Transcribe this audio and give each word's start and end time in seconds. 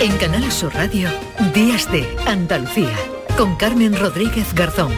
En 0.00 0.16
Canal 0.16 0.50
Sur 0.50 0.72
Radio, 0.72 1.10
Días 1.52 1.92
de 1.92 2.08
Andalucía, 2.26 2.96
con 3.36 3.54
Carmen 3.56 3.94
Rodríguez 3.94 4.54
Garzón. 4.54 4.90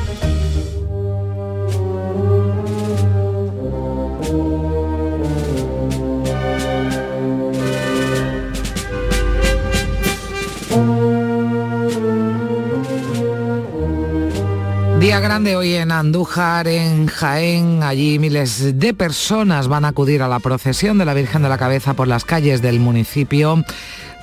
Día 15.00 15.18
grande 15.18 15.56
hoy 15.56 15.74
en 15.74 15.90
Andújar, 15.90 16.68
en 16.68 17.08
Jaén. 17.08 17.82
Allí 17.82 18.20
miles 18.20 18.78
de 18.78 18.94
personas 18.94 19.66
van 19.66 19.84
a 19.84 19.88
acudir 19.88 20.22
a 20.22 20.28
la 20.28 20.38
procesión 20.38 20.96
de 20.98 21.04
la 21.04 21.12
Virgen 21.12 21.42
de 21.42 21.48
la 21.48 21.58
Cabeza 21.58 21.94
por 21.94 22.06
las 22.06 22.24
calles 22.24 22.62
del 22.62 22.78
municipio. 22.78 23.64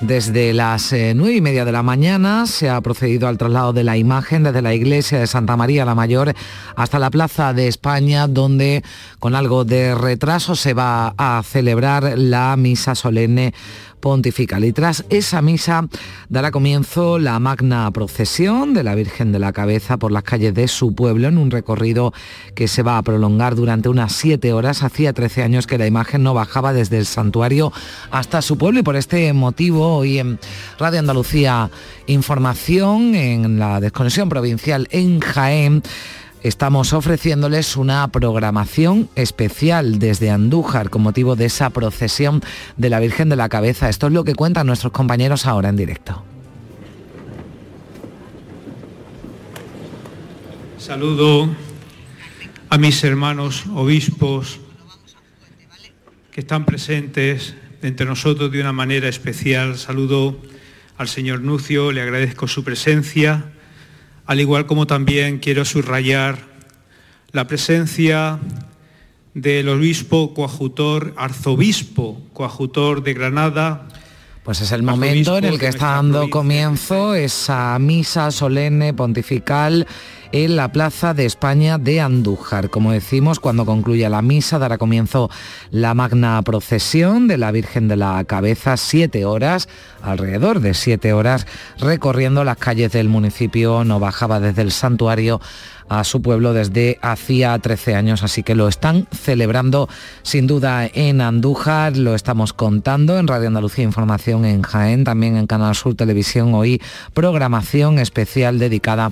Desde 0.00 0.54
las 0.54 0.94
eh, 0.94 1.12
nueve 1.14 1.36
y 1.36 1.40
media 1.42 1.66
de 1.66 1.72
la 1.72 1.82
mañana 1.82 2.46
se 2.46 2.70
ha 2.70 2.80
procedido 2.80 3.28
al 3.28 3.36
traslado 3.36 3.74
de 3.74 3.84
la 3.84 3.98
imagen 3.98 4.42
desde 4.42 4.62
la 4.62 4.72
iglesia 4.72 5.18
de 5.18 5.26
Santa 5.26 5.58
María 5.58 5.84
la 5.84 5.94
Mayor 5.94 6.32
hasta 6.74 6.98
la 6.98 7.10
Plaza 7.10 7.52
de 7.52 7.68
España, 7.68 8.26
donde 8.26 8.82
con 9.18 9.34
algo 9.34 9.66
de 9.66 9.94
retraso 9.94 10.56
se 10.56 10.72
va 10.72 11.12
a 11.18 11.42
celebrar 11.44 12.14
la 12.16 12.56
misa 12.56 12.94
solemne 12.94 13.52
pontifical. 14.00 14.64
Y 14.64 14.72
tras 14.72 15.04
esa 15.10 15.42
misa 15.42 15.88
dará 16.28 16.50
comienzo 16.50 17.18
la 17.18 17.38
magna 17.38 17.90
procesión 17.90 18.74
de 18.74 18.82
la 18.82 18.94
Virgen 18.94 19.32
de 19.32 19.38
la 19.38 19.52
Cabeza 19.52 19.96
por 19.96 20.12
las 20.12 20.22
calles 20.22 20.54
de 20.54 20.68
su 20.68 20.94
pueblo 20.94 21.28
en 21.28 21.38
un 21.38 21.50
recorrido 21.50 22.12
que 22.54 22.68
se 22.68 22.82
va 22.82 22.98
a 22.98 23.02
prolongar 23.02 23.54
durante 23.54 23.88
unas 23.88 24.12
siete 24.12 24.52
horas. 24.52 24.82
Hacía 24.82 25.12
13 25.12 25.42
años 25.42 25.66
que 25.66 25.78
la 25.78 25.86
imagen 25.86 26.22
no 26.22 26.34
bajaba 26.34 26.72
desde 26.72 26.98
el 26.98 27.06
santuario 27.06 27.72
hasta 28.10 28.42
su 28.42 28.58
pueblo 28.58 28.80
y 28.80 28.82
por 28.82 28.96
este 28.96 29.32
motivo 29.32 29.96
hoy 29.96 30.18
en 30.18 30.38
Radio 30.78 31.00
Andalucía 31.00 31.70
Información 32.06 33.14
en 33.14 33.60
la 33.60 33.78
desconexión 33.78 34.28
provincial 34.28 34.88
en 34.90 35.20
Jaén 35.20 35.82
estamos 36.42 36.92
ofreciéndoles 36.92 37.76
una 37.76 38.06
programación 38.08 39.08
especial 39.14 39.98
desde 39.98 40.30
Andújar 40.30 40.90
con 40.90 41.02
motivo 41.02 41.36
de 41.36 41.46
esa 41.46 41.70
procesión 41.70 42.42
de 42.76 42.90
la 42.90 43.00
Virgen 43.00 43.28
de 43.28 43.36
la 43.36 43.48
Cabeza. 43.48 43.88
Esto 43.88 44.06
es 44.06 44.12
lo 44.12 44.24
que 44.24 44.34
cuentan 44.34 44.66
nuestros 44.66 44.92
compañeros 44.92 45.46
ahora 45.46 45.68
en 45.68 45.76
directo. 45.76 46.24
Saludo 50.78 51.48
a 52.68 52.78
mis 52.78 53.04
hermanos 53.04 53.64
obispos 53.74 54.60
que 56.30 56.40
están 56.40 56.64
presentes 56.64 57.54
entre 57.82 58.06
nosotros 58.06 58.50
de 58.50 58.60
una 58.60 58.72
manera 58.72 59.08
especial. 59.08 59.76
Saludo 59.76 60.38
al 60.96 61.08
señor 61.08 61.40
Nucio, 61.40 61.92
le 61.92 62.02
agradezco 62.02 62.48
su 62.48 62.64
presencia 62.64 63.52
al 64.30 64.38
igual 64.38 64.64
como 64.64 64.86
también 64.86 65.38
quiero 65.40 65.64
subrayar 65.64 66.38
la 67.32 67.48
presencia 67.48 68.38
del 69.34 69.68
obispo 69.68 70.34
coajutor, 70.34 71.14
arzobispo 71.16 72.22
coajutor 72.32 73.02
de 73.02 73.12
Granada, 73.12 73.88
pues 74.42 74.60
es 74.60 74.72
el 74.72 74.82
momento 74.82 75.38
en 75.38 75.44
el 75.44 75.58
que 75.58 75.68
está 75.68 75.92
dando 75.92 76.30
comienzo 76.30 77.14
esa 77.14 77.78
misa 77.78 78.30
solemne 78.30 78.94
pontifical 78.94 79.86
en 80.32 80.56
la 80.56 80.70
Plaza 80.70 81.12
de 81.12 81.26
España 81.26 81.76
de 81.76 82.00
Andújar. 82.00 82.70
Como 82.70 82.92
decimos, 82.92 83.40
cuando 83.40 83.66
concluya 83.66 84.08
la 84.08 84.22
misa 84.22 84.58
dará 84.58 84.78
comienzo 84.78 85.28
la 85.70 85.94
magna 85.94 86.40
procesión 86.42 87.26
de 87.26 87.36
la 87.36 87.50
Virgen 87.50 87.88
de 87.88 87.96
la 87.96 88.24
Cabeza, 88.24 88.76
siete 88.76 89.24
horas, 89.24 89.68
alrededor 90.02 90.60
de 90.60 90.74
siete 90.74 91.12
horas, 91.12 91.46
recorriendo 91.78 92.44
las 92.44 92.58
calles 92.58 92.92
del 92.92 93.08
municipio. 93.08 93.84
No 93.84 93.98
bajaba 93.98 94.40
desde 94.40 94.62
el 94.62 94.72
santuario 94.72 95.40
a 95.90 96.04
su 96.04 96.22
pueblo 96.22 96.54
desde 96.54 96.98
hacía 97.02 97.58
13 97.58 97.96
años, 97.96 98.22
así 98.22 98.44
que 98.44 98.54
lo 98.54 98.68
están 98.68 99.08
celebrando 99.12 99.88
sin 100.22 100.46
duda 100.46 100.86
en 100.86 101.20
Andújar, 101.20 101.96
lo 101.96 102.14
estamos 102.14 102.52
contando 102.52 103.18
en 103.18 103.26
Radio 103.26 103.48
Andalucía 103.48 103.82
Información 103.82 104.44
en 104.44 104.62
Jaén, 104.62 105.02
también 105.02 105.36
en 105.36 105.48
Canal 105.48 105.74
Sur 105.74 105.96
Televisión. 105.96 106.54
Hoy 106.54 106.80
programación 107.12 107.98
especial 107.98 108.60
dedicada 108.60 109.10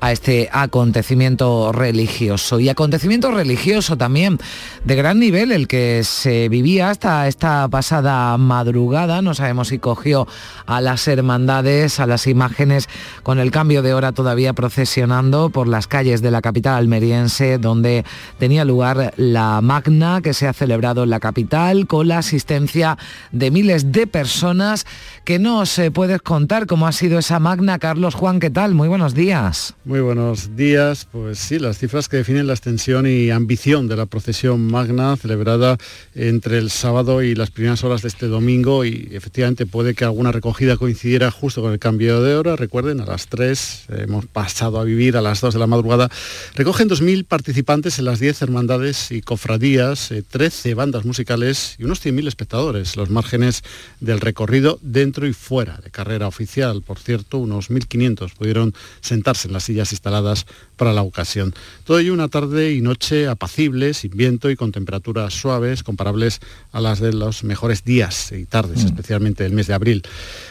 a 0.00 0.12
este 0.12 0.48
acontecimiento 0.52 1.72
religioso. 1.72 2.60
Y 2.60 2.68
acontecimiento 2.68 3.32
religioso 3.32 3.96
también 3.96 4.38
de 4.84 4.94
gran 4.94 5.18
nivel 5.18 5.50
el 5.50 5.66
que 5.66 6.02
se 6.04 6.48
vivía 6.48 6.90
hasta 6.90 7.26
esta 7.26 7.66
pasada 7.66 8.36
madrugada, 8.38 9.20
no 9.20 9.34
sabemos 9.34 9.68
si 9.68 9.80
cogió 9.80 10.28
a 10.66 10.80
las 10.80 11.08
hermandades, 11.08 11.98
a 11.98 12.06
las 12.06 12.28
imágenes 12.28 12.88
con 13.24 13.40
el 13.40 13.50
cambio 13.50 13.82
de 13.82 13.94
hora 13.94 14.12
todavía 14.12 14.52
procesionando 14.52 15.50
por 15.50 15.66
las 15.66 15.88
calles 15.88 16.19
de 16.20 16.30
la 16.30 16.42
capital 16.42 16.74
almeriense, 16.74 17.58
donde 17.58 18.04
tenía 18.38 18.64
lugar 18.64 19.12
la 19.16 19.60
magna 19.60 20.20
que 20.22 20.34
se 20.34 20.46
ha 20.46 20.52
celebrado 20.52 21.04
en 21.04 21.10
la 21.10 21.20
capital 21.20 21.86
con 21.86 22.08
la 22.08 22.18
asistencia 22.18 22.98
de 23.32 23.50
miles 23.50 23.92
de 23.92 24.06
personas 24.06 24.86
que 25.24 25.38
no 25.38 25.66
se 25.66 25.90
puedes 25.90 26.22
contar 26.22 26.66
cómo 26.66 26.86
ha 26.86 26.92
sido 26.92 27.18
esa 27.18 27.38
magna. 27.38 27.78
Carlos 27.78 28.14
Juan, 28.14 28.40
¿qué 28.40 28.50
tal? 28.50 28.74
Muy 28.74 28.88
buenos 28.88 29.14
días. 29.14 29.74
Muy 29.84 30.00
buenos 30.00 30.56
días. 30.56 31.06
Pues 31.10 31.38
sí, 31.38 31.58
las 31.58 31.78
cifras 31.78 32.08
que 32.08 32.18
definen 32.18 32.46
la 32.46 32.52
extensión 32.52 33.06
y 33.06 33.30
ambición 33.30 33.88
de 33.88 33.96
la 33.96 34.06
procesión 34.06 34.66
magna 34.66 35.16
celebrada 35.16 35.76
entre 36.14 36.58
el 36.58 36.70
sábado 36.70 37.22
y 37.22 37.34
las 37.34 37.50
primeras 37.50 37.84
horas 37.84 38.02
de 38.02 38.08
este 38.08 38.26
domingo 38.26 38.84
y 38.84 39.08
efectivamente 39.12 39.66
puede 39.66 39.94
que 39.94 40.04
alguna 40.04 40.32
recogida 40.32 40.76
coincidiera 40.76 41.30
justo 41.30 41.62
con 41.62 41.72
el 41.72 41.78
cambio 41.78 42.22
de 42.22 42.34
hora. 42.36 42.56
Recuerden, 42.56 43.00
a 43.00 43.06
las 43.06 43.28
3 43.28 43.86
hemos 43.98 44.26
pasado 44.26 44.80
a 44.80 44.84
vivir 44.84 45.16
a 45.16 45.22
las 45.22 45.40
2 45.40 45.54
de 45.54 45.60
la 45.60 45.66
madrugada 45.66 46.09
Recogen 46.54 46.88
2.000 46.88 47.24
participantes 47.24 47.98
en 47.98 48.04
las 48.04 48.20
10 48.20 48.42
hermandades 48.42 49.10
y 49.10 49.22
cofradías, 49.22 50.12
13 50.28 50.70
eh, 50.70 50.74
bandas 50.74 51.04
musicales 51.04 51.76
y 51.78 51.84
unos 51.84 52.04
100.000 52.04 52.28
espectadores, 52.28 52.96
los 52.96 53.10
márgenes 53.10 53.62
del 54.00 54.20
recorrido 54.20 54.78
dentro 54.82 55.26
y 55.26 55.32
fuera 55.32 55.78
de 55.78 55.90
carrera 55.90 56.26
oficial. 56.26 56.82
Por 56.82 56.98
cierto, 56.98 57.38
unos 57.38 57.70
1.500 57.70 58.34
pudieron 58.34 58.74
sentarse 59.00 59.48
en 59.48 59.54
las 59.54 59.64
sillas 59.64 59.92
instaladas 59.92 60.46
para 60.80 60.94
la 60.94 61.02
ocasión. 61.02 61.52
Todo 61.84 61.98
ello 61.98 62.14
una 62.14 62.28
tarde 62.28 62.72
y 62.72 62.80
noche 62.80 63.28
apacible, 63.28 63.92
sin 63.92 64.12
viento 64.12 64.48
y 64.48 64.56
con 64.56 64.72
temperaturas 64.72 65.34
suaves, 65.34 65.82
comparables 65.82 66.40
a 66.72 66.80
las 66.80 67.00
de 67.00 67.12
los 67.12 67.44
mejores 67.44 67.84
días 67.84 68.32
y 68.32 68.46
tardes, 68.46 68.84
mm. 68.84 68.86
especialmente 68.86 69.44
el 69.44 69.52
mes 69.52 69.66
de 69.66 69.74
abril. 69.74 70.02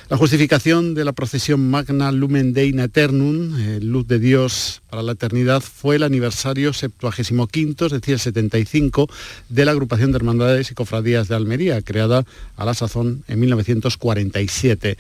La 0.08 0.18
justificación 0.18 0.94
de 0.94 1.04
la 1.04 1.14
procesión 1.14 1.72
Magna 1.72 2.12
Lumen 2.12 2.54
Dei 2.54 2.70
Eternum, 2.80 3.60
eh, 3.60 3.80
Luz 3.82 4.08
de 4.08 4.20
Dios 4.20 4.84
para 4.92 5.02
la 5.02 5.14
Eternidad, 5.14 5.62
fue 5.62 5.96
el 5.96 6.04
aniversario 6.04 6.74
75, 6.74 7.88
es 7.88 7.92
decir, 7.92 8.14
el 8.14 8.20
75, 8.20 9.10
de 9.50 9.66
la 9.66 9.72
agrupación 9.72 10.12
de 10.12 10.18
hermandades 10.18 10.70
y 10.70 10.76
cofradías 10.76 11.28
de 11.28 11.36
Almería, 11.36 11.82
creada 11.82 12.24
a 12.56 12.66
la 12.66 12.76
sazón 12.76 13.24
en 13.28 13.40
1947. 13.40 14.96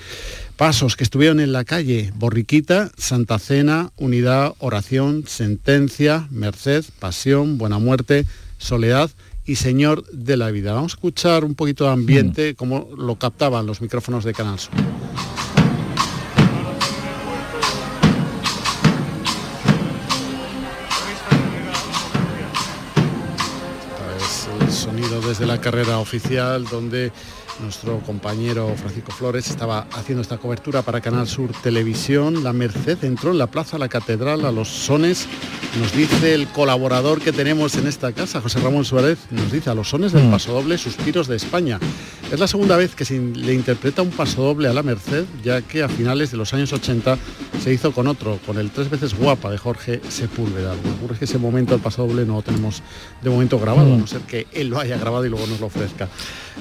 Pasos 0.59 0.97
que 0.97 1.05
estuvieron 1.05 1.39
en 1.39 1.53
la 1.53 1.63
calle, 1.63 2.11
Borriquita, 2.15 2.91
Santa 2.97 3.39
Cena, 3.39 3.93
Unidad, 3.95 4.55
Oración, 4.59 5.23
Sentencia, 5.25 6.27
Merced, 6.31 6.83
Pasión, 6.99 7.57
Buena 7.57 7.79
Muerte, 7.79 8.25
Soledad, 8.57 9.09
y 9.45 9.55
Señor 9.55 10.05
de 10.11 10.35
la 10.35 10.51
Vida. 10.51 10.73
Vamos 10.73 10.91
a 10.91 10.95
escuchar 10.95 11.45
un 11.45 11.55
poquito 11.55 11.85
de 11.85 11.91
ambiente, 11.91 12.51
mm. 12.51 12.55
como 12.55 12.89
lo 12.97 13.15
captaban 13.15 13.65
los 13.65 13.79
micrófonos 13.79 14.25
de 14.25 14.33
Canal 14.33 14.59
Sur. 14.59 14.73
Es 24.17 24.49
el 24.59 24.71
sonido 24.73 25.21
desde 25.21 25.45
la 25.45 25.61
carrera 25.61 25.99
oficial, 25.99 26.65
donde 26.65 27.13
nuestro 27.61 27.99
compañero 27.99 28.73
Francisco 28.75 29.11
Flores 29.11 29.49
estaba 29.49 29.87
haciendo 29.93 30.21
esta 30.21 30.37
cobertura 30.37 30.81
para 30.81 31.01
Canal 31.01 31.27
Sur 31.27 31.51
Televisión. 31.61 32.43
La 32.43 32.53
Merced 32.53 33.03
entró 33.03 33.31
en 33.31 33.37
la 33.37 33.47
Plaza 33.47 33.77
La 33.77 33.89
Catedral 33.89 34.45
a 34.45 34.51
los 34.51 34.67
sones, 34.67 35.27
nos 35.79 35.93
dice 35.93 36.33
el 36.33 36.47
colaborador 36.47 37.21
que 37.21 37.31
tenemos 37.31 37.75
en 37.75 37.87
esta 37.87 38.11
casa, 38.11 38.41
José 38.41 38.59
Ramón 38.59 38.85
Suárez, 38.85 39.19
nos 39.31 39.51
dice 39.51 39.69
a 39.69 39.75
los 39.75 39.89
sones 39.89 40.11
del 40.11 40.25
mm. 40.25 40.31
pasodoble 40.31 40.77
Suspiros 40.77 41.27
de 41.27 41.35
España. 41.35 41.79
Es 42.31 42.39
la 42.39 42.47
segunda 42.47 42.77
vez 42.77 42.95
que 42.95 43.05
se 43.05 43.19
le 43.19 43.53
interpreta 43.53 44.01
un 44.01 44.11
pasodoble 44.11 44.67
a 44.67 44.73
la 44.73 44.83
Merced, 44.83 45.25
ya 45.43 45.61
que 45.61 45.83
a 45.83 45.89
finales 45.89 46.31
de 46.31 46.37
los 46.37 46.53
años 46.53 46.71
80 46.73 47.17
se 47.63 47.73
hizo 47.73 47.91
con 47.91 48.07
otro, 48.07 48.39
con 48.45 48.57
el 48.57 48.71
tres 48.71 48.89
veces 48.89 49.17
guapa 49.17 49.49
de 49.49 49.57
Jorge 49.57 50.01
Sepúlveda. 50.09 50.75
Lo 50.75 50.81
que 50.81 50.89
ocurre 50.89 51.13
es 51.13 51.19
que 51.19 51.25
ese 51.25 51.37
momento 51.37 51.73
del 51.73 51.81
pasodoble 51.81 52.25
no 52.25 52.35
lo 52.35 52.41
tenemos 52.41 52.81
de 53.21 53.29
momento 53.29 53.59
grabado, 53.59 53.93
a 53.93 53.97
no 53.97 54.07
ser 54.07 54.21
que 54.21 54.47
él 54.53 54.69
lo 54.69 54.79
haya 54.79 54.97
grabado 54.97 55.25
y 55.25 55.29
luego 55.29 55.47
nos 55.47 55.59
lo 55.59 55.67
ofrezca. 55.67 56.07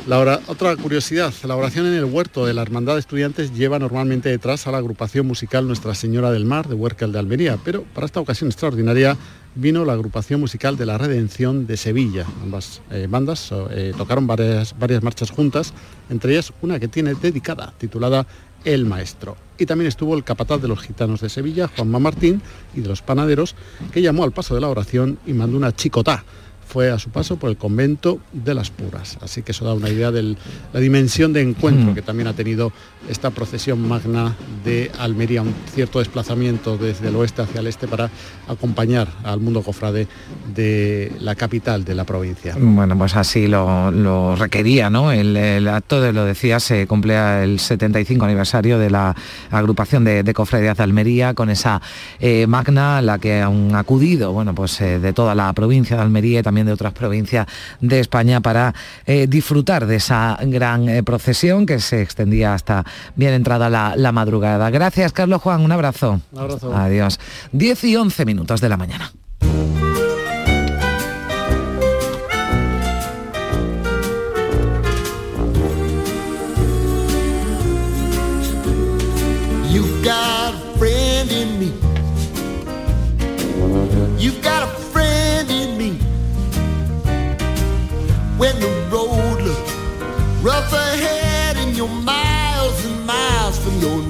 La 0.06 0.41
otra 0.47 0.77
curiosidad, 0.88 1.35
la 1.44 1.55
oración 1.55 1.85
en 1.85 1.93
el 1.93 2.06
huerto 2.06 2.46
de 2.46 2.55
la 2.55 2.62
Hermandad 2.62 2.94
de 2.94 3.00
Estudiantes 3.00 3.52
lleva 3.52 3.79
normalmente 3.79 4.31
detrás 4.31 4.67
a 4.67 4.70
la 4.70 4.79
agrupación 4.79 5.26
musical 5.26 5.67
Nuestra 5.67 5.94
Señora 5.94 6.31
del 6.31 6.46
Mar 6.46 6.67
de 6.67 6.75
Huércal 6.75 7.12
de 7.12 7.19
Almería, 7.19 7.58
pero 7.62 7.82
para 7.82 8.06
esta 8.06 8.20
ocasión 8.20 8.49
extraordinaria 8.49 9.14
vino 9.55 9.85
la 9.85 9.93
agrupación 9.93 10.40
musical 10.40 10.79
de 10.79 10.87
la 10.87 10.96
Redención 10.96 11.67
de 11.67 11.76
Sevilla. 11.76 12.25
Ambas 12.43 12.81
eh, 12.90 13.06
bandas 13.06 13.52
eh, 13.70 13.93
tocaron 13.99 14.26
varias, 14.26 14.79
varias 14.79 15.02
marchas 15.02 15.31
juntas, 15.31 15.75
entre 16.08 16.32
ellas 16.32 16.55
una 16.62 16.81
que 16.81 16.88
tiene 16.88 17.12
dedicada, 17.12 17.75
titulada 17.76 18.26
el 18.64 18.87
maestro. 18.87 19.37
Y 19.58 19.67
también 19.67 19.88
estuvo 19.88 20.17
el 20.17 20.25
capataz 20.25 20.62
de 20.62 20.69
los 20.69 20.81
gitanos 20.81 21.20
de 21.20 21.29
Sevilla, 21.29 21.69
Juanma 21.69 21.99
Martín, 21.99 22.40
y 22.75 22.81
de 22.81 22.88
los 22.88 23.02
panaderos, 23.02 23.56
que 23.93 24.00
llamó 24.00 24.25
al 24.25 24.32
paso 24.32 24.55
de 24.55 24.62
la 24.62 24.69
oración 24.69 25.19
y 25.26 25.35
mandó 25.35 25.58
una 25.58 25.76
chicotá 25.76 26.25
fue 26.69 26.91
a 26.91 26.99
su 26.99 27.11
paso 27.11 27.37
por 27.37 27.50
el 27.50 27.56
convento 27.56 28.20
de 28.32 28.55
las 28.55 28.70
Puras. 28.70 29.19
Así 29.23 29.43
que 29.43 29.53
eso 29.53 29.65
da 29.65 29.75
una 29.75 29.88
idea 29.88 30.11
de 30.11 30.37
la 30.73 30.81
dimensión 30.81 31.32
de 31.32 31.41
encuentro 31.41 31.93
mm. 31.93 31.94
que 31.94 32.03
también 32.03 32.29
ha 32.29 32.35
tenido 32.35 32.73
esta 33.09 33.31
procesión 33.31 33.88
magna 33.88 34.37
de 34.65 34.91
Almería, 34.99 35.43
un 35.43 35.55
cierto 35.75 35.99
desplazamiento 36.00 36.76
desde 36.76 37.09
el 37.09 37.17
oeste 37.17 37.43
hacia 37.43 37.61
el 37.61 37.67
este 37.67 37.88
para 37.88 38.11
acompañar 38.49 39.09
al 39.25 39.41
mundo 39.41 39.62
cofrade 39.62 40.09
de 40.55 41.12
la 41.20 41.35
capital 41.35 41.85
de 41.85 41.94
la 41.94 42.05
provincia. 42.05 42.55
Bueno, 42.59 42.99
pues 42.99 43.17
así 43.17 43.47
lo, 43.47 44.37
requería, 44.37 44.91
¿no? 44.91 45.11
El, 45.11 45.69
acto, 45.69 46.00
de, 46.00 46.12
lo 46.12 46.25
decía, 46.25 46.61
se 46.61 46.87
cumple 46.87 47.44
el 47.44 47.59
75 47.59 48.25
aniversario 48.25 48.79
de 48.79 48.91
la 48.91 49.17
agrupación 49.50 50.05
de, 50.05 50.23
de 50.23 50.35
cofradías 50.35 50.76
de 50.76 50.82
Almería 50.82 51.35
con 51.35 51.49
esa 51.50 51.81
eh, 52.21 52.47
magna 52.47 52.99
a 52.99 53.03
la 53.03 53.19
que 53.19 53.41
han 53.41 53.75
acudido, 53.75 54.32
bueno, 54.32 54.55
pues 54.55 54.81
eh, 54.81 54.99
de 54.99 55.12
toda 55.12 55.35
la 55.35 55.53
provincia 55.53 55.97
de 55.97 56.03
Almería 56.03 56.41
y 56.41 56.43
también 56.43 56.57
de 56.66 56.72
otras 56.72 56.93
provincias 56.93 57.46
de 57.81 58.00
España 58.00 58.40
para 58.40 58.75
eh, 59.06 59.26
disfrutar 59.28 59.87
de 59.87 59.96
esa 59.96 60.38
gran 60.43 60.88
eh, 60.88 61.02
procesión 61.02 61.66
que 61.66 61.81
se 61.81 62.02
extendía 62.02 62.55
hasta 62.55 62.84
bien 63.16 63.34
entrada 63.34 63.69
la, 63.69 64.12
madrugada. 64.12 64.70
Gracias, 64.70 65.12
Carlos 65.12 65.43
Juan, 65.43 65.60
un 65.60 65.72
abrazo. 65.72 66.20
Un 66.32 66.38
abrazo. 66.38 66.75
Adiós. 66.75 67.20
10 67.52 67.84
y 67.84 67.96
11 67.96 68.25
minutos 68.25 68.60
de 68.60 68.69
la 68.69 68.76
mañana. 68.76 69.12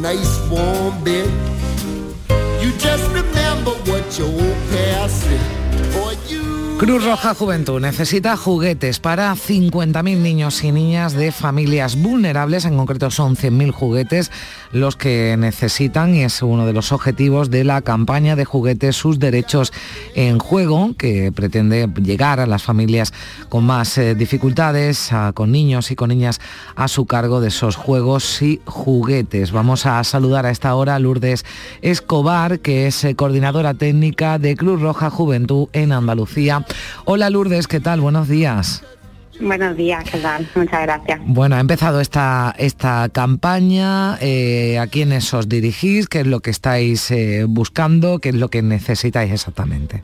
Nice 0.00 0.40
warm 0.50 1.02
bed. 1.04 1.28
You 2.62 2.70
just 2.78 3.04
remember 3.12 3.72
what 3.90 4.18
your 4.18 4.28
old 4.28 4.56
past 4.70 5.22
said. 5.22 5.68
Cruz 6.78 7.04
Roja 7.04 7.34
Juventud 7.34 7.80
necesita 7.80 8.36
juguetes 8.36 9.00
para 9.00 9.34
50.000 9.34 10.18
niños 10.18 10.62
y 10.62 10.70
niñas 10.70 11.12
de 11.12 11.32
familias 11.32 12.00
vulnerables, 12.00 12.66
en 12.66 12.76
concreto 12.76 13.10
son 13.10 13.34
100.000 13.34 13.72
juguetes 13.72 14.30
los 14.72 14.96
que 14.96 15.36
necesitan 15.38 16.14
y 16.14 16.22
es 16.22 16.42
uno 16.42 16.66
de 16.66 16.72
los 16.72 16.92
objetivos 16.92 17.50
de 17.50 17.64
la 17.64 17.82
campaña 17.82 18.36
de 18.36 18.44
juguetes 18.44 18.96
Sus 18.96 19.18
Derechos 19.18 19.72
en 20.14 20.38
Juego, 20.38 20.94
que 20.96 21.32
pretende 21.32 21.88
llegar 22.02 22.40
a 22.40 22.46
las 22.46 22.62
familias 22.62 23.12
con 23.48 23.64
más 23.64 23.98
eh, 23.98 24.14
dificultades, 24.14 25.10
con 25.34 25.52
niños 25.52 25.90
y 25.90 25.96
con 25.96 26.10
niñas 26.10 26.40
a 26.76 26.88
su 26.88 27.06
cargo 27.06 27.40
de 27.40 27.48
esos 27.48 27.76
juegos 27.76 28.42
y 28.42 28.60
juguetes. 28.64 29.52
Vamos 29.52 29.86
a 29.86 30.02
saludar 30.04 30.46
a 30.46 30.50
esta 30.50 30.74
hora 30.74 30.94
a 30.94 30.98
Lourdes 30.98 31.44
Escobar, 31.82 32.60
que 32.60 32.86
es 32.86 33.04
eh, 33.04 33.14
coordinadora 33.14 33.74
técnica 33.74 34.38
de 34.38 34.56
Cruz 34.56 34.80
Roja 34.80 35.10
Juventud 35.10 35.68
en 35.72 35.92
Andalucía 35.92 36.28
Hola 37.04 37.30
Lourdes, 37.30 37.66
¿qué 37.66 37.80
tal? 37.80 38.00
Buenos 38.00 38.28
días. 38.28 38.82
Buenos 39.40 39.76
días, 39.76 40.04
¿qué 40.10 40.18
tal? 40.18 40.48
Muchas 40.54 40.82
gracias. 40.82 41.20
Bueno, 41.24 41.56
ha 41.56 41.60
empezado 41.60 42.00
esta, 42.00 42.54
esta 42.58 43.08
campaña, 43.10 44.18
eh, 44.20 44.78
¿a 44.78 44.86
quiénes 44.86 45.32
os 45.32 45.48
dirigís? 45.48 46.08
¿Qué 46.08 46.20
es 46.20 46.26
lo 46.26 46.40
que 46.40 46.50
estáis 46.50 47.10
eh, 47.10 47.44
buscando? 47.48 48.18
¿Qué 48.18 48.30
es 48.30 48.34
lo 48.34 48.48
que 48.48 48.62
necesitáis 48.62 49.32
exactamente? 49.32 50.02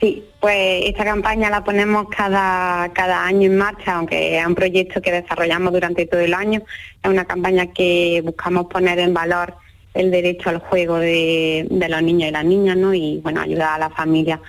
Sí, 0.00 0.24
pues 0.40 0.86
esta 0.86 1.04
campaña 1.04 1.50
la 1.50 1.62
ponemos 1.62 2.08
cada, 2.08 2.90
cada 2.92 3.24
año 3.24 3.46
en 3.46 3.56
marcha, 3.56 3.96
aunque 3.96 4.38
es 4.38 4.46
un 4.46 4.54
proyecto 4.54 5.00
que 5.00 5.12
desarrollamos 5.12 5.72
durante 5.72 6.06
todo 6.06 6.20
el 6.20 6.34
año. 6.34 6.62
Es 7.02 7.10
una 7.10 7.26
campaña 7.26 7.66
que 7.68 8.22
buscamos 8.24 8.66
poner 8.66 8.98
en 8.98 9.14
valor 9.14 9.54
el 9.94 10.10
derecho 10.10 10.48
al 10.48 10.58
juego 10.58 10.96
de, 10.96 11.66
de 11.70 11.88
los 11.88 12.02
niños 12.02 12.30
y 12.30 12.32
las 12.32 12.44
niñas, 12.44 12.76
¿no? 12.76 12.94
Y 12.94 13.20
bueno, 13.22 13.40
ayudar 13.40 13.74
a 13.74 13.78
la 13.78 13.90
familia 13.90 14.40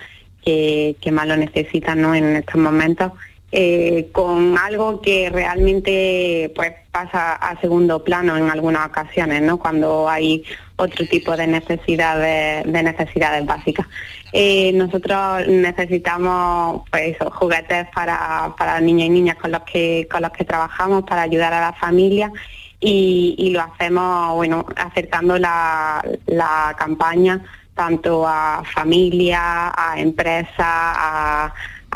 que, 0.44 1.10
más 1.12 1.26
lo 1.26 1.36
necesitan 1.36 2.00
¿no? 2.00 2.14
en 2.14 2.36
estos 2.36 2.60
momentos, 2.60 3.12
eh, 3.54 4.08
con 4.12 4.56
algo 4.56 5.02
que 5.02 5.28
realmente 5.28 6.50
pues 6.56 6.72
pasa 6.90 7.34
a 7.34 7.60
segundo 7.60 8.02
plano 8.02 8.34
en 8.36 8.48
algunas 8.50 8.86
ocasiones, 8.86 9.42
¿no? 9.42 9.58
cuando 9.58 10.08
hay 10.08 10.42
otro 10.76 11.06
tipo 11.06 11.36
de 11.36 11.46
necesidades, 11.46 12.64
de 12.64 12.82
necesidades 12.82 13.44
básicas. 13.44 13.86
Eh, 14.32 14.72
nosotros 14.72 15.46
necesitamos 15.48 16.82
pues 16.90 17.16
juguetes 17.32 17.88
para, 17.94 18.54
para 18.56 18.80
niños 18.80 19.08
y 19.08 19.10
niñas 19.10 19.36
con 19.36 19.52
los 19.52 19.62
que 19.62 20.08
con 20.10 20.22
los 20.22 20.32
que 20.32 20.44
trabajamos 20.44 21.04
para 21.04 21.20
ayudar 21.20 21.52
a 21.52 21.60
la 21.60 21.72
familia 21.74 22.32
y, 22.80 23.50
lo 23.52 23.60
hacemos 23.60 24.34
bueno 24.34 24.64
acercando 24.76 25.38
la, 25.38 26.02
la 26.26 26.74
campaña 26.78 27.44
tanto 27.74 28.26
a 28.26 28.62
familia, 28.74 29.72
a 29.76 29.98
empresas, 29.98 30.54
a, 30.58 31.52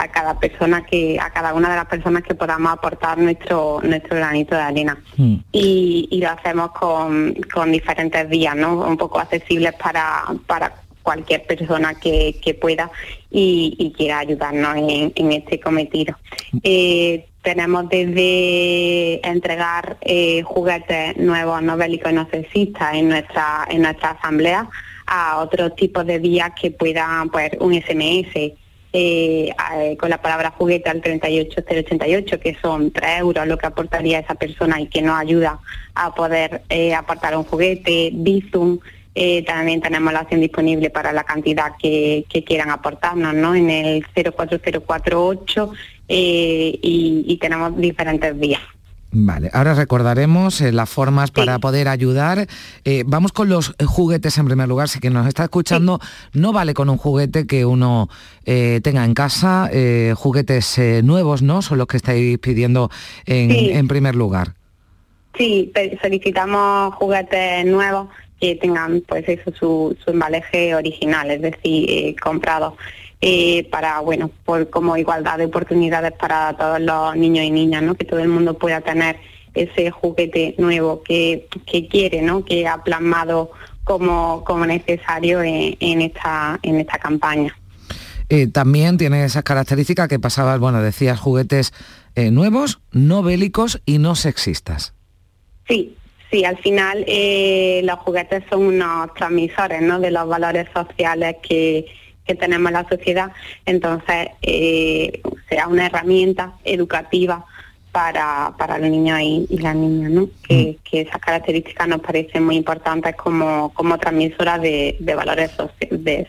cada 0.09 0.39
persona 0.39 0.85
que, 0.85 1.19
a 1.21 1.31
cada 1.31 1.55
una 1.55 1.71
de 1.71 1.77
las 1.77 1.87
personas 1.87 2.23
que 2.23 2.35
podamos 2.35 2.73
aportar 2.73 3.19
nuestro, 3.19 3.81
nuestro 3.83 4.17
granito 4.17 4.55
de 4.55 4.61
arena. 4.61 4.99
Hmm. 5.17 5.37
Y, 5.53 6.21
lo 6.21 6.31
hacemos 6.31 6.71
con, 6.73 7.35
diferentes 7.73 8.29
vías, 8.29 8.57
¿no? 8.57 8.81
Un 8.81 8.97
poco 8.97 9.19
accesibles 9.19 9.73
para, 9.75 10.25
para 10.47 10.75
cualquier 11.03 11.47
persona 11.47 11.95
que, 11.95 12.59
pueda 12.61 12.91
y, 13.31 13.93
quiera 13.97 14.19
ayudarnos 14.19 14.77
en, 14.77 15.33
este 15.33 15.61
cometido. 15.61 16.17
Hmm. 16.53 16.59
Eh, 16.63 17.27
tenemos 17.43 17.89
desde 17.89 19.27
entregar 19.27 19.99
eh, 20.01 20.43
juguetes 20.43 21.17
nuevos 21.17 21.63
no 21.63 21.77
bélicos 21.77 22.13
no 22.13 22.29
sexistas 22.29 22.95
en 22.95 23.09
nuestra, 23.09 23.67
en 23.71 23.83
nuestra 23.83 24.11
asamblea 24.11 24.69
a 25.07 25.39
otros 25.39 25.77
tipos 25.77 26.05
de 26.05 26.19
vías 26.19 26.51
que 26.61 26.73
puedan, 26.73 27.31
pues, 27.31 27.53
un 27.61 27.73
SMS 27.73 28.53
eh, 28.99 29.97
con 29.99 30.09
la 30.09 30.23
palabra 30.23 30.55
juguete 30.57 30.89
al 30.89 31.03
38088, 31.03 32.41
que 32.41 32.57
son 32.63 32.91
3 32.91 33.19
euros 33.21 33.47
lo 33.47 33.59
que 33.59 33.67
aportaría 33.67 34.21
esa 34.21 34.37
persona 34.37 34.81
y 34.81 34.87
que 34.87 35.03
nos 35.03 35.19
ayuda 35.21 35.61
a 35.95 36.15
poder 36.15 36.63
eh, 36.71 36.95
aportar 36.95 37.37
un 37.37 37.45
juguete, 37.45 38.11
Bizum, 38.15 38.79
eh, 39.15 39.45
también 39.45 39.83
tenemos 39.83 40.15
la 40.15 40.23
opción 40.23 40.41
disponible 40.41 40.89
para 40.89 41.13
la 41.13 41.25
cantidad 41.25 41.73
que, 41.79 42.25
quieran 42.47 42.71
aportarnos, 42.71 43.35
¿no? 43.35 43.55
En 43.55 43.69
el 43.69 44.07
04048 44.15 45.73
y, 46.09 47.25
y 47.27 47.37
tenemos 47.37 47.77
diferentes 47.77 48.39
vías. 48.39 48.63
Vale, 49.19 49.49
ahora 49.55 49.73
recordaremos 49.73 50.61
eh, 50.61 50.73
las 50.73 50.91
formas 50.91 51.31
para 51.31 51.59
poder 51.59 51.89
ayudar. 51.89 52.47
Eh, 52.85 53.03
vamos 53.07 53.33
con 53.33 53.49
los 53.49 53.75
juguetes 53.87 54.37
en 54.37 54.45
primer 54.45 54.69
lugar. 54.69 54.91
Si 54.91 55.01
quien 55.01 55.15
nos 55.15 55.27
está 55.27 55.45
escuchando, 55.45 56.01
no 56.35 56.53
vale 56.53 56.75
con 56.75 56.91
un 56.91 56.99
juguete 56.99 57.47
que 57.47 57.65
uno 57.65 58.11
eh, 58.45 58.81
tenga 58.83 59.07
en 59.07 59.15
casa. 59.15 59.71
juguetes 60.17 60.79
nuevos, 61.03 61.41
¿no? 61.41 61.63
Son 61.63 61.79
los 61.79 61.87
que 61.87 61.97
estáis 61.97 62.39
pidiendo 62.39 62.91
en, 63.25 63.89
primer 63.89 64.15
lugar. 64.15 64.53
Sí, 65.39 65.73
solicitamos 66.03 66.95
juguetes 66.97 67.65
nuevos 67.65 68.09
que 68.39 68.57
tengan 68.57 69.03
pues 69.09 69.27
eso 69.27 69.51
su, 69.59 69.97
su 70.05 70.11
embaleje 70.11 70.75
original, 70.75 71.31
es 71.31 71.41
decir, 71.41 72.21
comprado. 72.21 72.77
Eh, 73.23 73.67
para, 73.71 74.01
bueno, 74.01 74.31
por 74.45 74.69
como 74.69 74.97
igualdad 74.97 75.39
de 75.39 75.47
oportunidades 75.47 76.13
para 76.13 76.55
todos 76.55 76.81
los 76.81 77.17
niños 77.17 77.47
y 77.47 77.51
niñas, 77.51 77.83
¿no? 77.83 77.95
Que 77.95 78.05
todo 78.05 78.21
el 78.21 78.29
mundo 78.29 78.59
pueda 78.59 78.83
tener 78.83 79.17
ese 79.55 79.91
juguete 79.91 80.55
nuevo 80.59 81.03
que, 81.03 81.49
quiere, 81.91 82.21
¿no? 82.21 82.45
Que 82.45 82.69
ha 82.69 82.83
plasmado 82.83 83.53
como, 83.85 84.45
como 84.45 84.67
necesario 84.67 85.43
en, 85.43 86.03
esta, 86.03 86.59
en 86.63 86.79
esta 86.79 86.99
campaña. 86.99 87.57
Eh, 88.29 88.49
también 88.49 88.99
tiene 88.99 89.25
esas 89.25 89.45
características 89.45 90.09
que 90.09 90.19
pasabas, 90.19 90.61
bueno, 90.61 90.83
decías 90.83 91.19
juguetes 91.19 91.73
eh, 92.17 92.31
nuevos, 92.31 92.81
no 92.93 93.23
bélicos 93.23 93.81
y 93.87 93.97
no 93.97 94.15
sexistas. 94.15 94.93
Sí, 95.67 95.97
sí, 96.31 96.45
al 96.45 96.59
final 96.59 97.07
los 97.83 97.99
juguetes 98.01 98.45
son 98.51 98.67
unos 98.67 99.15
transmisores 99.15 99.81
¿no? 99.81 100.01
de 100.01 100.11
los 100.11 100.29
valores 100.29 100.69
sociales 100.75 101.37
que, 101.43 101.87
que 102.27 102.35
tenemos 102.35 102.69
en 102.69 102.75
la 102.75 102.89
sociedad, 102.89 103.31
entonces 103.65 104.29
eh, 104.43 105.21
sea 105.49 105.69
una 105.69 105.87
herramienta 105.87 106.55
educativa 106.65 107.45
para, 107.93 108.53
para 108.59 108.79
los 108.79 108.91
niños 108.91 109.21
y, 109.23 109.59
las 109.59 109.75
niñas, 109.75 110.11
¿no? 110.11 110.29
Que, 110.47 110.79
mm. 110.93 110.97
esas 110.97 111.19
características 111.19 111.89
nos 111.89 112.01
parecen 112.01 112.45
muy 112.45 112.57
importantes 112.57 113.17
como, 113.17 113.73
como 113.73 113.97
transmisoras 113.97 114.61
de, 114.61 114.97
valores 115.17 115.53
sociales. 115.53 116.29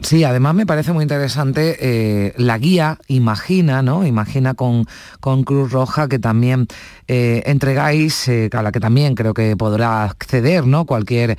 Sí, 0.00 0.22
además 0.22 0.54
me 0.54 0.64
parece 0.64 0.92
muy 0.92 1.02
interesante 1.02 1.76
eh, 1.80 2.32
la 2.36 2.56
guía 2.56 2.98
Imagina, 3.08 3.82
¿no? 3.82 4.06
Imagina 4.06 4.54
con, 4.54 4.86
con 5.18 5.42
Cruz 5.42 5.72
Roja 5.72 6.08
que 6.08 6.20
también 6.20 6.68
eh, 7.08 7.42
entregáis, 7.46 8.28
eh, 8.28 8.48
a 8.52 8.62
la 8.62 8.70
que 8.70 8.78
también 8.78 9.16
creo 9.16 9.34
que 9.34 9.56
podrá 9.56 10.04
acceder, 10.04 10.66
¿no? 10.66 10.84
Cualquier 10.84 11.36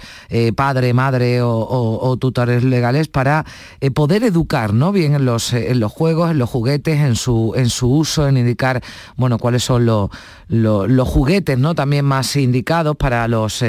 padre, 0.56 0.94
madre 0.94 1.42
o, 1.42 2.18
tutores 2.20 2.64
legales 2.64 3.08
para 3.08 3.46
poder 3.94 4.24
educar, 4.24 4.74
¿no? 4.74 4.92
Bien 4.92 5.16
en 5.16 5.26
los, 5.26 5.54
en 5.54 5.80
los 5.80 5.92
juegos, 5.92 6.32
en 6.32 6.38
los 6.38 6.50
juguetes, 6.50 7.00
en 7.00 7.16
su, 7.16 7.54
en 7.56 7.70
su 7.70 7.90
uso, 7.90 8.28
en 8.28 8.38
indicar, 8.38 8.82
bueno, 9.16 9.38
cuáles 9.38 9.64
son 9.64 9.86
los, 9.86 10.10
los, 10.48 11.08
juguetes, 11.08 11.58
¿no? 11.58 11.76
También 11.76 12.04
más 12.06 12.36
indicados 12.36 12.98
para 12.98 13.28
los 13.28 13.64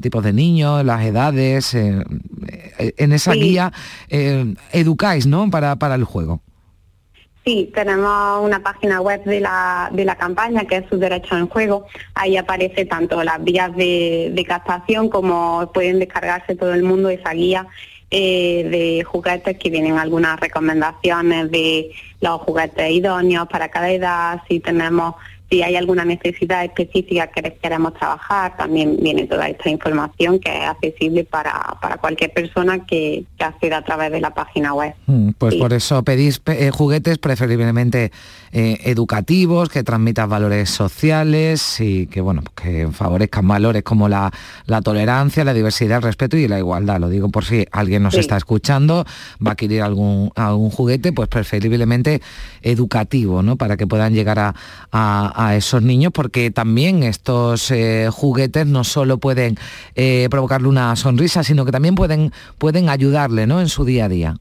tipos 0.00 0.22
de 0.22 0.32
niños, 0.32 0.84
las 0.84 1.04
edades. 1.04 1.76
En 2.78 3.12
esa 3.12 3.32
guía 3.32 3.72
educáis, 4.72 5.26
¿no? 5.26 5.50
Para, 5.50 5.76
para 5.76 5.94
el 5.94 6.04
juego. 6.04 6.40
Sí, 7.46 7.70
tenemos 7.72 8.44
una 8.44 8.60
página 8.60 9.00
web 9.00 9.22
de 9.22 9.38
la, 9.38 9.88
de 9.92 10.04
la 10.04 10.16
campaña 10.16 10.64
que 10.64 10.78
es 10.78 10.84
su 10.90 10.98
derecho 10.98 11.36
en 11.36 11.46
juego. 11.46 11.86
Ahí 12.14 12.36
aparece 12.36 12.86
tanto 12.86 13.22
las 13.22 13.42
vías 13.44 13.74
de, 13.76 14.32
de 14.34 14.44
captación 14.44 15.08
como 15.08 15.70
pueden 15.72 16.00
descargarse 16.00 16.56
todo 16.56 16.74
el 16.74 16.82
mundo 16.82 17.08
esa 17.08 17.30
guía 17.34 17.68
eh, 18.10 18.68
de 18.70 19.04
juguetes 19.04 19.58
que 19.58 19.68
vienen 19.68 19.98
algunas 19.98 20.38
recomendaciones 20.38 21.50
de 21.50 21.90
los 22.20 22.40
juguetes 22.40 22.90
idóneos 22.90 23.48
para 23.48 23.68
cada 23.68 23.90
edad, 23.90 24.42
si 24.48 24.60
tenemos 24.60 25.14
si 25.50 25.62
hay 25.62 25.76
alguna 25.76 26.04
necesidad 26.04 26.64
específica 26.64 27.28
que 27.28 27.56
queremos 27.62 27.94
trabajar, 27.94 28.56
también 28.56 28.96
viene 29.00 29.26
toda 29.26 29.48
esta 29.48 29.70
información 29.70 30.40
que 30.40 30.50
es 30.50 30.64
accesible 30.64 31.24
para, 31.24 31.76
para 31.80 31.98
cualquier 31.98 32.32
persona 32.32 32.84
que, 32.84 33.24
que, 33.38 33.44
acceda 33.44 33.78
a 33.78 33.82
través 33.82 34.10
de 34.10 34.20
la 34.20 34.34
página 34.34 34.74
web. 34.74 34.94
Mm, 35.06 35.30
pues 35.38 35.54
por 35.54 35.72
eso 35.72 36.02
pedís 36.02 36.42
eh, 36.46 36.70
juguetes 36.70 37.18
preferiblemente 37.18 38.10
eh, 38.52 38.78
educativos, 38.84 39.68
que 39.68 39.82
transmitan 39.82 40.28
valores 40.28 40.70
sociales 40.70 41.80
y 41.80 42.06
que, 42.06 42.20
bueno, 42.20 42.42
que 42.54 42.88
favorezcan 42.92 43.46
valores 43.46 43.82
como 43.82 44.08
la, 44.08 44.32
tolerancia, 44.82 45.44
la 45.44 45.54
diversidad, 45.54 45.98
el 45.98 46.02
respeto 46.04 46.36
y 46.36 46.48
la 46.48 46.58
igualdad. 46.58 47.00
Lo 47.00 47.08
digo 47.08 47.28
por 47.28 47.44
si 47.44 47.66
alguien 47.72 48.02
nos 48.02 48.14
está 48.14 48.36
escuchando, 48.36 49.04
va 49.44 49.50
a 49.50 49.52
adquirir 49.52 49.82
algún, 49.82 50.30
algún 50.34 50.70
juguete, 50.70 51.12
pues 51.12 51.28
preferiblemente 51.28 52.22
educativo, 52.62 53.42
¿no? 53.42 53.56
Para 53.56 53.76
que 53.76 53.86
puedan 53.86 54.14
llegar 54.14 54.38
a, 54.38 54.54
a, 54.92 55.56
esos 55.56 55.82
niños, 55.82 56.12
porque 56.12 56.50
también 56.50 57.02
estos 57.02 57.70
eh, 57.70 58.08
juguetes 58.12 58.66
no 58.66 58.84
solo 58.84 59.18
pueden 59.18 59.58
eh, 59.94 60.28
provocarle 60.30 60.68
una 60.68 60.94
sonrisa, 60.96 61.42
sino 61.44 61.64
que 61.64 61.72
también 61.72 61.94
pueden, 61.94 62.32
pueden 62.58 62.88
ayudarle, 62.88 63.46
¿no? 63.46 63.60
En 63.60 63.68
su 63.68 63.84
día 63.84 64.06
a 64.06 64.08
día. 64.08 64.36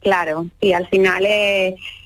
Claro, 0.00 0.46
y 0.60 0.72
al 0.72 0.88
final 0.88 1.26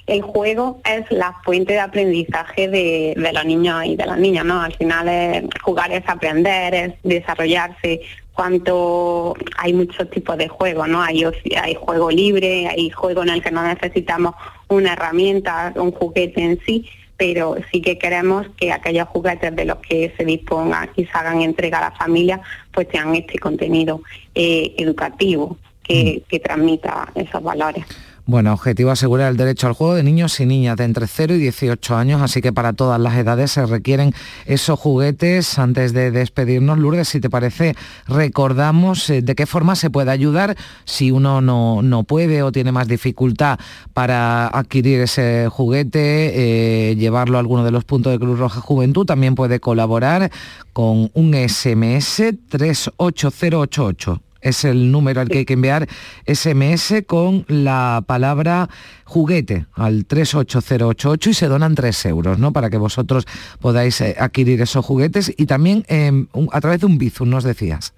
el 0.07 0.21
juego 0.23 0.81
es 0.85 1.11
la 1.11 1.35
fuente 1.45 1.75
de 1.75 1.81
aprendizaje 1.81 2.69
de, 2.69 3.15
los 3.17 3.45
niños 3.45 3.85
y 3.87 3.97
de 3.97 4.05
las 4.05 4.19
niñas, 4.19 4.45
¿no? 4.45 4.61
Al 4.61 4.75
final 4.75 5.49
jugar 5.63 5.93
es 5.93 6.03
aprender, 6.07 6.75
es 6.75 6.95
desarrollarse. 7.03 8.03
Cuanto 8.35 9.35
hay 9.57 9.73
muchos 9.73 10.11
tipos 10.11 10.37
de 10.37 10.49
juegos, 10.49 10.89
¿no? 10.89 11.01
Hay, 11.01 11.25
hay 11.57 11.75
juego 11.75 12.11
libre, 12.11 12.67
hay 12.67 12.91
juego 12.91 13.23
en 13.23 13.31
el 13.31 13.43
que 13.43 13.53
no 13.53 13.63
necesitamos 13.63 14.35
una 14.69 14.93
herramienta, 14.93 15.73
un 15.77 15.93
juguete 15.93 16.43
en 16.43 16.61
sí, 16.67 16.87
pero 17.17 17.57
sí 17.71 17.81
que 17.81 17.97
queremos 17.97 18.47
que 18.57 18.73
aquellos 18.73 19.09
juguetes 19.09 19.55
de 19.55 19.65
los 19.65 19.79
que 19.79 20.13
se 20.17 20.25
dispongan 20.25 20.91
y 20.97 21.07
se 21.07 21.13
hagan 21.13 21.43
entrega 21.43 21.79
a 21.79 21.91
la 21.91 21.93
familia, 21.93 22.43
pues 22.73 22.89
tengan 22.89 23.15
este 23.15 23.39
contenido 23.39 24.03
eh, 24.35 24.75
educativo 24.79 25.57
que, 25.85 26.23
mm. 26.25 26.29
que 26.29 26.41
transmita 26.41 27.13
esos 27.15 27.43
valores. 27.43 27.85
Bueno, 28.27 28.55
objetivo 28.55 28.91
asegurar 28.91 29.31
el 29.31 29.37
derecho 29.37 29.67
al 29.67 29.75
juego 29.75 29.95
de 29.95 30.03
niños 30.03 30.41
y 30.41 30.47
niñas 30.47 30.79
de 30.79 30.85
entre 30.85 31.07
0 31.07 31.35
y 31.35 31.39
18 31.41 31.95
años, 31.95 32.23
así 32.23 32.41
que 32.41 32.55
para 32.55 32.73
todas 32.73 32.99
las 32.99 33.19
edades 33.19 33.51
se 33.51 33.67
requieren 33.67 34.15
esos 34.47 34.81
juguetes. 34.81 35.59
Antes 35.59 35.93
de 35.93 36.11
despedirnos, 36.11 36.79
Lourdes, 36.79 37.07
si 37.07 37.21
te 37.21 37.29
parece, 37.29 37.77
recordamos 38.09 39.11
eh, 39.11 39.21
de 39.21 39.35
qué 39.35 39.45
forma 39.45 39.77
se 39.77 39.91
puede 39.91 40.11
ayudar 40.11 40.57
si 40.87 41.11
uno 41.11 41.43
no, 41.43 41.83
no 41.83 42.05
puede 42.05 42.43
o 42.43 42.51
tiene 42.51 42.73
más 42.73 42.89
dificultad 42.89 43.59
para 43.93 44.47
adquirir 44.47 45.03
ese 45.03 45.49
juguete, 45.51 46.93
eh, 46.93 46.97
llevarlo 46.97 47.37
a 47.37 47.41
alguno 47.41 47.63
de 47.63 47.73
los 47.73 47.85
puntos 47.85 48.11
de 48.11 48.19
Cruz 48.19 48.39
Roja 48.39 48.63
Juventud. 48.63 49.05
También 49.05 49.35
puede 49.35 49.61
colaborar 49.61 50.31
con 50.73 51.11
un 51.13 51.35
SMS 51.35 52.23
38088 52.49 54.24
es 54.45 54.65
el 54.65 54.93
número 54.93 55.21
al 55.21 55.29
que 55.29 55.39
hay 55.39 55.45
que 55.45 55.55
enviar 55.55 55.89
SMS 56.27 57.03
con 57.07 57.45
la 57.49 58.05
palabra 58.07 58.69
juguete 59.05 59.67
al 59.73 60.07
38088 60.07 61.31
y 61.31 61.35
se 61.35 61.49
donan 61.49 61.75
3 61.75 62.07
euros, 62.07 62.39
¿no? 62.39 62.53
Para 62.53 62.71
que 62.71 62.77
vosotros 62.77 63.27
podáis 63.61 64.01
eh, 64.01 64.15
adquirir 64.19 64.61
esos 64.61 64.85
juguetes 64.85 65.33
y 65.37 65.47
también 65.47 65.85
em, 65.89 66.29
a 66.53 66.61
través 66.61 66.81
de 66.81 66.87
un 66.87 66.99
Bizum, 66.99 67.29
nos 67.31 67.45
decías. 67.45 67.95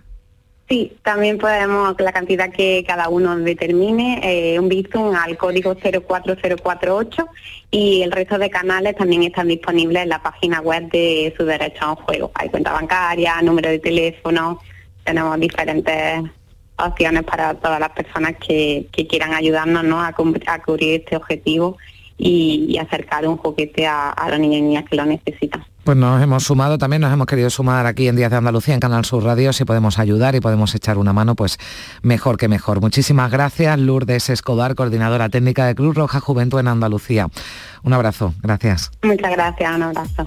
Sí, 0.69 0.97
también 1.05 1.39
podemos, 1.39 1.95
la 2.01 2.13
cantidad 2.13 2.51
que 2.51 2.83
cada 2.85 3.09
uno 3.09 3.37
determine, 3.37 4.21
eh, 4.25 4.59
un 4.59 4.69
Bizum 4.69 5.15
al 5.15 5.37
código 5.37 5.77
04048 5.77 7.27
y 7.71 8.03
el 8.03 8.11
resto 8.11 8.37
de 8.37 8.51
canales 8.51 8.97
también 8.97 9.23
están 9.23 9.47
disponibles 9.47 10.03
en 10.03 10.09
la 10.09 10.21
página 10.21 10.61
web 10.61 10.91
de 10.91 11.33
su 11.37 11.45
derecho 11.45 11.85
a 11.85 11.91
un 11.91 11.97
juego. 11.97 12.33
Hay 12.35 12.49
cuenta 12.49 12.73
bancaria, 12.73 13.41
número 13.43 13.71
de 13.71 13.79
teléfono, 13.79 14.61
tenemos 15.07 15.41
diferentes 15.41 16.23
opciones 16.77 17.23
para 17.23 17.55
todas 17.55 17.81
las 17.81 17.91
personas 17.91 18.35
que, 18.37 18.87
quieran 19.09 19.33
ayudarnos 19.33 19.85
¿no? 19.85 20.03
a, 20.03 20.13
cubrir 20.13 21.01
este 21.01 21.17
objetivo 21.17 21.79
y, 22.19 22.77
acercar 22.79 23.27
un 23.27 23.37
juguete 23.37 23.87
a, 23.87 24.11
a 24.11 24.29
los 24.31 24.39
niños 24.39 24.59
y 24.59 24.63
niñas 24.63 24.85
que 24.89 24.97
lo 24.97 25.07
necesitan. 25.07 25.65
Pues 25.87 25.97
nos 25.97 26.21
hemos 26.21 26.43
sumado, 26.43 26.79
también 26.79 27.01
nos 27.01 27.13
hemos 27.13 27.29
querido 27.29 27.49
sumar 27.49 27.87
aquí 27.87 28.09
en 28.09 28.17
Días 28.17 28.29
de 28.29 28.37
Andalucía, 28.37 28.75
en 28.75 28.81
Canal 28.81 29.05
Sur 29.05 29.23
Radio, 29.23 29.53
si 29.53 29.65
podemos 29.65 30.01
ayudar 30.01 30.35
y 30.35 30.41
podemos 30.41 30.75
echar 30.75 30.99
una 30.99 31.13
mano, 31.13 31.37
pues 31.37 31.59
mejor 32.03 32.39
que 32.39 32.49
mejor. 32.49 32.81
Muchísimas 32.81 33.31
gracias, 33.31 33.79
Lourdes 33.79 34.29
Escobar, 34.29 34.75
coordinadora 34.75 35.29
técnica 35.29 35.65
de 35.65 35.77
Cruz 35.77 35.95
Roja 35.95 36.19
Juventud 36.19 36.59
en 36.59 36.67
Andalucía. 36.67 37.29
Un 37.85 37.93
abrazo, 37.93 38.35
gracias. 38.43 38.91
Muchas 39.03 39.31
gracias, 39.31 39.77
un 39.77 39.83
abrazo. 39.85 40.27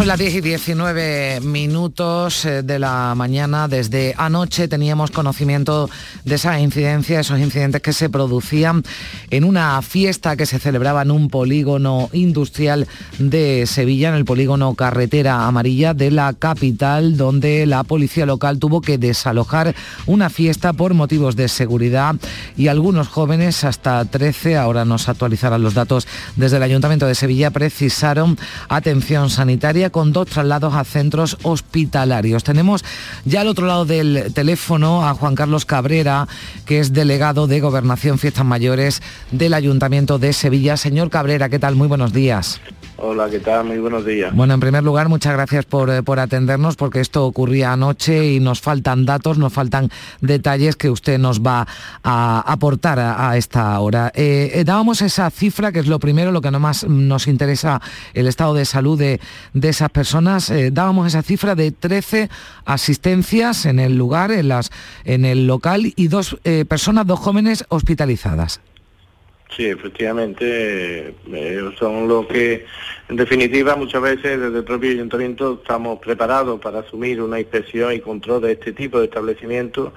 Son 0.00 0.06
las 0.06 0.18
10 0.18 0.36
y 0.36 0.40
19 0.40 1.40
minutos 1.42 2.46
eh, 2.46 2.62
de 2.62 2.78
la 2.78 3.12
mañana. 3.14 3.68
Desde 3.68 4.14
anoche 4.16 4.66
teníamos 4.66 5.10
conocimiento 5.10 5.90
de 6.24 6.36
esa 6.36 6.58
incidencia, 6.58 7.20
esos 7.20 7.38
incidentes 7.38 7.82
que 7.82 7.92
se 7.92 8.08
producían 8.08 8.82
en 9.28 9.44
una 9.44 9.82
fiesta 9.82 10.36
que 10.36 10.46
se 10.46 10.58
celebraba 10.58 11.02
en 11.02 11.10
un 11.10 11.28
polígono 11.28 12.08
industrial 12.14 12.88
de 13.18 13.66
Sevilla, 13.66 14.08
en 14.08 14.14
el 14.14 14.24
polígono 14.24 14.74
Carretera 14.74 15.46
Amarilla 15.46 15.92
de 15.92 16.10
la 16.10 16.32
capital, 16.32 17.18
donde 17.18 17.66
la 17.66 17.84
policía 17.84 18.24
local 18.24 18.58
tuvo 18.58 18.80
que 18.80 18.96
desalojar 18.96 19.74
una 20.06 20.30
fiesta 20.30 20.72
por 20.72 20.94
motivos 20.94 21.36
de 21.36 21.48
seguridad 21.48 22.14
y 22.56 22.68
algunos 22.68 23.08
jóvenes, 23.08 23.64
hasta 23.64 24.02
13, 24.06 24.56
ahora 24.56 24.86
nos 24.86 25.10
actualizarán 25.10 25.62
los 25.62 25.74
datos 25.74 26.08
desde 26.36 26.56
el 26.56 26.62
Ayuntamiento 26.62 27.06
de 27.06 27.14
Sevilla, 27.14 27.50
precisaron 27.50 28.38
atención 28.70 29.28
sanitaria 29.28 29.89
con 29.90 30.12
dos 30.12 30.28
traslados 30.28 30.74
a 30.74 30.84
centros 30.84 31.36
hospitalarios. 31.42 32.44
Tenemos 32.44 32.84
ya 33.24 33.42
al 33.42 33.48
otro 33.48 33.66
lado 33.66 33.84
del 33.84 34.32
teléfono 34.34 35.06
a 35.06 35.14
Juan 35.14 35.34
Carlos 35.34 35.64
Cabrera, 35.64 36.28
que 36.64 36.80
es 36.80 36.92
delegado 36.92 37.46
de 37.46 37.60
Gobernación 37.60 38.18
Fiestas 38.18 38.44
Mayores 38.44 39.02
del 39.30 39.54
Ayuntamiento 39.54 40.18
de 40.18 40.32
Sevilla. 40.32 40.76
Señor 40.76 41.10
Cabrera, 41.10 41.48
¿qué 41.48 41.58
tal? 41.58 41.76
Muy 41.76 41.88
buenos 41.88 42.12
días. 42.12 42.60
Hola, 43.02 43.30
¿qué 43.30 43.40
tal? 43.40 43.64
Muy 43.64 43.78
buenos 43.78 44.04
días. 44.04 44.34
Bueno, 44.34 44.52
en 44.52 44.60
primer 44.60 44.84
lugar, 44.84 45.08
muchas 45.08 45.32
gracias 45.32 45.64
por, 45.64 45.88
eh, 45.88 46.02
atendernos 46.18 46.76
porque 46.76 47.00
esto 47.00 47.24
ocurría 47.24 47.72
anoche 47.72 48.32
y 48.32 48.40
nos 48.40 48.60
faltan 48.60 49.06
datos, 49.06 49.38
nos 49.38 49.54
faltan 49.54 49.88
detalles 50.20 50.76
que 50.76 50.90
usted 50.90 51.18
nos 51.18 51.40
va 51.40 51.66
a 52.02 52.40
aportar 52.40 52.98
a, 52.98 53.34
esta 53.38 53.78
hora. 53.80 54.12
Eh, 54.14 54.50
eh, 54.52 54.64
dábamos 54.64 55.00
esa 55.00 55.30
cifra, 55.30 55.72
que 55.72 55.78
es 55.78 55.86
lo 55.86 55.98
primero, 55.98 56.30
lo 56.30 56.42
que 56.42 56.50
no 56.50 56.60
más 56.60 56.84
nos 56.84 57.26
interesa 57.26 57.80
el 58.12 58.26
estado 58.26 58.52
de 58.52 58.66
salud 58.66 58.98
de, 58.98 59.72
esas 59.80 59.90
personas. 59.90 60.52
dábamos 60.72 61.06
esa 61.06 61.22
cifra 61.22 61.54
de 61.54 61.72
13 61.72 62.28
asistencias 62.64 63.66
en 63.66 63.78
el 63.78 63.96
lugar, 63.96 64.30
en, 64.30 64.48
las, 64.48 64.70
en 65.04 65.24
el 65.24 65.46
local 65.46 65.92
y 65.96 66.08
dos 66.08 66.36
personas, 66.68 67.06
dos 67.06 67.18
jóvenes 67.18 67.64
hospitalizadas. 67.68 68.60
Sí, 69.56 69.66
efectivamente, 69.66 71.14
eh, 71.32 71.70
son 71.78 72.06
lo 72.06 72.26
que, 72.28 72.66
en 73.08 73.16
definitiva, 73.16 73.74
muchas 73.74 74.00
veces 74.00 74.40
desde 74.40 74.58
el 74.58 74.64
propio 74.64 74.90
ayuntamiento 74.90 75.58
estamos 75.60 75.98
preparados 75.98 76.60
para 76.60 76.80
asumir 76.80 77.20
una 77.20 77.40
inspección 77.40 77.92
y 77.92 78.00
control 78.00 78.42
de 78.42 78.52
este 78.52 78.72
tipo 78.72 79.00
de 79.00 79.06
establecimientos 79.06 79.92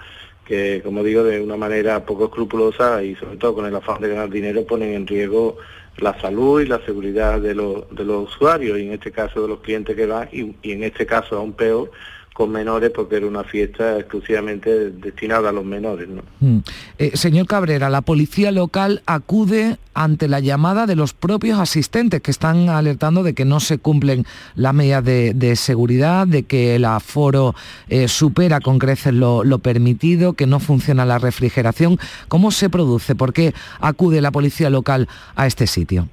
que, 0.46 0.82
como 0.84 1.04
digo, 1.04 1.24
de 1.24 1.42
una 1.42 1.58
manera 1.58 2.06
poco 2.06 2.26
escrupulosa 2.26 3.04
y 3.04 3.16
sobre 3.16 3.38
todo 3.38 3.56
con 3.56 3.66
el 3.66 3.76
afán 3.76 4.02
de 4.02 4.10
ganar 4.10 4.30
dinero 4.30 4.66
ponen 4.66 4.94
en 4.94 5.08
riesgo 5.08 5.58
la 5.98 6.20
salud 6.20 6.62
y 6.62 6.66
la 6.66 6.84
seguridad 6.86 7.40
de 7.40 7.54
los, 7.54 7.90
de 7.96 8.04
los 8.04 8.34
usuarios 8.34 8.80
y 8.80 8.88
en 8.88 8.94
este 8.94 9.12
caso 9.12 9.42
de 9.42 9.48
los 9.48 9.60
clientes 9.60 9.96
que 9.96 10.06
van 10.06 10.28
y, 10.32 10.56
y 10.62 10.72
en 10.72 10.84
este 10.84 11.06
caso 11.06 11.38
aún 11.38 11.54
peor 11.54 11.92
con 12.34 12.52
menores 12.52 12.92
porque 12.94 13.18
era 13.18 13.28
una 13.28 13.44
fiesta 13.44 14.00
exclusivamente 14.00 14.90
destinada 14.90 15.50
a 15.50 15.52
los 15.52 15.64
menores. 15.64 16.10
¿no? 16.10 16.24
Mm. 16.40 16.60
Eh, 16.98 17.12
señor 17.16 17.46
Cabrera, 17.46 17.90
la 17.90 18.02
policía 18.02 18.52
local 18.52 19.04
acude 19.06 19.78
ante 19.94 20.28
la 20.28 20.40
llamada 20.40 20.88
de 20.88 20.96
los 20.96 21.14
propios 21.14 21.60
asistentes 21.60 22.22
que 22.22 22.32
están 22.32 22.70
alertando 22.70 23.22
de 23.22 23.36
que 23.36 23.46
no 23.46 23.60
se 23.60 23.78
cumplen 23.78 24.26
las 24.56 24.74
medidas 24.74 25.04
de, 25.06 25.56
seguridad, 25.56 26.26
de 26.26 26.44
que 26.44 26.76
el 26.76 26.86
aforo 26.86 27.54
eh, 27.88 28.08
supera 28.08 28.60
con 28.60 28.80
creces 28.80 29.14
lo, 29.14 29.44
lo 29.44 29.60
permitido, 29.60 30.34
que 30.34 30.48
no 30.48 30.60
funciona 30.60 31.06
la 31.06 31.20
refrigeración. 31.20 32.00
¿Cómo 32.28 32.50
se 32.50 32.70
produce? 32.70 33.14
¿Por 33.14 33.34
qué 33.34 33.54
acude 33.80 34.22
la 34.22 34.32
policía 34.32 34.72
local 34.72 35.08
a 35.36 35.46
este 35.46 35.68
sitio? 35.68 36.10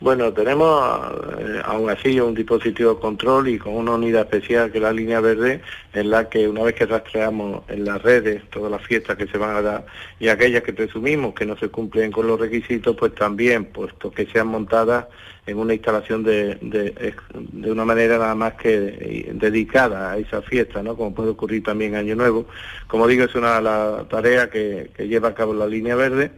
Bueno, 0.00 0.32
tenemos 0.32 1.12
eh, 1.40 1.60
aún 1.64 1.90
así 1.90 2.20
un 2.20 2.32
dispositivo 2.32 2.94
de 2.94 3.00
control 3.00 3.48
y 3.48 3.58
con 3.58 3.74
una 3.74 3.94
unidad 3.94 4.22
especial 4.22 4.70
que 4.70 4.78
es 4.78 4.84
la 4.84 4.92
línea 4.92 5.20
verde, 5.20 5.60
en 5.92 6.10
la 6.10 6.28
que 6.28 6.46
una 6.46 6.62
vez 6.62 6.76
que 6.76 6.86
rastreamos 6.86 7.64
en 7.68 7.84
las 7.84 8.00
redes 8.00 8.48
todas 8.50 8.70
las 8.70 8.80
fiestas 8.82 9.16
que 9.16 9.26
se 9.26 9.38
van 9.38 9.56
a 9.56 9.62
dar 9.62 9.86
y 10.20 10.28
aquellas 10.28 10.62
que 10.62 10.72
presumimos 10.72 11.34
que 11.34 11.44
no 11.44 11.56
se 11.56 11.68
cumplen 11.68 12.12
con 12.12 12.28
los 12.28 12.38
requisitos, 12.38 12.94
pues 12.96 13.12
también, 13.16 13.64
puesto 13.64 14.12
que 14.12 14.26
sean 14.26 14.46
montadas 14.46 15.06
en 15.46 15.58
una 15.58 15.74
instalación 15.74 16.22
de, 16.22 16.54
de, 16.60 17.72
una 17.72 17.84
manera 17.84 18.18
nada 18.18 18.34
más 18.36 18.54
que 18.54 19.32
dedicada 19.32 20.12
a 20.12 20.18
esa 20.18 20.42
fiesta, 20.42 20.80
¿no? 20.82 20.94
Como 20.94 21.14
puede 21.14 21.30
ocurrir 21.30 21.64
también 21.64 21.96
Año 21.96 22.14
Nuevo. 22.14 22.46
Como 22.86 23.08
digo, 23.08 23.24
es 23.24 23.34
una 23.34 23.60
la 23.60 24.04
tarea 24.08 24.48
que, 24.50 24.90
que 24.94 25.08
lleva 25.08 25.30
a 25.30 25.34
cabo 25.34 25.54
la 25.54 25.66
línea 25.66 25.96
verde 25.96 26.30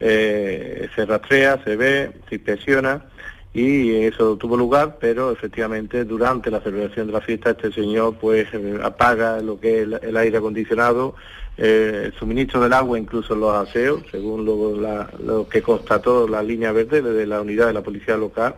eh, 0.00 0.88
se 0.94 1.06
rastrea, 1.06 1.62
se 1.64 1.76
ve, 1.76 2.12
se 2.28 2.36
inspecciona 2.36 3.04
y 3.52 4.04
eso 4.04 4.36
tuvo 4.36 4.56
lugar, 4.56 4.98
pero 5.00 5.32
efectivamente 5.32 6.04
durante 6.04 6.50
la 6.50 6.60
celebración 6.60 7.06
de 7.06 7.14
la 7.14 7.20
fiesta 7.20 7.50
este 7.50 7.72
señor 7.72 8.16
pues 8.20 8.46
eh, 8.52 8.78
apaga 8.82 9.40
lo 9.40 9.58
que 9.58 9.82
es 9.82 9.88
el, 10.02 10.16
aire 10.16 10.38
acondicionado, 10.38 11.14
eh, 11.56 12.02
el 12.06 12.12
suministro 12.14 12.60
del 12.60 12.72
agua, 12.72 12.98
incluso 12.98 13.34
los 13.34 13.54
aseos, 13.54 14.02
según 14.10 14.44
lo, 14.44 15.48
que 15.48 15.62
constató 15.62 16.28
la 16.28 16.42
línea 16.42 16.72
verde 16.72 17.02
de 17.02 17.26
la 17.26 17.40
unidad 17.40 17.66
de 17.66 17.72
la 17.72 17.82
policía 17.82 18.16
local. 18.16 18.54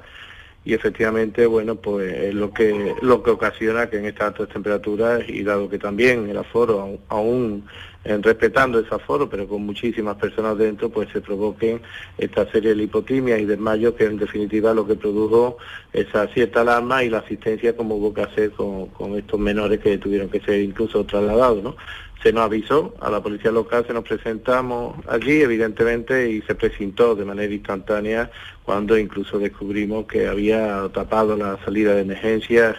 Y 0.62 0.74
efectivamente 0.74 1.46
bueno 1.46 1.76
pues 1.76 2.12
es 2.12 2.34
lo 2.34 2.52
que 2.52 2.94
lo 3.00 3.22
que 3.22 3.30
ocasiona 3.30 3.88
que 3.88 3.96
en 3.96 4.04
estas 4.04 4.28
altas 4.28 4.50
temperaturas 4.50 5.22
y 5.26 5.42
dado 5.42 5.70
que 5.70 5.78
también 5.78 6.28
el 6.28 6.36
aforo 6.36 6.98
aún 7.08 7.64
respetando 8.04 8.78
ese 8.78 8.94
aforo, 8.94 9.28
pero 9.28 9.46
con 9.46 9.64
muchísimas 9.64 10.16
personas 10.16 10.56
dentro, 10.56 10.88
pues 10.88 11.10
se 11.12 11.20
provoquen 11.20 11.82
esta 12.16 12.50
serie 12.50 12.70
de 12.70 12.76
lipotimia 12.76 13.38
y 13.38 13.44
desmayos, 13.44 13.94
que 13.94 14.04
en 14.04 14.16
definitiva 14.16 14.72
lo 14.72 14.86
que 14.86 14.94
produjo 14.94 15.58
esa 15.92 16.26
cierta 16.28 16.62
alarma 16.62 17.04
y 17.04 17.10
la 17.10 17.18
asistencia 17.18 17.76
como 17.76 17.96
hubo 17.96 18.14
que 18.14 18.22
hacer 18.22 18.52
con, 18.52 18.90
estos 19.16 19.38
menores 19.38 19.80
que 19.80 19.98
tuvieron 19.98 20.30
que 20.30 20.40
ser 20.40 20.60
incluso 20.60 21.04
trasladados, 21.04 21.62
¿no? 21.62 21.76
Se 22.22 22.32
nos 22.32 22.44
avisó 22.44 22.94
a 23.00 23.10
la 23.10 23.22
policía 23.22 23.50
local, 23.50 23.84
se 23.86 23.94
nos 23.94 24.04
presentamos 24.04 24.94
allí, 25.08 25.40
evidentemente, 25.40 26.30
y 26.30 26.42
se 26.42 26.54
presentó 26.54 27.14
de 27.14 27.24
manera 27.24 27.52
instantánea 27.52 28.30
cuando 28.62 28.98
incluso 28.98 29.38
descubrimos 29.38 30.06
que 30.06 30.26
había 30.26 30.86
tapado 30.92 31.36
la 31.36 31.58
salida 31.64 31.94
de 31.94 32.02
emergencias 32.02 32.76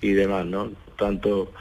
y 0.00 0.12
demás, 0.12 0.46
¿no? 0.46 0.70
Tanto 0.96 1.52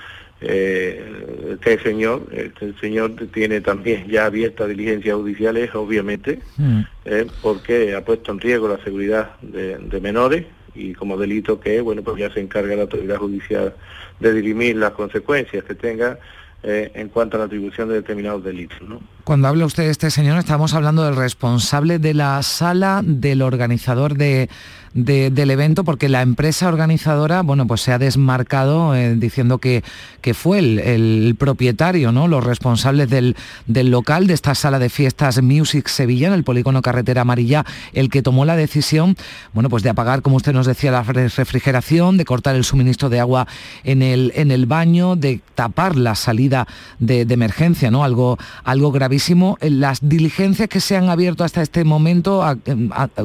eh, 0.42 1.50
este 1.52 1.80
señor, 1.80 2.28
este 2.32 2.74
señor 2.80 3.14
tiene 3.34 3.60
también 3.60 4.08
ya 4.08 4.26
abiertas 4.26 4.70
diligencias 4.70 5.16
judiciales, 5.16 5.76
obviamente, 5.76 6.40
mm. 6.58 6.82
eh, 7.06 7.28
porque 7.42 7.94
ha 7.96 8.06
puesto 8.06 8.32
en 8.32 8.40
riesgo 8.40 8.70
la 8.70 8.82
seguridad 8.84 9.32
de, 9.42 10.00
menores 10.00 10.46
y 10.76 10.94
como 10.94 11.18
delito 11.18 11.60
que 11.60 11.82
bueno, 11.82 12.04
pues 12.04 12.18
ya 12.18 12.32
se 12.32 12.40
encarga 12.40 12.76
la 12.76 12.84
autoridad 12.84 13.18
judicial 13.18 13.74
de 14.20 14.34
dirimir 14.34 14.78
las 14.78 14.92
consecuencias 14.92 15.64
que 15.66 15.76
tenga 15.76 16.20
eh, 16.64 16.92
en 16.94 17.10
cuanto 17.10 17.36
a 17.36 17.40
la 17.40 17.46
atribución 17.46 17.90
de 17.90 17.96
determinados 17.96 18.44
delitos. 18.44 18.82
¿no? 18.82 19.02
Cuando 19.24 19.48
habla 19.48 19.66
usted 19.66 19.84
de 19.84 19.92
este 19.92 20.10
señor, 20.10 20.38
estamos 20.38 20.74
hablando 20.74 21.04
del 21.04 21.16
responsable 21.16 22.00
de 22.00 22.14
la 22.14 22.42
sala, 22.44 23.02
del 23.04 23.42
organizador 23.42 24.16
de, 24.16 24.50
del 24.94 25.52
evento 25.52 25.84
porque 25.84 26.10
la 26.10 26.22
empresa 26.22 26.68
organizadora, 26.68 27.42
bueno, 27.42 27.68
pues 27.68 27.82
se 27.82 27.92
ha 27.92 28.00
desmarcado 28.00 28.96
eh, 28.96 29.16
diciendo 29.16 29.60
que, 29.60 29.84
que 30.22 30.34
fue 30.34 30.60
el, 30.60 31.36
propietario, 31.38 32.12
¿no? 32.12 32.28
Los 32.28 32.44
responsables 32.44 33.10
del, 33.10 33.36
del, 33.68 33.92
local, 33.92 34.28
de 34.28 34.34
esta 34.34 34.56
sala 34.56 34.80
de 34.80 34.90
fiestas 34.90 35.42
Music 35.42 35.88
Sevilla, 35.88 36.28
en 36.28 36.34
el 36.34 36.44
polígono 36.44 36.82
Carretera 36.82 37.22
Amarilla, 37.22 37.66
el 37.94 38.10
que 38.10 38.22
tomó 38.22 38.46
la 38.46 38.56
decisión, 38.56 39.16
bueno, 39.54 39.70
pues 39.70 39.84
de 39.84 39.90
apagar, 39.90 40.22
como 40.22 40.38
usted 40.38 40.54
nos 40.54 40.66
decía, 40.66 40.92
la 40.92 41.04
refrigeración, 41.04 42.18
de 42.18 42.26
cortar 42.26 42.56
el 42.56 42.64
suministro 42.64 43.10
de 43.10 43.20
agua 43.20 43.48
en 43.84 44.02
el, 44.02 44.32
en 44.36 44.52
el 44.52 44.66
baño, 44.66 45.16
de 45.16 45.42
tapar 45.56 45.96
la 45.96 46.16
salida 46.16 46.68
de, 47.00 47.22
emergencia, 47.30 47.92
¿no? 47.92 48.04
Algo, 48.04 48.38
algo 48.64 48.92
gravísimo. 48.92 49.58
Las 49.62 50.00
diligencias 50.02 50.68
que 50.68 50.80
se 50.80 50.98
han 50.98 51.10
abierto 51.10 51.44
hasta 51.44 51.62
este 51.62 51.84
momento, 51.84 52.44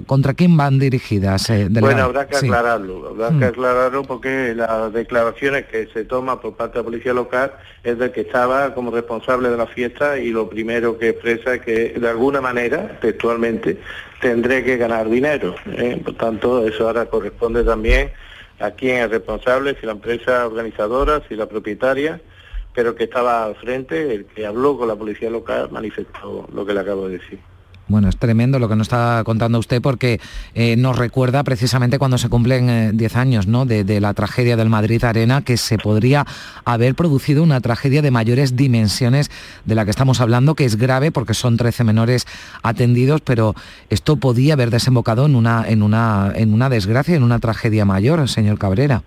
¿contra 0.07 0.35
quién 0.35 0.57
van 0.57 0.79
dirigidas? 0.79 1.51
Bueno, 1.69 2.05
habrá 2.05 2.27
que 2.27 2.37
aclararlo, 2.37 3.09
habrá 3.09 3.29
que 3.29 3.45
mm. 3.45 3.45
aclararlo 3.45 4.03
porque 4.03 4.55
las 4.55 4.93
declaraciones 4.93 5.67
que 5.67 5.87
se 5.89 6.05
toman 6.05 6.41
por 6.41 6.57
parte 6.57 6.75
de 6.75 6.79
la 6.81 6.85
policía 6.85 7.13
local 7.13 7.53
es 7.83 7.99
de 7.99 8.13
que 8.13 8.23
estaba 8.23 8.75
como 8.75 8.91
responsable 8.91 9.49
de 9.49 9.57
la 9.57 9.67
fiesta 9.67 10.19
y 10.19 10.31
lo 10.31 10.49
primero 10.49 10.99
que 10.99 11.11
expresa 11.11 11.55
es 11.55 11.63
que 11.63 11.89
de 11.91 12.09
alguna 12.09 12.41
manera, 12.41 12.99
textualmente, 13.01 13.79
tendré 14.21 14.65
que 14.65 14.77
ganar 14.77 15.09
dinero. 15.09 15.55
¿eh? 15.67 16.01
Por 16.05 16.15
tanto, 16.15 16.67
eso 16.67 16.87
ahora 16.87 17.07
corresponde 17.07 17.65
también 17.65 18.11
a 18.61 18.71
quién 18.71 18.99
es 18.99 19.11
responsable, 19.11 19.77
si 19.81 19.87
la 19.87 19.93
empresa 19.93 20.47
organizadora, 20.47 21.23
si 21.29 21.35
la 21.35 21.47
propietaria, 21.47 22.21
pero 22.75 22.95
que 22.95 23.05
estaba 23.05 23.45
al 23.45 23.57
frente, 23.57 24.15
el 24.15 24.27
que 24.27 24.47
habló 24.47 24.77
con 24.77 24.89
la 24.89 24.97
policía 24.97 25.31
local 25.31 25.69
manifestó 25.71 26.49
lo 26.53 26.67
que 26.67 26.75
le 26.75 26.81
acabo 26.81 27.09
de 27.09 27.19
decir. 27.19 27.54
Bueno, 27.87 28.09
es 28.09 28.17
tremendo 28.17 28.59
lo 28.59 28.69
que 28.69 28.77
nos 28.77 28.87
está 28.87 29.23
contando 29.25 29.59
usted 29.59 29.83
porque 29.83 30.19
eh, 30.55 30.75
nos 30.77 30.97
recuerda 30.97 31.45
precisamente 31.45 31.99
cuando 31.99 32.17
se 32.17 32.31
cumplen 32.31 32.97
10 32.97 33.15
eh, 33.15 33.19
años 33.19 33.47
¿no? 33.47 33.67
de, 33.67 34.01
la 34.01 34.15
tragedia 34.15 34.57
del 34.57 34.71
Madrid 34.71 35.05
Arena, 35.05 35.43
que 35.43 35.59
se 35.59 35.77
podría 35.77 36.27
haber 36.65 36.95
producido 36.95 37.43
una 37.43 37.61
tragedia 37.61 38.01
de 38.01 38.11
mayores 38.11 38.57
dimensiones 38.57 39.31
de 39.67 39.75
la 39.75 39.85
que 39.85 39.91
estamos 39.91 40.21
hablando, 40.21 40.55
que 40.55 40.65
es 40.65 40.77
grave 40.77 41.13
porque 41.13 41.35
son 41.35 41.59
13 41.59 41.85
menores 41.85 42.27
atendidos, 42.63 43.21
pero 43.21 43.55
esto 43.91 44.17
podía 44.17 44.55
haber 44.55 44.71
desembocado 44.71 45.27
en 45.27 45.37
una, 45.37 45.69
en 45.69 45.83
una, 45.83 46.33
en 46.35 46.55
una 46.55 46.71
desgracia, 46.71 47.17
en 47.17 47.23
una 47.23 47.39
tragedia 47.39 47.85
mayor, 47.85 48.29
señor 48.29 48.59
Cabrera. 48.59 49.03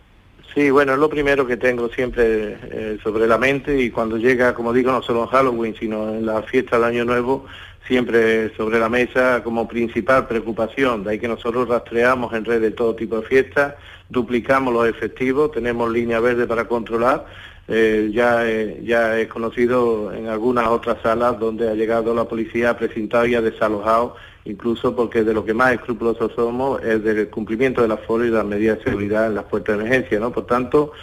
Sí, 0.53 0.71
bueno, 0.71 0.93
es 0.93 0.99
lo 0.99 1.07
primero 1.07 1.45
que 1.45 1.55
tengo 1.55 1.87
siempre 1.89 2.57
eh, 2.71 2.97
sobre 3.03 3.27
la 3.27 3.37
mente 3.37 3.79
y 3.79 3.91
cuando 3.91 4.17
llega, 4.17 4.55
como 4.55 4.73
digo, 4.73 4.91
no 4.91 5.03
solo 5.03 5.23
en 5.23 5.29
Halloween, 5.29 5.75
sino 5.79 6.09
en 6.15 6.25
la 6.25 6.41
fiesta 6.41 6.77
del 6.77 6.85
Año 6.85 7.05
Nuevo, 7.05 7.45
siempre 7.87 8.55
sobre 8.55 8.79
la 8.79 8.89
mesa 8.89 9.41
como 9.43 9.67
principal 9.67 10.27
preocupación. 10.27 11.03
De 11.03 11.11
ahí 11.11 11.19
que 11.19 11.27
nosotros 11.27 11.67
rastreamos 11.67 12.33
en 12.33 12.45
red 12.45 12.73
todo 12.73 12.95
tipo 12.95 13.19
de 13.19 13.27
fiestas, 13.27 13.75
duplicamos 14.09 14.73
los 14.73 14.87
efectivos, 14.87 15.51
tenemos 15.51 15.91
línea 15.91 16.19
verde 16.19 16.45
para 16.45 16.65
controlar. 16.65 17.25
Eh, 17.69 18.11
ya, 18.13 18.45
ya 18.81 19.19
he 19.19 19.27
conocido 19.27 20.13
en 20.13 20.27
algunas 20.27 20.67
otras 20.67 21.01
salas 21.01 21.37
donde 21.37 21.69
ha 21.69 21.73
llegado 21.73 22.15
la 22.15 22.23
policía, 22.23 22.69
ha 22.69 22.77
presentado 22.77 23.25
y 23.25 23.35
ha 23.35 23.41
desalojado, 23.41 24.15
incluso 24.45 24.95
porque 24.95 25.23
de 25.23 25.33
lo 25.33 25.43
que 25.43 25.53
más 25.53 25.73
escrupulosos 25.73 26.31
somos 26.33 26.81
es 26.81 27.03
del 27.03 27.29
cumplimiento 27.29 27.81
de 27.81 27.89
la 27.89 27.95
aforo 27.95 28.23
y 28.23 28.29
de 28.29 28.37
las 28.37 28.45
medidas 28.45 28.77
de 28.77 28.85
seguridad 28.85 29.27
en 29.27 29.35
las 29.35 29.45
puertas 29.45 29.77
de 29.77 29.83
emergencia. 29.83 30.19
¿no? 30.19 30.31
Por 30.31 30.45
tanto, 30.45 30.93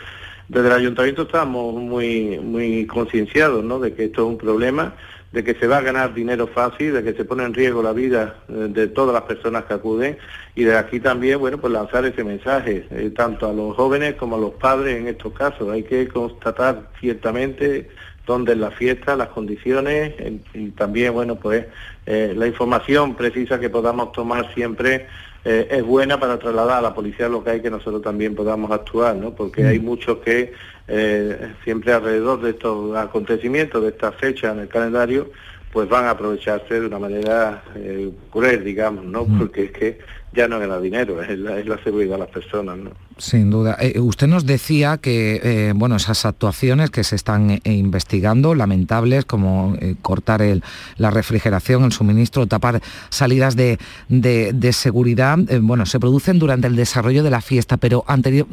desde 0.49 0.69
el 0.69 0.73
ayuntamiento 0.73 1.23
estamos 1.23 1.75
muy, 1.75 2.39
muy 2.39 2.87
concienciados 2.87 3.63
¿no? 3.63 3.79
de 3.79 3.93
que 3.93 4.05
esto 4.05 4.23
es 4.23 4.29
un 4.29 4.39
problema 4.39 4.95
de 5.35 5.43
que 5.43 5.55
se 5.55 5.67
va 5.67 5.79
a 5.79 5.81
ganar 5.81 6.15
dinero 6.15 6.47
fácil, 6.47 6.93
de 6.93 7.03
que 7.03 7.13
se 7.13 7.25
pone 7.25 7.43
en 7.43 7.53
riesgo 7.53 7.83
la 7.83 7.93
vida 7.93 8.37
eh, 8.49 8.69
de 8.71 8.87
todas 8.87 9.13
las 9.13 9.25
personas 9.25 9.65
que 9.65 9.75
acuden 9.75 10.17
y 10.55 10.63
de 10.63 10.79
aquí 10.79 11.01
también, 11.01 11.41
bueno, 11.41 11.59
pues 11.59 11.73
lanzar 11.73 12.05
ese 12.05 12.23
mensaje, 12.23 12.87
eh, 12.93 13.11
tanto 13.11 13.49
a 13.49 13.53
los 13.53 13.75
jóvenes 13.75 14.15
como 14.15 14.37
a 14.37 14.39
los 14.39 14.53
padres 14.53 14.97
en 14.97 15.09
estos 15.09 15.33
casos. 15.33 15.69
Hay 15.73 15.83
que 15.83 16.07
constatar 16.07 16.89
ciertamente 17.01 17.89
dónde 18.25 18.53
es 18.53 18.59
la 18.59 18.71
fiesta, 18.71 19.17
las 19.17 19.31
condiciones 19.31 20.15
y 20.55 20.69
también, 20.69 21.13
bueno, 21.13 21.35
pues 21.35 21.67
eh, 22.07 22.33
la 22.37 22.47
información 22.47 23.17
precisa 23.17 23.59
que 23.59 23.71
podamos 23.71 24.13
tomar 24.13 24.55
siempre 24.55 25.09
es 25.45 25.85
buena 25.85 26.19
para 26.19 26.39
trasladar 26.39 26.79
a 26.79 26.81
la 26.81 26.95
policía 26.95 27.29
local 27.29 27.59
y 27.59 27.61
que 27.61 27.71
nosotros 27.71 28.01
también 28.01 28.35
podamos 28.35 28.71
actuar, 28.71 29.15
¿no? 29.15 29.35
Porque 29.35 29.67
hay 29.67 29.79
mm. 29.79 29.85
muchos 29.85 30.19
que 30.19 30.53
eh, 30.89 31.53
siempre 31.65 31.93
alrededor 31.93 32.41
de 32.41 32.51
estos 32.51 32.97
acontecimientos, 32.97 33.83
de 33.83 33.89
esta 33.89 34.13
fecha 34.13 34.53
en 34.53 34.61
el 34.61 34.69
calendario, 34.69 35.31
pues 35.73 35.89
van 35.89 36.05
a 36.05 36.11
aprovecharse 36.11 36.81
de 36.81 36.87
una 36.87 36.99
manera 36.99 37.63
eh, 37.75 38.11
cruel, 38.31 38.65
digamos, 38.65 39.05
¿no? 39.05 39.27
Porque 39.27 39.65
es 39.65 39.73
que 39.73 39.99
ya 40.33 40.49
no 40.49 40.59
gana 40.59 40.79
dinero, 40.79 41.23
es 41.23 41.39
la, 41.39 41.59
es 41.59 41.67
la 41.67 41.83
seguridad 41.83 42.13
de 42.13 42.19
las 42.19 42.31
personas, 42.31 42.77
¿no? 42.79 42.91
Sin 43.17 43.49
duda. 43.49 43.77
Eh, 43.81 44.01
usted 44.01 44.27
nos 44.27 44.45
decía 44.45 44.99
que 44.99 45.41
eh, 45.43 45.73
bueno, 45.75 45.95
esas 45.97 46.27
actuaciones 46.27 46.91
que 46.91 47.05
se 47.05 47.15
están 47.15 47.51
eh, 47.51 47.61
investigando, 47.65 48.57
lamentables, 48.57 49.25
como 49.25 49.77
cortar 50.03 50.43
el, 50.43 50.65
la 50.97 51.11
refrigeración, 51.11 51.85
el 51.85 51.93
suministro, 51.93 52.49
tapar 52.49 52.81
salidas 53.11 53.55
de, 53.55 53.79
de, 54.09 54.73
seguridad, 54.73 55.39
bueno, 55.61 55.87
se 55.87 56.01
producen 56.01 56.41
durante 56.41 56.67
el 56.67 56.75
desarrollo 56.75 57.23
de 57.23 57.31
la 57.31 57.41
fiesta, 57.41 57.77
pero 57.77 58.05
anterior, 58.09 58.47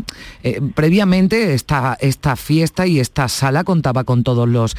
previamente 0.75 1.53
esta, 1.53 1.97
esta 1.99 2.35
fiesta 2.35 2.85
y 2.85 2.99
esta 2.99 3.27
sala 3.29 3.63
contaba 3.63 4.03
con 4.03 4.23
todos 4.23 4.47
los 4.47 4.75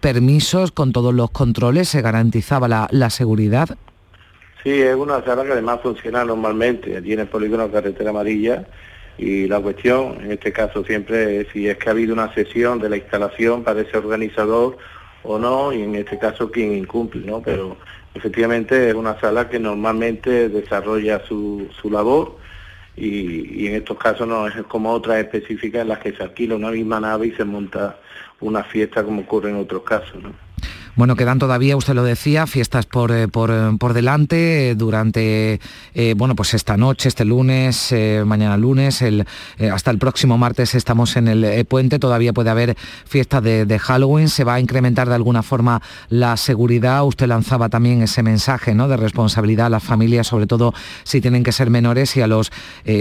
permisos, 0.00 0.70
con 0.70 0.92
todos 0.92 1.14
los 1.14 1.30
controles, 1.30 1.88
se 1.88 2.00
garantizaba 2.00 2.68
la, 2.68 2.88
la 2.90 3.10
seguridad. 3.10 3.76
Sí, 4.62 4.70
es 4.70 4.94
una 4.94 5.24
sala 5.24 5.44
que 5.44 5.52
además 5.52 5.80
funciona 5.82 6.24
normalmente, 6.24 6.96
allí 6.96 7.14
en 7.14 7.20
el 7.20 7.28
polígono 7.28 7.70
Carretera 7.70 8.10
Amarilla, 8.10 8.66
y 9.20 9.46
la 9.46 9.60
cuestión, 9.60 10.18
en 10.22 10.32
este 10.32 10.50
caso 10.50 10.82
siempre, 10.82 11.42
es 11.42 11.48
si 11.52 11.68
es 11.68 11.76
que 11.76 11.90
ha 11.90 11.92
habido 11.92 12.14
una 12.14 12.32
sesión 12.32 12.78
de 12.78 12.88
la 12.88 12.96
instalación 12.96 13.62
para 13.62 13.82
ese 13.82 13.98
organizador 13.98 14.78
o 15.22 15.38
no, 15.38 15.74
y 15.74 15.82
en 15.82 15.94
este 15.94 16.18
caso 16.18 16.50
quien 16.50 16.72
incumple, 16.72 17.26
¿no? 17.26 17.42
Pero 17.42 17.76
efectivamente 18.14 18.88
es 18.88 18.94
una 18.94 19.20
sala 19.20 19.50
que 19.50 19.58
normalmente 19.58 20.48
desarrolla 20.48 21.22
su, 21.26 21.68
su 21.82 21.90
labor 21.90 22.38
y, 22.96 23.62
y, 23.62 23.66
en 23.66 23.74
estos 23.74 23.98
casos 23.98 24.26
no 24.26 24.46
es 24.46 24.54
como 24.68 24.90
otras 24.90 25.18
específicas 25.18 25.82
en 25.82 25.88
las 25.88 25.98
que 25.98 26.12
se 26.12 26.22
alquila 26.22 26.54
una 26.54 26.70
misma 26.70 26.98
nave 26.98 27.26
y 27.26 27.32
se 27.32 27.44
monta 27.44 27.98
una 28.40 28.64
fiesta 28.64 29.04
como 29.04 29.20
ocurre 29.20 29.50
en 29.50 29.56
otros 29.56 29.82
casos, 29.82 30.22
¿no? 30.22 30.32
Bueno, 30.96 31.16
quedan 31.16 31.38
todavía, 31.38 31.76
usted 31.76 31.94
lo 31.94 32.02
decía, 32.02 32.46
fiestas 32.46 32.84
por, 32.84 33.10
eh, 33.12 33.26
por, 33.26 33.50
eh, 33.50 33.76
por 33.78 33.94
delante 33.94 34.74
durante, 34.74 35.60
eh, 35.94 36.14
bueno, 36.16 36.34
pues 36.34 36.52
esta 36.52 36.76
noche, 36.76 37.08
este 37.08 37.24
lunes, 37.24 37.94
mañana 38.26 38.56
lunes, 38.56 39.02
hasta 39.72 39.90
el 39.90 39.98
próximo 39.98 40.36
martes 40.36 40.74
estamos 40.74 41.16
en 41.16 41.28
el 41.28 41.64
puente, 41.64 41.98
todavía 41.98 42.32
puede 42.32 42.50
haber 42.50 42.76
fiestas 43.06 43.42
de, 43.42 43.64
de, 43.64 43.78
Halloween, 43.78 44.28
se 44.28 44.44
va 44.44 44.54
a 44.54 44.60
incrementar 44.60 45.08
de 45.08 45.14
alguna 45.14 45.42
forma 45.42 45.80
la 46.08 46.36
seguridad, 46.36 47.04
usted 47.04 47.28
lanzaba 47.28 47.68
también 47.68 48.02
ese 48.02 48.22
mensaje 48.22 48.74
¿no? 48.74 48.88
de 48.88 48.96
responsabilidad 48.96 49.66
a 49.66 49.70
las 49.70 49.82
familias, 49.82 50.26
sobre 50.26 50.46
todo 50.46 50.74
si 51.04 51.20
tienen 51.20 51.44
que 51.44 51.52
ser 51.52 51.70
menores 51.70 52.16
y 52.16 52.20
a 52.20 52.26
los 52.26 52.52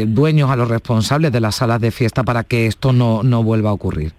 dueños, 0.07 0.51
a 0.51 0.55
los 0.55 0.69
responsables 0.69 1.31
de 1.31 1.39
las 1.41 1.55
salas 1.55 1.81
de 1.81 1.91
fiesta 1.91 2.23
para 2.23 2.43
que 2.43 2.67
esto 2.67 2.93
no, 2.93 3.23
no 3.23 3.43
vuelva 3.43 3.71
a 3.71 3.73
ocurrir. 3.73 4.13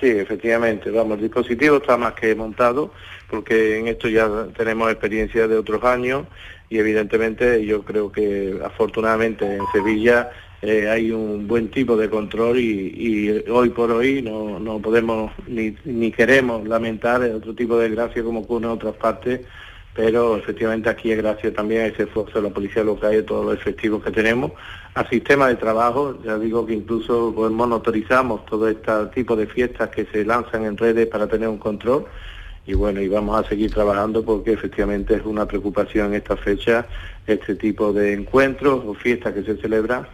Sí, 0.00 0.08
efectivamente, 0.08 0.90
vamos, 0.90 1.16
el 1.16 1.24
dispositivo 1.24 1.76
está 1.76 1.96
más 1.96 2.12
que 2.12 2.34
montado, 2.34 2.92
porque 3.30 3.78
en 3.78 3.88
esto 3.88 4.08
ya 4.08 4.28
tenemos 4.56 4.90
experiencia 4.90 5.48
de 5.48 5.56
otros 5.56 5.82
años 5.84 6.26
y 6.68 6.78
evidentemente 6.78 7.64
yo 7.64 7.82
creo 7.82 8.12
que 8.12 8.58
afortunadamente 8.62 9.56
en 9.56 9.62
Sevilla 9.72 10.30
eh, 10.60 10.88
hay 10.88 11.10
un 11.12 11.46
buen 11.46 11.70
tipo 11.70 11.96
de 11.96 12.10
control 12.10 12.58
y, 12.58 13.42
hoy 13.48 13.70
por 13.70 13.90
hoy 13.90 14.20
no, 14.20 14.58
no 14.58 14.80
podemos 14.80 15.32
ni, 15.46 15.74
ni 15.84 16.12
queremos 16.12 16.66
lamentar 16.68 17.22
otro 17.22 17.54
tipo 17.54 17.78
de 17.78 17.88
desgracia 17.88 18.22
como 18.22 18.40
ocurre 18.40 18.66
en 18.66 18.72
otras 18.72 18.94
partes 18.96 19.40
pero 19.96 20.36
efectivamente 20.36 20.90
aquí 20.90 21.10
es 21.10 21.16
gracias 21.16 21.54
también 21.54 21.80
a 21.80 21.86
ese 21.86 22.02
esfuerzo 22.02 22.40
de 22.40 22.48
la 22.48 22.54
policía 22.54 22.84
local 22.84 23.14
y 23.14 23.16
de 23.16 23.22
todos 23.22 23.46
los 23.46 23.54
efectivos 23.54 24.04
que 24.04 24.10
tenemos, 24.10 24.52
al 24.94 25.08
sistema 25.08 25.48
de 25.48 25.56
trabajo, 25.56 26.18
ya 26.22 26.38
digo 26.38 26.66
que 26.66 26.74
incluso 26.74 27.32
pues, 27.34 27.50
monitorizamos 27.50 28.44
todo 28.44 28.68
este 28.68 28.92
tipo 29.14 29.34
de 29.34 29.46
fiestas 29.46 29.88
que 29.88 30.04
se 30.04 30.24
lanzan 30.24 30.66
en 30.66 30.76
redes 30.76 31.06
para 31.06 31.26
tener 31.26 31.48
un 31.48 31.58
control. 31.58 32.04
Y 32.66 32.74
bueno, 32.74 33.00
y 33.00 33.08
vamos 33.08 33.38
a 33.38 33.48
seguir 33.48 33.72
trabajando 33.72 34.24
porque 34.24 34.52
efectivamente 34.52 35.14
es 35.14 35.24
una 35.24 35.46
preocupación 35.46 36.08
en 36.08 36.14
esta 36.14 36.36
fecha 36.36 36.86
este 37.26 37.54
tipo 37.54 37.92
de 37.92 38.12
encuentros 38.12 38.82
o 38.84 38.92
fiestas 38.92 39.32
que 39.34 39.44
se 39.44 39.56
celebran 39.56 40.06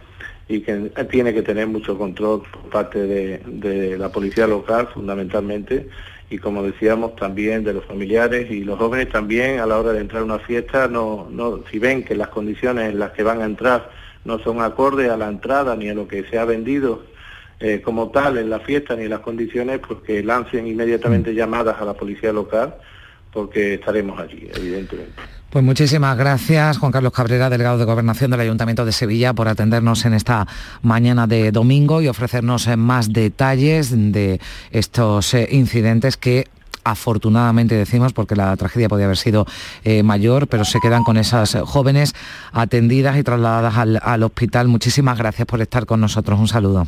y 0.47 0.61
que 0.61 0.91
tiene 1.09 1.33
que 1.33 1.41
tener 1.41 1.67
mucho 1.67 1.97
control 1.97 2.43
por 2.43 2.69
parte 2.69 2.99
de, 2.99 3.41
de 3.45 3.97
la 3.97 4.09
policía 4.09 4.45
local 4.45 4.87
fundamentalmente 4.93 5.89
y 6.33 6.39
como 6.39 6.63
decíamos 6.63 7.15
también 7.15 7.63
de 7.63 7.73
los 7.73 7.85
familiares 7.85 8.49
y 8.49 8.63
los 8.63 8.79
jóvenes 8.79 9.09
también 9.09 9.59
a 9.59 9.67
la 9.67 9.77
hora 9.77 9.93
de 9.93 9.99
entrar 9.99 10.23
a 10.23 10.25
una 10.25 10.39
fiesta 10.39 10.87
no, 10.87 11.27
no 11.29 11.59
si 11.69 11.77
ven 11.77 12.03
que 12.03 12.15
las 12.15 12.29
condiciones 12.29 12.89
en 12.89 12.97
las 12.97 13.11
que 13.11 13.21
van 13.21 13.41
a 13.41 13.45
entrar 13.45 13.91
no 14.25 14.39
son 14.39 14.59
acordes 14.59 15.11
a 15.11 15.17
la 15.17 15.27
entrada 15.27 15.75
ni 15.75 15.89
a 15.89 15.93
lo 15.93 16.07
que 16.07 16.23
se 16.23 16.39
ha 16.39 16.45
vendido 16.45 17.03
eh, 17.59 17.81
como 17.85 18.09
tal 18.09 18.39
en 18.39 18.49
la 18.49 18.59
fiesta 18.61 18.95
ni 18.95 19.03
en 19.03 19.11
las 19.11 19.19
condiciones 19.19 19.79
pues 19.87 19.99
que 19.99 20.23
lancen 20.23 20.65
inmediatamente 20.65 21.33
mm. 21.33 21.35
llamadas 21.35 21.79
a 21.79 21.85
la 21.85 21.93
policía 21.93 22.33
local 22.33 22.77
porque 23.33 23.75
estaremos 23.75 24.19
allí 24.19 24.47
evidentemente 24.55 25.21
pues 25.53 25.63
muchísimas 25.63 26.17
gracias, 26.17 26.79
Juan 26.79 26.91
Carlos 26.91 27.13
Cabrera, 27.13 27.47
delegado 27.47 27.77
de 27.77 27.85
Gobernación 27.85 28.31
del 28.31 28.39
Ayuntamiento 28.39 28.85
de 28.85 28.91
Sevilla, 28.91 29.33
por 29.33 29.47
atendernos 29.47 30.03
en 30.05 30.15
esta 30.15 30.47
mañana 30.81 31.27
de 31.27 31.51
domingo 31.51 32.01
y 32.01 32.07
ofrecernos 32.07 32.65
eh, 32.65 32.75
más 32.75 33.13
detalles 33.13 33.91
de 33.91 34.41
estos 34.71 35.35
eh, 35.35 35.47
incidentes 35.51 36.17
que 36.17 36.47
afortunadamente 36.83 37.75
decimos, 37.75 38.13
porque 38.13 38.35
la 38.35 38.57
tragedia 38.57 38.89
podía 38.89 39.05
haber 39.05 39.17
sido 39.17 39.45
eh, 39.83 40.01
mayor, 40.01 40.47
pero 40.47 40.65
se 40.65 40.79
quedan 40.79 41.03
con 41.03 41.17
esas 41.17 41.55
jóvenes 41.65 42.15
atendidas 42.51 43.15
y 43.17 43.21
trasladadas 43.21 43.77
al, 43.77 43.99
al 44.01 44.23
hospital. 44.23 44.67
Muchísimas 44.69 45.19
gracias 45.19 45.45
por 45.45 45.61
estar 45.61 45.85
con 45.85 46.01
nosotros. 46.01 46.39
Un 46.39 46.47
saludo. 46.47 46.87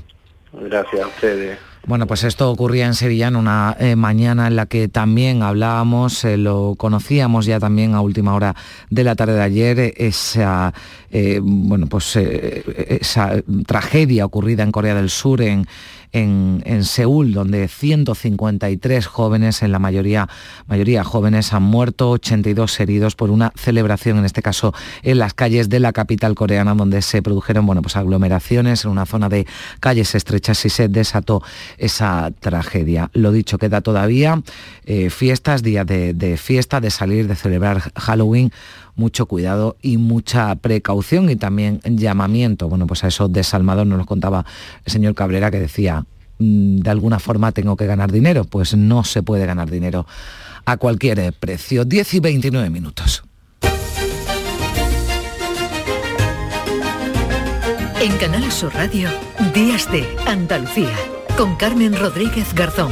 Gracias 0.61 1.01
a 1.01 1.07
ustedes. 1.07 1.59
Bueno, 1.87 2.07
pues 2.07 2.23
esto 2.23 2.49
ocurría 2.49 2.87
en 2.87 2.95
Sevilla 2.95 3.27
en 3.27 3.35
una 3.35 3.77
eh, 3.79 3.95
mañana 3.95 4.47
en 4.47 4.55
la 4.55 4.65
que 4.65 4.87
también 4.87 5.43
hablábamos, 5.43 6.25
eh, 6.25 6.35
lo 6.35 6.73
conocíamos 6.77 7.45
ya 7.45 7.59
también 7.59 7.93
a 7.93 8.01
última 8.01 8.33
hora 8.33 8.55
de 8.89 9.03
la 9.03 9.15
tarde 9.15 9.33
de 9.35 9.43
ayer, 9.43 9.93
esa, 9.95 10.73
eh, 11.11 11.39
bueno, 11.43 11.85
pues, 11.85 12.15
esa 12.15 13.33
tragedia 13.67 14.25
ocurrida 14.25 14.63
en 14.63 14.71
Corea 14.71 14.95
del 14.95 15.11
Sur, 15.11 15.43
en, 15.43 15.67
en, 16.15 16.83
Seúl, 16.85 17.33
donde 17.33 17.67
153 17.67 19.05
jóvenes, 19.05 19.61
en 19.61 19.71
la 19.73 19.79
mayoría, 19.79 20.29
mayoría 20.65 21.03
jóvenes, 21.03 21.51
han 21.51 21.63
muerto, 21.63 22.11
82 22.11 22.79
heridos 22.79 23.15
por 23.15 23.31
una 23.31 23.51
celebración, 23.55 24.17
en 24.17 24.25
este 24.25 24.41
caso 24.41 24.73
en 25.03 25.19
las 25.19 25.33
calles 25.33 25.67
de 25.67 25.81
la 25.81 25.91
capital 25.91 26.33
coreana, 26.33 26.73
donde 26.73 27.01
se 27.01 27.21
produjeron 27.21 27.65
bueno, 27.65 27.81
pues 27.81 27.97
aglomeraciones 27.97 28.85
en 28.85 28.91
una 28.91 29.05
zona 29.05 29.27
de 29.27 29.45
calles 29.81 30.15
estrechas 30.15 30.63
y 30.65 30.69
se 30.69 30.87
desató 30.87 31.43
esa 31.77 32.31
tragedia. 32.39 33.09
Lo 33.13 33.33
dicho, 33.33 33.57
queda 33.57 33.81
todavía 33.81 34.41
eh, 34.85 35.09
fiestas, 35.09 35.63
días 35.63 35.85
de, 35.85 36.13
de 36.13 36.37
fiesta, 36.37 36.79
de 36.79 36.91
salir, 36.91 37.27
de 37.27 37.35
celebrar 37.35 37.91
Halloween 37.95 38.51
mucho 38.95 39.25
cuidado 39.25 39.77
y 39.81 39.97
mucha 39.97 40.55
precaución 40.55 41.29
y 41.29 41.35
también 41.35 41.81
llamamiento. 41.83 42.69
Bueno, 42.69 42.87
pues 42.87 43.03
a 43.03 43.07
esos 43.07 43.31
desalmados 43.31 43.85
nos 43.85 43.97
lo 43.97 44.05
contaba 44.05 44.45
el 44.85 44.91
señor 44.91 45.15
Cabrera 45.15 45.51
que 45.51 45.59
decía, 45.59 46.05
mm, 46.39 46.77
de 46.77 46.89
alguna 46.89 47.19
forma 47.19 47.51
tengo 47.51 47.75
que 47.75 47.85
ganar 47.85 48.11
dinero. 48.11 48.45
Pues 48.45 48.75
no 48.75 49.03
se 49.03 49.23
puede 49.23 49.45
ganar 49.45 49.69
dinero 49.69 50.05
a 50.65 50.77
cualquier 50.77 51.33
precio. 51.33 51.85
10 51.85 52.13
y 52.15 52.19
29 52.19 52.69
minutos. 52.69 53.23
En 58.01 58.17
Canal 58.17 58.51
Sur 58.51 58.73
Radio, 58.75 59.09
Días 59.53 59.91
de 59.91 60.05
Andalucía, 60.27 60.93
con 61.37 61.55
Carmen 61.55 61.97
Rodríguez 61.97 62.53
Garzón. 62.53 62.91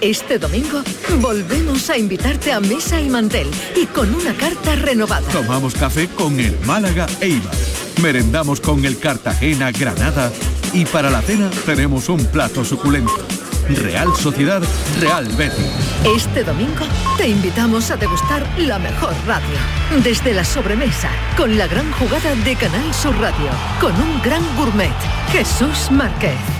Este 0.00 0.38
domingo 0.38 0.82
volvemos 1.20 1.90
a 1.90 1.98
invitarte 1.98 2.52
a 2.52 2.60
mesa 2.60 2.98
y 2.98 3.10
mantel 3.10 3.46
y 3.76 3.84
con 3.84 4.14
una 4.14 4.32
carta 4.34 4.74
renovada. 4.74 5.28
Tomamos 5.28 5.74
café 5.74 6.08
con 6.08 6.40
el 6.40 6.58
Málaga 6.60 7.06
Eibar. 7.20 7.54
Merendamos 8.00 8.62
con 8.62 8.86
el 8.86 8.98
Cartagena 8.98 9.70
Granada 9.72 10.32
y 10.72 10.86
para 10.86 11.10
la 11.10 11.20
cena 11.20 11.50
tenemos 11.66 12.08
un 12.08 12.24
plato 12.26 12.64
suculento. 12.64 13.12
Real 13.68 14.08
Sociedad 14.16 14.62
Real 15.00 15.26
Betis. 15.36 15.66
Este 16.16 16.44
domingo 16.44 16.86
te 17.18 17.28
invitamos 17.28 17.90
a 17.90 17.96
degustar 17.96 18.42
la 18.58 18.78
mejor 18.78 19.12
radio. 19.26 20.02
Desde 20.02 20.32
la 20.32 20.44
sobremesa, 20.44 21.10
con 21.36 21.58
la 21.58 21.66
gran 21.66 21.92
jugada 21.92 22.34
de 22.36 22.56
Canal 22.56 22.94
Sur 22.94 23.16
Radio, 23.20 23.50
con 23.80 23.92
un 23.92 24.22
gran 24.22 24.42
gourmet, 24.56 24.96
Jesús 25.30 25.90
Márquez. 25.90 26.59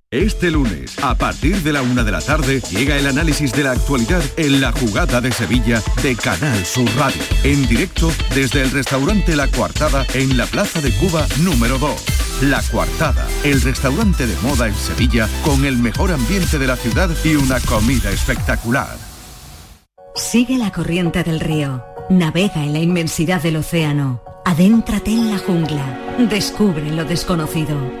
Este 0.13 0.51
lunes, 0.51 0.99
a 1.01 1.15
partir 1.15 1.63
de 1.63 1.71
la 1.71 1.81
una 1.81 2.03
de 2.03 2.11
la 2.11 2.19
tarde, 2.19 2.59
llega 2.69 2.97
el 2.97 3.07
análisis 3.07 3.53
de 3.53 3.63
la 3.63 3.71
actualidad 3.71 4.21
en 4.35 4.59
la 4.59 4.73
jugada 4.73 5.21
de 5.21 5.31
Sevilla 5.31 5.81
de 6.03 6.17
Canal 6.17 6.65
Sur 6.65 6.89
Radio. 6.97 7.21
En 7.45 7.65
directo 7.65 8.11
desde 8.35 8.61
el 8.61 8.71
restaurante 8.71 9.37
La 9.37 9.47
Cuartada 9.47 10.05
en 10.13 10.35
la 10.35 10.47
Plaza 10.47 10.81
de 10.81 10.91
Cuba 10.91 11.25
número 11.39 11.79
2. 11.79 11.95
La 12.41 12.61
Cuartada, 12.61 13.25
el 13.45 13.61
restaurante 13.61 14.27
de 14.27 14.35
moda 14.41 14.67
en 14.67 14.75
Sevilla 14.75 15.29
con 15.45 15.63
el 15.63 15.77
mejor 15.77 16.11
ambiente 16.11 16.59
de 16.59 16.67
la 16.67 16.75
ciudad 16.75 17.09
y 17.23 17.35
una 17.35 17.61
comida 17.61 18.11
espectacular. 18.11 18.97
Sigue 20.13 20.57
la 20.57 20.73
corriente 20.73 21.23
del 21.23 21.39
río. 21.39 21.85
Navega 22.09 22.65
en 22.65 22.73
la 22.73 22.79
inmensidad 22.79 23.41
del 23.41 23.55
océano. 23.55 24.21
Adéntrate 24.43 25.11
en 25.11 25.31
la 25.31 25.37
jungla. 25.37 26.17
Descubre 26.29 26.91
lo 26.91 27.05
desconocido. 27.05 28.00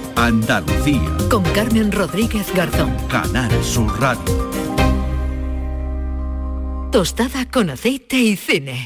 Andalucía. 0.21 1.01
Con 1.31 1.41
Carmen 1.41 1.91
Rodríguez 1.91 2.53
Garzón. 2.53 2.95
Canal 3.09 3.51
Sur 3.63 3.99
Radio. 3.99 4.51
Tostada 6.91 7.49
con 7.49 7.71
aceite 7.71 8.17
y 8.17 8.35
cine. 8.35 8.85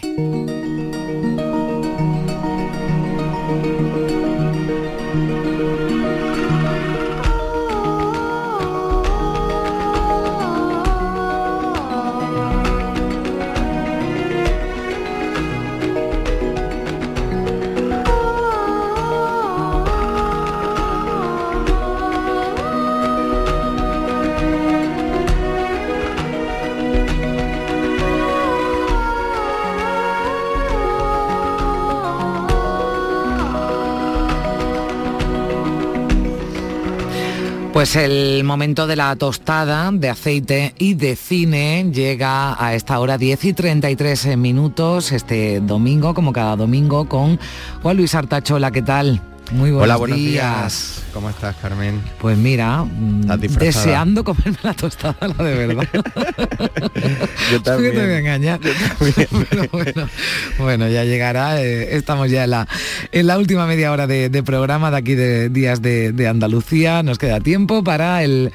Pues 37.76 37.98
el 37.98 38.46
momento 38.46 38.88
de 38.88 38.96
la 38.96 39.14
tostada 39.18 39.92
de 39.92 40.08
aceite 40.08 40.74
y 40.78 40.94
de 40.94 41.18
cine 41.18 41.92
llega 41.92 42.56
a 42.58 42.74
esta 42.74 42.98
hora 43.02 43.18
10 43.18 43.44
y 43.44 43.52
33 43.52 44.38
minutos 44.38 45.12
este 45.12 45.60
domingo, 45.60 46.14
como 46.14 46.32
cada 46.32 46.56
domingo, 46.56 47.10
con 47.10 47.38
Juan 47.84 47.98
Luis 47.98 48.16
Artachola. 48.16 48.72
¿Qué 48.72 48.82
tal? 48.82 49.35
Muy 49.52 49.70
buenos, 49.70 49.84
Hola, 49.84 49.96
buenos 49.98 50.18
días. 50.18 50.32
días. 50.32 51.04
¿Cómo 51.14 51.30
estás, 51.30 51.56
Carmen? 51.58 52.02
Pues 52.20 52.36
mira, 52.38 52.84
mm, 52.84 53.22
deseando 53.60 54.24
comerme 54.24 54.58
la 54.64 54.74
tostada, 54.74 55.16
la 55.22 55.44
de 55.44 55.68
verdad. 55.68 55.88
Yo 57.52 57.62
también. 57.62 57.92
¿Qué 57.94 57.98
te 58.00 58.06
voy 58.06 58.16
a 58.16 58.20
engañar? 58.20 58.60
Pero 58.60 59.68
bueno, 59.72 60.10
bueno, 60.58 60.88
ya 60.90 61.04
llegará. 61.06 61.62
eh, 61.62 61.96
estamos 61.96 62.30
ya 62.32 62.46
en 62.46 62.50
la, 62.50 62.68
en 63.12 63.28
la 63.28 63.38
última 63.38 63.68
media 63.68 63.92
hora 63.92 64.08
de, 64.08 64.30
de 64.30 64.44
programa 64.44 64.90
de 64.90 64.98
aquí 64.98 65.14
de 65.16 65.50
Días 65.50 65.82
de, 65.82 66.12
de 66.12 66.28
Andalucía. 66.28 67.04
Nos 67.04 67.18
queda 67.20 67.40
tiempo 67.40 67.84
para 67.84 68.24
el 68.24 68.52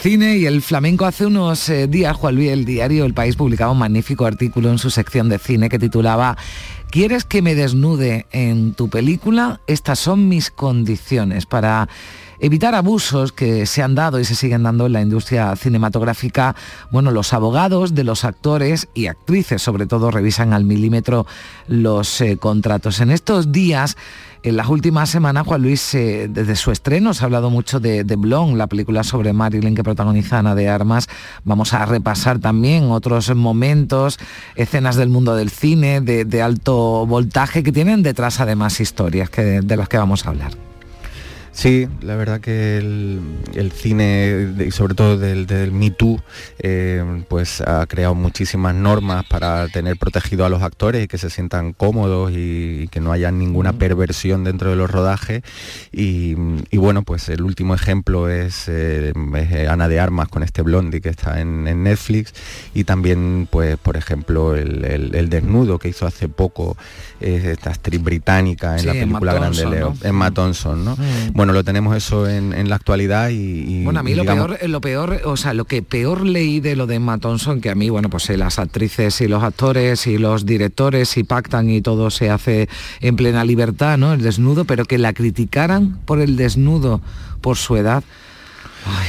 cine 0.00 0.38
y 0.38 0.46
el 0.46 0.62
flamenco. 0.62 1.04
Hace 1.04 1.26
unos 1.26 1.68
eh, 1.68 1.86
días, 1.86 2.16
Juan 2.16 2.34
Luis, 2.36 2.50
el 2.50 2.64
diario 2.64 3.04
El 3.04 3.14
País 3.14 3.36
publicaba 3.36 3.72
un 3.72 3.78
magnífico 3.78 4.24
artículo 4.24 4.70
en 4.70 4.78
su 4.78 4.90
sección 4.90 5.28
de 5.28 5.38
cine 5.38 5.68
que 5.68 5.78
titulaba 5.78 6.36
¿Quieres 6.90 7.24
que 7.24 7.40
me 7.40 7.54
desnude 7.54 8.26
en 8.32 8.74
tu 8.74 8.88
película? 8.88 9.60
Estas 9.68 10.00
son 10.00 10.28
mis 10.28 10.50
condiciones 10.50 11.46
para 11.46 11.88
evitar 12.40 12.74
abusos 12.74 13.30
que 13.30 13.64
se 13.66 13.80
han 13.80 13.94
dado 13.94 14.18
y 14.18 14.24
se 14.24 14.34
siguen 14.34 14.64
dando 14.64 14.86
en 14.86 14.94
la 14.94 15.00
industria 15.00 15.54
cinematográfica. 15.54 16.56
Bueno, 16.90 17.12
los 17.12 17.32
abogados 17.32 17.94
de 17.94 18.02
los 18.02 18.24
actores 18.24 18.88
y 18.92 19.06
actrices, 19.06 19.62
sobre 19.62 19.86
todo, 19.86 20.10
revisan 20.10 20.52
al 20.52 20.64
milímetro 20.64 21.26
los 21.68 22.20
eh, 22.20 22.38
contratos. 22.38 22.98
En 22.98 23.12
estos 23.12 23.52
días, 23.52 23.96
en 24.42 24.56
las 24.56 24.68
últimas 24.68 25.10
semanas, 25.10 25.46
Juan 25.46 25.62
Luis, 25.62 25.94
eh, 25.94 26.28
desde 26.30 26.56
su 26.56 26.70
estreno, 26.70 27.12
se 27.12 27.22
ha 27.22 27.26
hablado 27.26 27.50
mucho 27.50 27.80
de, 27.80 28.04
de 28.04 28.16
Blonde, 28.16 28.56
la 28.56 28.66
película 28.66 29.04
sobre 29.04 29.32
Marilyn 29.32 29.74
que 29.74 29.84
protagoniza 29.84 30.38
Ana 30.38 30.54
de 30.54 30.68
Armas. 30.68 31.08
Vamos 31.44 31.74
a 31.74 31.84
repasar 31.84 32.38
también 32.38 32.90
otros 32.90 33.34
momentos, 33.34 34.18
escenas 34.56 34.96
del 34.96 35.08
mundo 35.10 35.34
del 35.34 35.50
cine, 35.50 36.00
de, 36.00 36.24
de 36.24 36.42
alto 36.42 37.06
voltaje, 37.06 37.62
que 37.62 37.72
tienen 37.72 38.02
detrás 38.02 38.40
además 38.40 38.80
historias 38.80 39.28
que, 39.30 39.60
de 39.60 39.76
las 39.76 39.88
que 39.88 39.98
vamos 39.98 40.26
a 40.26 40.30
hablar. 40.30 40.52
Sí, 41.52 41.88
la 42.00 42.14
verdad 42.14 42.40
que 42.40 42.78
el, 42.78 43.20
el 43.54 43.72
cine 43.72 44.54
y 44.66 44.70
sobre 44.70 44.94
todo 44.94 45.18
del, 45.18 45.46
del 45.46 45.72
Me 45.72 45.90
Too 45.90 46.22
eh, 46.60 47.24
pues 47.28 47.60
ha 47.60 47.84
creado 47.86 48.14
muchísimas 48.14 48.74
normas 48.74 49.24
para 49.26 49.66
tener 49.68 49.96
protegido 49.96 50.44
a 50.44 50.48
los 50.48 50.62
actores 50.62 51.04
y 51.04 51.08
que 51.08 51.18
se 51.18 51.28
sientan 51.28 51.72
cómodos 51.72 52.30
y, 52.30 52.82
y 52.82 52.88
que 52.88 53.00
no 53.00 53.10
haya 53.12 53.30
ninguna 53.32 53.72
perversión 53.72 54.44
dentro 54.44 54.70
de 54.70 54.76
los 54.76 54.88
rodajes 54.90 55.42
y, 55.92 56.36
y 56.70 56.76
bueno 56.78 57.02
pues 57.02 57.28
el 57.28 57.42
último 57.42 57.74
ejemplo 57.74 58.28
es, 58.30 58.68
eh, 58.68 59.12
es, 59.36 59.52
eh, 59.52 59.68
Ana 59.68 59.88
de 59.88 59.98
Armas 59.98 60.28
con 60.28 60.42
este 60.44 60.62
Blondie 60.62 61.00
que 61.00 61.08
está 61.08 61.40
en, 61.40 61.66
en 61.66 61.82
Netflix 61.82 62.32
y 62.74 62.84
también 62.84 63.48
pues 63.50 63.76
por 63.76 63.96
ejemplo 63.96 64.54
el, 64.54 64.84
el- 64.84 65.14
el 65.16 65.28
desnudo 65.28 65.78
que 65.80 65.88
hizo 65.88 66.06
hace 66.06 66.28
poco 66.28 66.76
eh, 67.20 67.50
esta 67.52 67.70
actriz 67.70 68.00
británica 68.02 68.74
en 68.74 68.78
Sí, 68.80 68.86
la 68.86 68.92
Emma 68.94 69.18
película 69.18 69.32
Grande 69.34 69.62
Thompson, 69.62 69.70
Leo, 69.72 69.94
¿no? 70.00 70.08
Emma 70.08 70.30
Thompson, 70.30 70.84
¿no? 70.84 70.96
Mm. 70.96 71.39
Bueno, 71.40 71.54
lo 71.54 71.64
tenemos 71.64 71.96
eso 71.96 72.28
en, 72.28 72.52
en 72.52 72.68
la 72.68 72.76
actualidad 72.76 73.30
y, 73.30 73.34
y- 73.34 73.82
Bueno, 73.84 74.00
a 74.00 74.02
mí 74.02 74.10
y 74.10 74.14
lo 74.14 74.24
digamos- 74.24 74.48
peor, 74.58 74.68
lo 74.68 74.80
peor, 74.82 75.20
o 75.24 75.38
sea, 75.38 75.54
lo 75.54 75.64
que 75.64 75.80
peor 75.80 76.26
leí 76.26 76.60
de 76.60 76.76
lo 76.76 76.86
de 76.86 76.96
Emma 76.96 77.16
Thompson, 77.16 77.62
que 77.62 77.70
a 77.70 77.74
mí, 77.74 77.88
bueno, 77.88 78.10
pues 78.10 78.28
eh, 78.28 78.36
las 78.36 78.58
actrices 78.58 79.18
y 79.22 79.26
los 79.26 79.42
actores 79.42 80.06
y 80.06 80.18
los 80.18 80.44
directores 80.44 81.16
y 81.16 81.24
pactan 81.24 81.70
y 81.70 81.80
todo 81.80 82.10
se 82.10 82.28
hace 82.28 82.68
en 83.00 83.16
plena 83.16 83.42
libertad, 83.46 83.96
¿no? 83.96 84.12
El 84.12 84.20
desnudo, 84.20 84.66
pero 84.66 84.84
que 84.84 84.98
la 84.98 85.14
criticaran 85.14 85.98
por 86.04 86.20
el 86.20 86.36
desnudo, 86.36 87.00
por 87.40 87.56
su 87.56 87.74
edad. 87.76 88.04
Ay, 88.86 89.08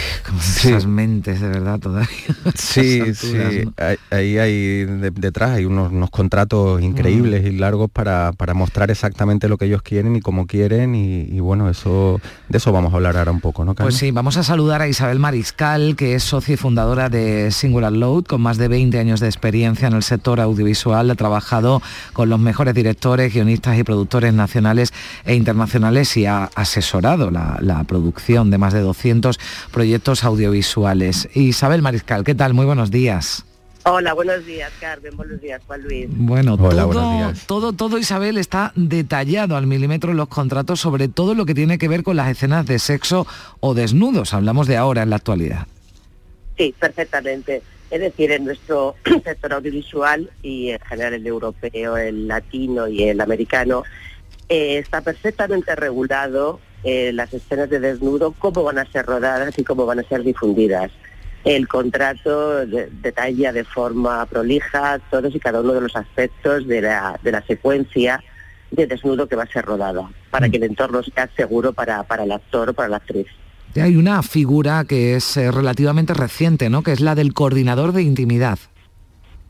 esas 0.63 0.85
mentes 0.85 1.41
de 1.41 1.47
verdad 1.47 1.79
todavía. 1.79 2.09
Sí, 2.55 3.13
sí, 3.15 3.35
ahí 4.09 4.37
hay 4.37 4.85
detrás 4.85 5.51
hay 5.51 5.65
unos, 5.65 6.09
contratos 6.09 6.81
increíbles 6.81 7.45
y 7.45 7.51
largos 7.51 7.89
para, 7.91 8.33
mostrar 8.53 8.91
exactamente 8.91 9.47
lo 9.49 9.57
que 9.57 9.65
ellos 9.65 9.81
quieren 9.81 10.15
y 10.15 10.21
cómo 10.21 10.45
quieren 10.47 10.95
y, 10.95 11.39
bueno, 11.39 11.69
eso 11.69 12.19
de 12.49 12.57
eso 12.57 12.71
vamos 12.71 12.93
a 12.93 12.97
hablar 12.97 13.17
ahora 13.17 13.31
un 13.31 13.39
poco, 13.39 13.65
¿no? 13.65 13.75
Pues 13.75 13.95
sí, 13.95 14.11
vamos 14.11 14.37
a 14.37 14.43
saludar 14.43 14.81
a 14.81 14.87
Isabel 14.87 15.19
Mariscal, 15.19 15.95
que 15.95 16.15
es 16.15 16.23
socia 16.23 16.53
y 16.53 16.57
fundadora 16.57 17.09
de 17.09 17.51
Singular 17.51 17.91
Load, 17.91 18.25
con 18.25 18.41
más 18.41 18.57
de 18.57 18.67
20 18.67 18.99
años 18.99 19.19
de 19.19 19.27
experiencia 19.27 19.87
en 19.87 19.93
el 19.93 20.03
sector 20.03 20.39
audiovisual, 20.39 21.09
ha 21.09 21.15
trabajado 21.15 21.81
con 22.13 22.29
los 22.29 22.39
mejores 22.39 22.73
directores, 22.73 23.33
guionistas 23.33 23.77
y 23.77 23.83
productores 23.83 24.33
nacionales 24.33 24.93
e 25.25 25.35
internacionales 25.35 26.15
y 26.17 26.25
ha 26.25 26.45
asesorado 26.55 27.31
la, 27.31 27.57
la 27.61 27.83
producción 27.83 28.51
de 28.51 28.57
más 28.57 28.73
de 28.73 28.81
200 28.81 29.39
proyectos 29.71 30.23
audiovisuales. 30.23 31.29
Isabel 31.33 31.81
Mariscal, 31.81 32.23
¿qué 32.23 32.35
tal? 32.35 32.53
Muy 32.53 32.65
buenos 32.65 32.91
días. 32.91 33.45
Hola, 33.83 34.13
buenos 34.13 34.45
días, 34.45 34.71
Carmen. 34.79 35.17
Buenos 35.17 35.41
días, 35.41 35.59
Juan 35.65 35.81
Luis. 35.81 36.05
Bueno, 36.09 36.55
todo, 36.55 37.33
todo, 37.47 37.73
todo, 37.73 37.97
Isabel, 37.97 38.37
está 38.37 38.73
detallado 38.75 39.57
al 39.57 39.65
milímetro 39.65 40.11
en 40.11 40.17
los 40.17 40.27
contratos 40.27 40.79
sobre 40.79 41.07
todo 41.07 41.33
lo 41.33 41.47
que 41.47 41.55
tiene 41.55 41.79
que 41.79 41.87
ver 41.87 42.03
con 42.03 42.15
las 42.15 42.29
escenas 42.29 42.67
de 42.67 42.77
sexo 42.77 43.25
o 43.59 43.73
desnudos. 43.73 44.35
Hablamos 44.35 44.67
de 44.67 44.77
ahora, 44.77 45.01
en 45.01 45.09
la 45.09 45.15
actualidad. 45.15 45.65
Sí, 46.57 46.75
perfectamente. 46.77 47.63
Es 47.89 47.99
decir, 47.99 48.31
en 48.31 48.45
nuestro 48.45 48.95
sector 49.23 49.53
audiovisual 49.53 50.29
y 50.43 50.69
en 50.69 50.79
general 50.81 51.15
el 51.15 51.25
europeo, 51.25 51.97
el 51.97 52.27
latino 52.27 52.87
y 52.87 53.03
el 53.03 53.19
americano, 53.19 53.83
eh, 54.47 54.77
está 54.77 55.01
perfectamente 55.01 55.75
regulado 55.75 56.59
eh, 56.83 57.11
las 57.13 57.33
escenas 57.33 57.69
de 57.69 57.79
desnudo, 57.79 58.33
cómo 58.37 58.63
van 58.63 58.79
a 58.79 58.85
ser 58.91 59.05
rodadas 59.05 59.57
y 59.57 59.63
cómo 59.63 59.85
van 59.85 59.99
a 59.99 60.03
ser 60.03 60.23
difundidas. 60.23 60.91
El 61.43 61.67
contrato 61.67 62.65
detalla 62.65 63.51
de 63.51 63.63
forma 63.63 64.25
prolija 64.27 64.99
todos 65.09 65.33
y 65.33 65.39
cada 65.39 65.61
uno 65.61 65.73
de 65.73 65.81
los 65.81 65.95
aspectos 65.95 66.67
de 66.67 66.81
la, 66.81 67.19
de 67.23 67.31
la 67.31 67.41
secuencia 67.43 68.23
de 68.69 68.87
desnudo 68.87 69.27
que 69.27 69.35
va 69.35 69.43
a 69.43 69.47
ser 69.47 69.65
rodada, 69.65 70.09
para 70.29 70.49
que 70.49 70.57
el 70.57 70.63
entorno 70.63 71.01
sea 71.03 71.29
seguro 71.35 71.73
para, 71.73 72.03
para 72.03 72.23
el 72.23 72.31
actor 72.31 72.69
o 72.69 72.73
para 72.73 72.89
la 72.89 72.97
actriz. 72.97 73.27
Hay 73.75 73.95
una 73.95 74.21
figura 74.21 74.83
que 74.87 75.15
es 75.15 75.37
eh, 75.37 75.49
relativamente 75.51 76.13
reciente, 76.13 76.69
¿no? 76.69 76.83
Que 76.83 76.91
es 76.91 76.99
la 76.99 77.15
del 77.15 77.33
coordinador 77.33 77.93
de 77.93 78.03
intimidad. 78.03 78.59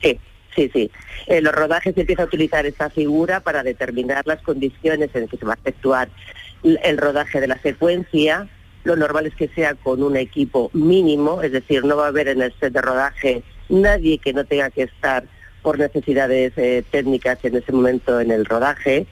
Sí, 0.02 0.20
sí, 0.56 0.70
sí. 0.74 0.92
En 1.28 1.44
los 1.44 1.54
rodajes 1.54 1.96
se 1.96 2.02
empieza 2.02 2.24
a 2.24 2.26
utilizar 2.26 2.66
esta 2.66 2.90
figura 2.90 3.40
para 3.40 3.64
determinar 3.64 4.26
las 4.26 4.42
condiciones 4.42 5.10
en 5.14 5.28
que 5.28 5.38
se 5.38 5.46
va 5.46 5.54
a 5.54 5.58
efectuar 5.58 6.10
el 6.64 6.98
rodaje 6.98 7.42
de 7.42 7.48
la 7.48 7.58
secuencia. 7.60 8.48
Lo 8.84 8.96
normal 8.96 9.28
es 9.28 9.36
que 9.36 9.48
sea 9.50 9.76
con 9.76 10.02
un 10.02 10.18
equipo 10.18 10.72
mínimo, 10.74 11.42
es 11.42 11.52
decir, 11.52 11.86
no 11.86 11.98
va 11.98 12.06
a 12.06 12.10
haber 12.10 12.28
en 12.28 12.42
el 12.42 12.54
set 12.60 12.74
de 12.74 12.82
rodaje 12.82 13.44
nadie 13.70 14.18
que 14.18 14.34
no 14.34 14.44
tenga 14.44 14.70
que 14.70 14.84
estar 14.84 15.24
por 15.62 15.78
necesidades 15.78 16.54
eh, 16.58 16.84
técnicas 16.90 17.38
en 17.44 17.56
ese 17.56 17.72
momento 17.72 18.20
en 18.20 18.32
el 18.32 18.46
rodaje 18.46 19.08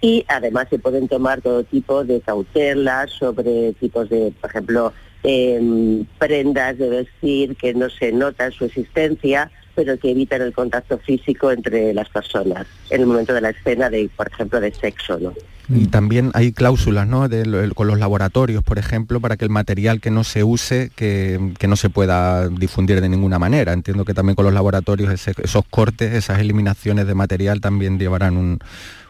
y 0.00 0.24
además 0.28 0.66
se 0.68 0.78
pueden 0.78 1.08
tomar 1.08 1.40
todo 1.40 1.64
tipo 1.64 2.04
de 2.04 2.20
cautelas 2.20 3.10
sobre 3.10 3.72
tipos 3.74 4.08
de, 4.08 4.32
por 4.40 4.50
ejemplo, 4.50 4.92
em, 5.22 6.04
prendas 6.18 6.78
de 6.78 6.88
vestir 6.88 7.56
que 7.56 7.74
no 7.74 7.88
se 7.88 8.12
nota 8.12 8.50
su 8.50 8.66
existencia, 8.66 9.50
pero 9.74 9.98
que 9.98 10.10
evitan 10.10 10.42
el 10.42 10.52
contacto 10.52 10.98
físico 10.98 11.50
entre 11.50 11.92
las 11.94 12.08
personas 12.08 12.66
en 12.90 13.00
el 13.00 13.06
momento 13.06 13.34
de 13.34 13.40
la 13.40 13.50
escena 13.50 13.90
de, 13.90 14.08
por 14.14 14.28
ejemplo, 14.28 14.60
de 14.60 14.72
sexo, 14.72 15.18
¿no? 15.18 15.34
Y 15.68 15.86
también 15.86 16.30
hay 16.34 16.52
cláusulas 16.52 17.08
¿no? 17.08 17.28
con 17.74 17.88
los 17.88 17.98
laboratorios, 17.98 18.62
por 18.62 18.78
ejemplo, 18.78 19.20
para 19.20 19.36
que 19.36 19.44
el 19.44 19.50
material 19.50 20.00
que 20.00 20.10
no 20.10 20.22
se 20.22 20.44
use, 20.44 20.90
que, 20.94 21.40
no 21.66 21.76
se 21.76 21.90
pueda 21.90 22.48
difundir 22.48 23.00
de 23.00 23.08
ninguna 23.08 23.38
manera. 23.38 23.72
Entiendo 23.72 24.04
que 24.04 24.14
también 24.14 24.36
con 24.36 24.44
los 24.44 24.54
laboratorios 24.54 25.26
esos 25.26 25.64
cortes, 25.68 26.12
esas 26.14 26.38
eliminaciones 26.38 27.06
de 27.06 27.14
material 27.14 27.60
también 27.60 27.98
llevarán 27.98 28.36
un, 28.36 28.60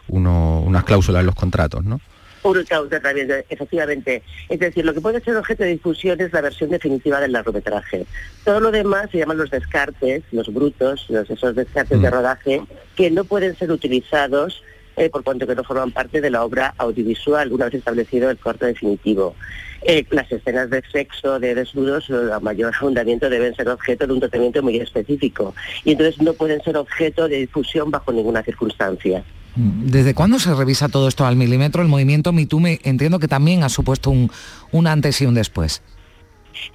unas 0.07 0.83
cláusulas 0.83 1.19
en 1.19 1.27
los 1.27 1.35
contratos, 1.35 1.83
¿no? 1.85 2.01
Una 2.43 2.63
cláusula 2.63 2.99
también, 3.01 3.29
efectivamente. 3.49 4.23
Es 4.47 4.59
decir, 4.59 4.85
lo 4.85 4.93
que 4.93 5.01
puede 5.01 5.19
ser 5.21 5.35
objeto 5.35 5.63
de 5.63 5.71
difusión 5.71 6.19
es 6.21 6.31
la 6.31 6.41
versión 6.41 6.69
definitiva 6.69 7.19
del 7.19 7.33
largometraje. 7.33 8.05
Todo 8.45 8.59
lo 8.59 8.71
demás 8.71 9.09
se 9.11 9.17
llaman 9.17 9.37
los 9.37 9.49
descartes, 9.49 10.23
los 10.31 10.53
brutos, 10.53 11.05
los, 11.09 11.29
esos 11.29 11.55
descartes 11.55 12.01
de 12.01 12.09
mm. 12.09 12.13
rodaje, 12.13 12.61
que 12.95 13.11
no 13.11 13.25
pueden 13.25 13.55
ser 13.57 13.71
utilizados 13.71 14.63
eh, 14.97 15.09
por 15.09 15.23
cuanto 15.23 15.47
que 15.47 15.55
no 15.55 15.63
forman 15.63 15.91
parte 15.91 16.19
de 16.21 16.29
la 16.29 16.43
obra 16.43 16.73
audiovisual, 16.77 17.53
una 17.53 17.65
vez 17.65 17.75
establecido 17.75 18.29
el 18.29 18.37
corte 18.37 18.65
definitivo. 18.65 19.35
Eh, 19.83 20.05
las 20.09 20.29
escenas 20.31 20.69
de 20.69 20.81
sexo, 20.91 21.39
de 21.39 21.53
desnudos, 21.53 22.09
a 22.09 22.39
mayor 22.39 22.73
fundamento 22.73 23.29
deben 23.29 23.55
ser 23.55 23.69
objeto 23.69 24.07
de 24.07 24.13
un 24.13 24.19
tratamiento 24.19 24.61
muy 24.63 24.77
específico 24.77 25.53
y 25.85 25.91
entonces 25.91 26.19
no 26.21 26.33
pueden 26.33 26.61
ser 26.61 26.75
objeto 26.77 27.27
de 27.27 27.37
difusión 27.37 27.91
bajo 27.91 28.11
ninguna 28.11 28.43
circunstancia. 28.43 29.23
¿Desde 29.55 30.13
cuándo 30.13 30.37
se 30.37 30.53
revisa 30.53 30.87
todo 30.87 31.07
esto 31.07 31.25
al 31.25 31.35
milímetro? 31.35 31.81
El 31.81 31.87
movimiento 31.87 32.31
MeToo 32.31 32.61
entiendo 32.83 33.17
que 33.17 33.27
también 33.27 33.63
ha 33.63 33.69
supuesto 33.69 34.11
un, 34.11 34.29
un 34.71 34.85
antes 34.85 35.19
y 35.21 35.25
un 35.25 35.33
después. 35.33 35.81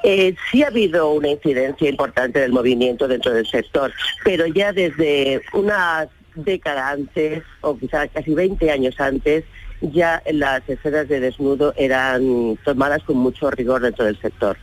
Eh, 0.02 0.34
sí 0.50 0.62
ha 0.62 0.68
habido 0.68 1.12
una 1.12 1.28
incidencia 1.28 1.88
importante 1.88 2.40
del 2.40 2.52
movimiento 2.52 3.06
dentro 3.06 3.32
del 3.32 3.46
sector, 3.46 3.92
pero 4.24 4.46
ya 4.46 4.72
desde 4.72 5.42
una 5.52 6.08
década 6.34 6.90
antes, 6.90 7.42
o 7.60 7.76
quizás 7.76 8.08
casi 8.12 8.34
20 8.34 8.70
años 8.70 8.98
antes, 9.00 9.44
ya 9.80 10.22
las 10.30 10.68
escenas 10.68 11.08
de 11.08 11.20
desnudo 11.20 11.74
eran 11.76 12.58
tomadas 12.64 13.02
con 13.02 13.16
mucho 13.16 13.50
rigor 13.50 13.82
dentro 13.82 14.04
del 14.04 14.20
sector. 14.20 14.56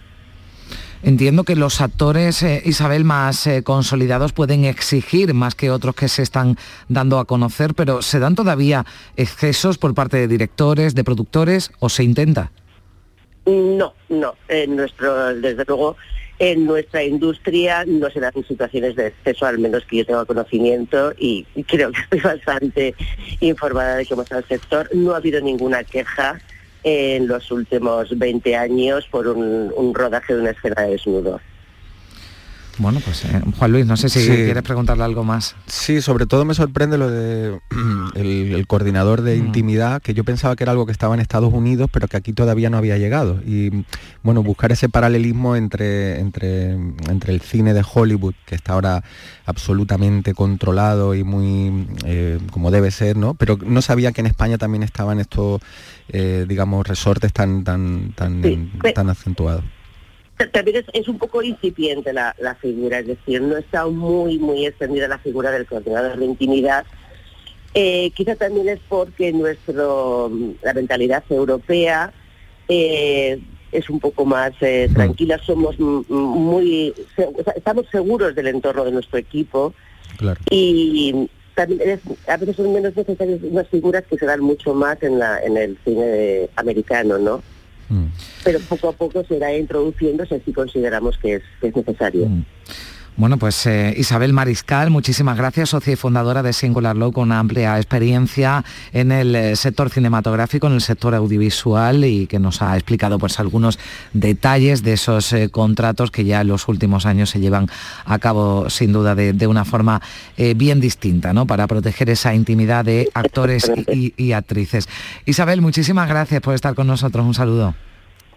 Entiendo 1.02 1.46
que 1.46 1.56
los 1.56 1.80
actores, 1.80 2.44
eh, 2.44 2.62
Isabel, 2.66 3.06
más 3.06 3.48
eh, 3.48 3.64
consolidados 3.64 4.34
pueden 4.34 4.66
exigir 4.66 5.34
más 5.34 5.56
que 5.56 5.72
otros 5.72 5.96
que 5.96 6.10
se 6.10 6.24
están 6.24 6.58
dando 6.90 7.20
a 7.20 7.26
conocer, 7.26 7.74
pero 7.74 8.02
¿se 8.02 8.20
dan 8.20 8.36
todavía 8.36 8.86
excesos 9.16 9.78
por 9.78 9.94
parte 9.94 10.18
de 10.18 10.28
directores, 10.28 10.96
de 10.96 11.06
productores 11.06 11.72
o 11.80 11.88
se 11.88 12.04
intenta? 12.04 12.52
No, 13.46 13.94
no. 14.10 14.36
En 14.50 14.76
nuestro, 14.76 15.34
desde 15.36 15.64
luego, 15.66 15.96
en 16.40 16.66
nuestra 16.66 17.04
industria 17.04 17.84
no 17.86 18.10
se 18.10 18.22
dan 18.22 18.32
situaciones 18.48 18.96
de 18.96 19.08
exceso, 19.08 19.46
al 19.46 19.60
menos 19.60 19.86
que 19.86 19.98
yo 19.98 20.06
tenga 20.06 20.26
conocimiento 20.26 21.14
y 21.18 21.46
creo 21.68 21.92
que 21.92 22.00
estoy 22.00 22.20
bastante 22.24 22.96
informada 23.42 23.98
de 23.98 24.06
cómo 24.06 24.22
está 24.24 24.38
el 24.38 24.46
sector. 24.46 24.90
No 24.94 25.14
ha 25.14 25.18
habido 25.18 25.42
ninguna 25.42 25.84
queja 25.84 26.40
en 26.84 27.28
los 27.28 27.52
últimos 27.52 28.18
20 28.18 28.56
años 28.56 29.06
por 29.12 29.28
un, 29.28 29.94
rodaje 29.94 30.34
de 30.34 30.42
una 30.42 30.52
escena 30.52 30.84
de 30.84 30.92
desnudo. 30.92 31.42
Bueno, 32.80 33.02
pues 33.04 33.26
eh, 33.26 33.42
Juan 33.58 33.72
Luis, 33.74 33.86
no 33.86 33.98
sé 33.98 34.08
si 34.08 34.26
quieres 34.26 34.64
preguntarle 34.64 35.04
algo 35.04 35.26
más. 35.26 35.54
Sí, 35.68 36.02
sobre 36.02 36.26
todo 36.26 36.46
me 36.46 36.54
sorprende 36.54 36.98
lo 36.98 37.12
de 37.12 37.60
el, 38.16 38.66
coordinador 38.68 39.22
de 39.22 39.36
mm. 39.36 39.46
intimidad, 39.46 40.02
que 40.02 40.14
yo 40.14 40.24
pensaba 40.24 40.56
que 40.56 40.64
era 40.64 40.72
algo 40.72 40.86
que 40.86 40.94
estaba 40.94 41.14
en 41.14 41.20
Estados 41.20 41.54
Unidos, 41.54 41.90
pero 41.92 42.08
que 42.08 42.16
aquí 42.16 42.32
todavía 42.32 42.70
no 42.70 42.78
había 42.78 42.98
llegado. 42.98 43.42
Y 43.46 43.86
bueno, 44.24 44.44
buscar 44.44 44.72
ese 44.72 44.88
paralelismo 44.88 45.58
entre, 45.58 46.22
entre, 46.22 46.72
entre 46.72 47.34
el 47.34 47.42
cine 47.42 47.74
de 47.74 47.84
Hollywood, 47.84 48.36
que 48.46 48.56
está 48.56 48.74
ahora 48.74 49.04
absolutamente 49.46 50.34
controlado 50.34 51.16
y 51.16 51.26
muy 51.26 51.86
eh, 52.06 52.40
como 52.50 52.72
debe 52.72 52.92
ser, 52.92 53.18
¿no? 53.18 53.34
Pero 53.34 53.58
no 53.62 53.82
sabía 53.82 54.14
que 54.14 54.22
en 54.22 54.28
España 54.28 54.58
también 54.58 54.84
estaban 54.84 55.20
estos, 55.20 55.60
eh, 56.08 56.46
digamos, 56.48 56.88
resortes 56.88 57.34
tan, 57.34 57.66
tan, 57.66 58.14
tan, 58.16 58.72
tan 58.96 59.10
acentuados 59.10 59.66
también 60.48 60.86
es, 60.94 61.08
un 61.08 61.18
poco 61.18 61.44
incipiente 61.44 62.14
la, 62.14 62.34
figura, 62.62 63.00
es 63.00 63.08
decir, 63.08 63.42
no 63.42 63.58
está 63.58 63.86
muy, 63.88 64.40
muy 64.40 64.66
extendida 64.66 65.08
la 65.08 65.18
figura 65.18 65.52
del 65.52 65.66
coordinador 65.66 66.18
de 66.18 66.26
intimidad. 66.26 66.86
Eh, 67.74 68.12
quizá 68.16 68.36
también 68.36 68.70
es 68.70 68.80
porque 68.88 69.32
nuestro, 69.34 70.32
la 70.64 70.74
mentalidad 70.74 71.24
europea 71.30 72.12
eh, 72.68 73.40
es 73.72 73.90
un 73.90 74.00
poco 74.00 74.26
más 74.26 74.54
eh, 74.62 74.88
mm. 74.90 74.94
tranquila, 74.94 75.38
somos 75.40 75.78
muy, 75.80 76.94
estamos 77.56 77.86
seguros 77.92 78.34
del 78.34 78.48
entorno 78.48 78.86
de 78.86 78.92
nuestro 78.92 79.20
equipo 79.20 79.74
y 80.50 81.30
también 81.54 82.00
a 82.28 82.38
veces 82.38 82.56
son 82.56 82.74
menos 82.74 82.96
necesarias 82.96 83.40
unas 83.44 83.68
figuras 83.68 84.04
que 84.10 84.18
se 84.18 84.26
dan 84.26 84.40
mucho 84.40 84.74
más 84.74 85.02
en, 85.04 85.20
la, 85.20 85.40
en 85.42 85.58
el 85.58 85.78
cine 85.84 86.50
americano, 86.56 87.18
¿no? 87.18 87.44
Mm. 87.90 88.06
Pero 88.44 88.60
poco 88.62 88.90
a 88.90 88.94
poco 88.94 89.24
se 89.26 89.36
irá 89.36 89.56
introduciéndose 89.56 90.42
si 90.46 90.54
consideramos 90.54 91.18
que 91.18 91.36
es, 91.36 91.76
necesario. 91.76 92.28
Mm. 92.28 92.46
Bueno, 93.20 93.36
pues 93.36 93.66
eh, 93.66 93.94
Isabel 93.98 94.32
Mariscal, 94.32 94.92
muchísimas 94.92 95.36
gracias, 95.36 95.72
socia 95.72 95.92
y 95.92 95.98
fundadora 95.98 96.42
de 96.42 96.54
Singular 96.54 96.96
Law, 96.96 97.12
con 97.12 97.24
una 97.26 97.40
amplia 97.40 97.76
experiencia 97.76 98.64
en 98.94 99.12
el 99.12 99.36
eh, 99.36 99.58
sector 99.58 99.90
cinematográfico, 99.90 100.68
en 100.68 100.74
el 100.76 100.80
sector 100.80 101.14
audiovisual 101.14 102.06
y 102.06 102.28
que 102.28 102.40
nos 102.40 102.62
ha 102.62 102.78
explicado 102.78 103.20
pues 103.20 103.38
algunos 103.42 103.78
detalles 104.14 104.84
de 104.84 104.94
esos 104.94 105.34
eh, 105.34 105.50
contratos 105.50 106.12
que 106.12 106.24
ya 106.24 106.40
en 106.40 106.48
los 106.48 106.70
últimos 106.70 107.06
años 107.06 107.30
se 107.30 107.42
llevan 107.42 107.68
a 108.06 108.20
cabo 108.20 108.70
sin 108.70 108.94
duda 108.94 109.16
de, 109.16 109.48
una 109.48 109.66
forma 109.66 110.02
bien 110.56 110.80
distinta, 110.80 111.34
¿no? 111.34 111.46
Para 111.46 111.68
proteger 111.68 112.10
esa 112.10 112.34
intimidad 112.34 112.86
de 112.86 113.10
actores 113.14 113.70
y 113.88 114.32
actrices. 114.32 114.88
Isabel, 115.26 115.62
muchísimas 115.62 116.08
gracias 116.08 116.40
por 116.40 116.56
estar 116.56 116.74
con 116.74 116.88
nosotros. 116.88 117.26
Un 117.26 117.34
saludo. 117.34 117.89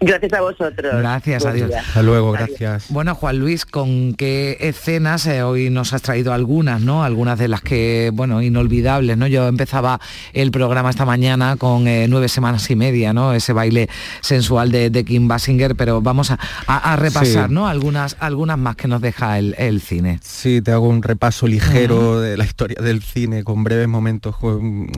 Gracias 0.05 0.33
a 0.33 0.41
vosotros. 0.41 0.95
Gracias, 0.97 1.45
adiós. 1.45 1.71
Hasta 1.73 2.01
luego, 2.01 2.33
gracias. 2.33 2.87
Bueno, 2.89 3.15
Juan 3.15 3.39
Luis, 3.39 3.65
¿con 3.65 4.13
qué 4.15 4.57
escenas 4.59 5.25
eh, 5.27 5.43
hoy 5.43 5.69
nos 5.69 5.93
has 5.93 6.01
traído 6.01 6.33
algunas, 6.33 6.81
¿no? 6.81 7.03
Algunas 7.03 7.39
de 7.39 7.47
las 7.47 7.61
que, 7.61 8.11
bueno, 8.13 8.41
inolvidables, 8.41 9.17
¿no? 9.17 9.27
Yo 9.27 9.47
empezaba 9.47 10.01
el 10.33 10.51
programa 10.51 10.89
esta 10.89 11.05
mañana 11.05 11.55
con 11.55 11.87
eh, 11.87 12.07
nueve 12.09 12.27
semanas 12.27 12.69
y 12.69 12.75
media, 12.75 13.13
¿no? 13.13 13.33
Ese 13.33 13.53
baile 13.53 13.89
sensual 14.21 14.71
de, 14.71 15.03
Kim 15.03 15.27
Basinger, 15.27 15.75
pero 15.75 16.01
vamos 16.01 16.31
a, 16.31 16.95
repasar, 16.97 17.49
¿no? 17.49 17.67
Algunas, 17.67 18.17
algunas 18.19 18.57
más 18.57 18.75
que 18.75 18.87
nos 18.87 19.01
deja 19.01 19.39
el, 19.39 19.81
cine. 19.81 20.19
Sí, 20.21 20.61
te 20.61 20.71
hago 20.71 20.87
un 20.87 21.01
repaso 21.01 21.47
ligero 21.47 22.19
de 22.19 22.37
la 22.37 22.45
historia 22.45 22.81
del 22.81 23.01
cine 23.01 23.43
con 23.43 23.63
breves 23.63 23.87
momentos, 23.87 24.35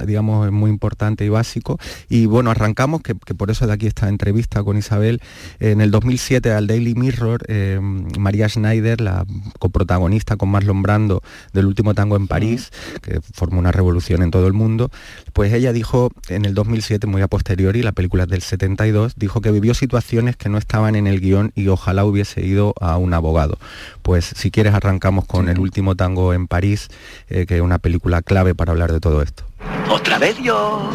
digamos, 0.06 0.52
muy 0.52 0.70
importante 0.70 1.26
y 1.26 1.30
básico. 1.30 1.78
Y 2.10 2.26
bueno, 2.26 2.52
arrancamos, 2.52 3.02
que, 3.02 3.14
que 3.14 3.36
por 3.36 3.52
eso 3.52 3.68
de 3.68 3.74
aquí 3.74 3.88
esta 3.88 4.10
entrevista 4.10 4.64
con 4.64 4.78
Isabel 4.78 4.95
en 5.04 5.82
el 5.82 5.92
2007 5.92 6.52
al 6.52 6.68
Daily 6.68 6.96
Mirror, 6.96 7.44
eh, 7.48 7.80
María 8.18 8.50
Schneider, 8.50 9.02
la 9.02 9.26
coprotagonista 9.60 10.38
con 10.38 10.50
Marlon 10.50 10.82
Brando 10.82 11.22
del 11.54 11.66
último 11.66 11.94
tango 11.94 12.16
en 12.16 12.28
París, 12.28 12.72
que 13.02 13.20
formó 13.34 13.60
una 13.60 13.72
revolución 13.72 14.22
en 14.24 14.32
todo 14.32 14.48
el 14.48 14.54
mundo, 14.54 14.92
pues 15.34 15.54
ella 15.54 15.74
dijo 15.74 16.12
en 16.30 16.46
el 16.46 16.54
2007, 16.54 17.08
muy 17.08 17.22
a 17.22 17.28
posteriori, 17.28 17.82
la 17.82 17.92
película 17.92 18.24
es 18.24 18.30
del 18.30 18.42
72, 18.42 19.14
dijo 19.16 19.42
que 19.42 19.52
vivió 19.52 19.74
situaciones 19.74 20.36
que 20.36 20.50
no 20.50 20.58
estaban 20.58 20.96
en 20.96 21.08
el 21.08 21.20
guion 21.20 21.52
y 21.56 21.68
ojalá 21.68 22.06
hubiese 22.06 22.46
ido 22.46 22.74
a 22.80 22.98
un 22.98 23.14
abogado. 23.14 23.58
Pues 24.02 24.26
si 24.26 24.52
quieres 24.52 24.74
arrancamos 24.74 25.26
con 25.26 25.50
el 25.50 25.60
último 25.60 25.96
tango 25.96 26.34
en 26.34 26.48
París, 26.48 26.90
eh, 27.30 27.46
que 27.46 27.58
es 27.58 27.62
una 27.62 27.80
película 27.80 28.22
clave 28.22 28.56
para 28.56 28.72
hablar 28.72 28.92
de 28.92 29.00
todo 29.00 29.22
esto. 29.22 29.44
¿Otra 29.90 30.20
vez 30.20 30.38
yo? 30.42 30.90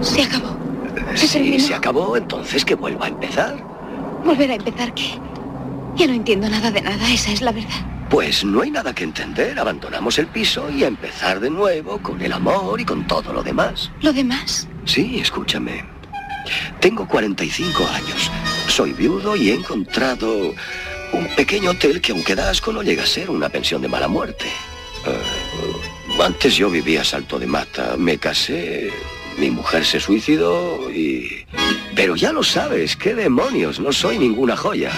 Se 0.00 0.22
acabó. 0.22 0.61
Si 1.14 1.58
se 1.60 1.74
acabó, 1.74 2.16
entonces 2.16 2.64
que 2.64 2.74
vuelva 2.74 3.06
a 3.06 3.08
empezar. 3.08 3.56
¿Volver 4.24 4.50
a 4.50 4.54
empezar 4.54 4.94
qué? 4.94 5.18
Ya 5.96 6.06
no 6.06 6.14
entiendo 6.14 6.48
nada 6.48 6.70
de 6.70 6.80
nada, 6.80 7.12
esa 7.12 7.32
es 7.32 7.42
la 7.42 7.52
verdad. 7.52 7.86
Pues 8.08 8.44
no 8.44 8.60
hay 8.60 8.70
nada 8.70 8.94
que 8.94 9.04
entender. 9.04 9.58
Abandonamos 9.58 10.18
el 10.18 10.26
piso 10.26 10.70
y 10.70 10.84
a 10.84 10.86
empezar 10.86 11.40
de 11.40 11.50
nuevo 11.50 11.98
con 11.98 12.20
el 12.20 12.32
amor 12.32 12.80
y 12.80 12.84
con 12.84 13.06
todo 13.06 13.32
lo 13.32 13.42
demás. 13.42 13.90
¿Lo 14.00 14.12
demás? 14.12 14.68
Sí, 14.84 15.18
escúchame. 15.18 15.84
Tengo 16.80 17.06
45 17.06 17.86
años. 17.86 18.30
Soy 18.68 18.92
viudo 18.92 19.36
y 19.36 19.50
he 19.50 19.54
encontrado 19.54 20.52
un 21.12 21.26
pequeño 21.36 21.70
hotel 21.70 22.00
que 22.00 22.12
aunque 22.12 22.34
da 22.34 22.50
asco 22.50 22.72
no 22.72 22.82
llega 22.82 23.02
a 23.02 23.06
ser 23.06 23.30
una 23.30 23.48
pensión 23.48 23.80
de 23.80 23.88
mala 23.88 24.08
muerte. 24.08 24.46
Ah, 25.06 26.24
antes 26.24 26.56
yo 26.56 26.70
vivía 26.70 27.00
a 27.02 27.04
salto 27.04 27.38
de 27.38 27.46
mata. 27.46 27.96
Me 27.96 28.18
casé 28.18 28.92
mi 29.38 29.50
mujer 29.50 29.84
se 29.84 30.00
suicidó 30.00 30.90
y... 30.90 31.44
Pero 31.94 32.16
ya 32.16 32.32
lo 32.32 32.42
sabes, 32.42 32.96
qué 32.96 33.14
demonios, 33.14 33.78
no 33.78 33.92
soy 33.92 34.18
ninguna 34.18 34.56
joya. 34.56 34.90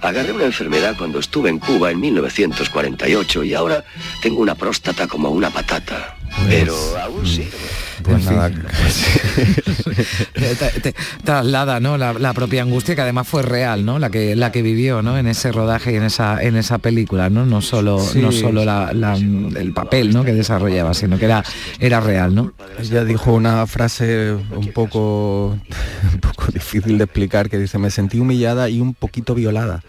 Agarré 0.00 0.32
una 0.32 0.44
enfermedad 0.44 0.94
cuando 0.96 1.18
estuve 1.18 1.48
en 1.48 1.58
Cuba 1.58 1.90
en 1.90 2.00
1948 2.00 3.44
y 3.44 3.54
ahora 3.54 3.84
tengo 4.22 4.40
una 4.40 4.54
próstata 4.54 5.08
como 5.08 5.30
una 5.30 5.50
patata. 5.50 6.17
Pero 6.46 6.74
aún 6.98 7.26
sirve. 7.26 7.78
Pues 8.02 8.24
nada, 8.24 8.50
te, 10.82 10.94
traslada 11.24 11.80
¿no? 11.80 11.98
La, 11.98 12.32
propia 12.32 12.62
angustia 12.62 12.94
que 12.94 13.02
además 13.02 13.26
fue 13.26 13.42
real, 13.42 13.84
¿no? 13.84 13.98
La 13.98 14.10
que 14.10 14.36
la 14.36 14.52
que 14.52 14.62
vivió, 14.62 15.02
¿no? 15.02 15.18
En 15.18 15.26
ese 15.26 15.52
rodaje 15.52 15.92
y 15.92 15.96
en 15.96 16.04
esa 16.04 16.42
en 16.42 16.56
esa 16.56 16.78
película, 16.78 17.28
¿no? 17.28 17.44
No 17.44 17.60
solo 17.60 18.02
no 18.14 18.32
solo 18.32 18.62
el 18.62 19.72
papel, 19.74 20.14
¿no? 20.14 20.24
Que 20.24 20.32
desarrollaba, 20.32 20.94
sino 20.94 21.18
que 21.18 21.26
era 21.26 21.44
era 21.80 22.00
real, 22.00 22.34
¿no? 22.34 22.52
Ella 22.78 23.04
dijo 23.04 23.32
una 23.32 23.66
frase 23.66 24.32
un 24.32 24.72
poco 24.72 25.58
un 26.12 26.20
poco 26.20 26.52
difícil 26.52 26.98
de 26.98 27.04
explicar 27.04 27.50
que 27.50 27.58
dice 27.58 27.78
me 27.78 27.90
sentí 27.90 28.20
humillada 28.20 28.68
y 28.68 28.80
un 28.80 28.94
poquito 28.94 29.34
violada. 29.34 29.82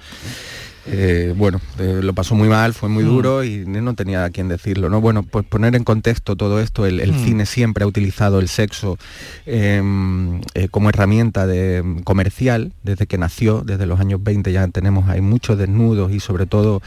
Eh, 0.92 1.34
bueno, 1.38 1.62
eh, 1.78 2.00
lo 2.02 2.14
pasó 2.14 2.36
muy 2.36 2.50
mal, 2.50 2.74
fue 2.74 2.90
muy 2.90 3.04
mm. 3.04 3.08
duro 3.08 3.44
y 3.44 3.66
no 3.66 3.94
tenía 3.94 4.26
a 4.26 4.30
quién 4.30 4.48
decirlo. 4.48 4.90
¿no? 4.90 5.02
Bueno, 5.02 5.24
pues 5.24 5.46
poner 5.46 5.76
en 5.76 5.84
contexto 5.84 6.36
todo 6.36 6.60
esto, 6.60 6.86
el, 6.86 7.12
mm. 7.12 7.26
cine 7.26 7.46
siempre 7.46 7.84
ha 7.84 7.88
utilizado 7.88 8.40
el 8.40 8.48
sexo 8.48 8.98
em, 9.46 10.42
eh, 10.54 10.68
como 10.70 10.90
herramienta 10.90 11.46
de, 11.46 12.02
comercial 12.04 12.72
desde 12.84 13.08
que 13.08 13.18
nació, 13.18 13.62
desde 13.62 13.86
los 13.86 14.00
años 14.00 14.24
20 14.24 14.52
ya 14.52 14.68
tenemos 14.68 15.10
hay 15.10 15.22
muchos 15.22 15.58
desnudos 15.58 16.12
y 16.12 16.20
sobre 16.20 16.46
todo 16.46 16.82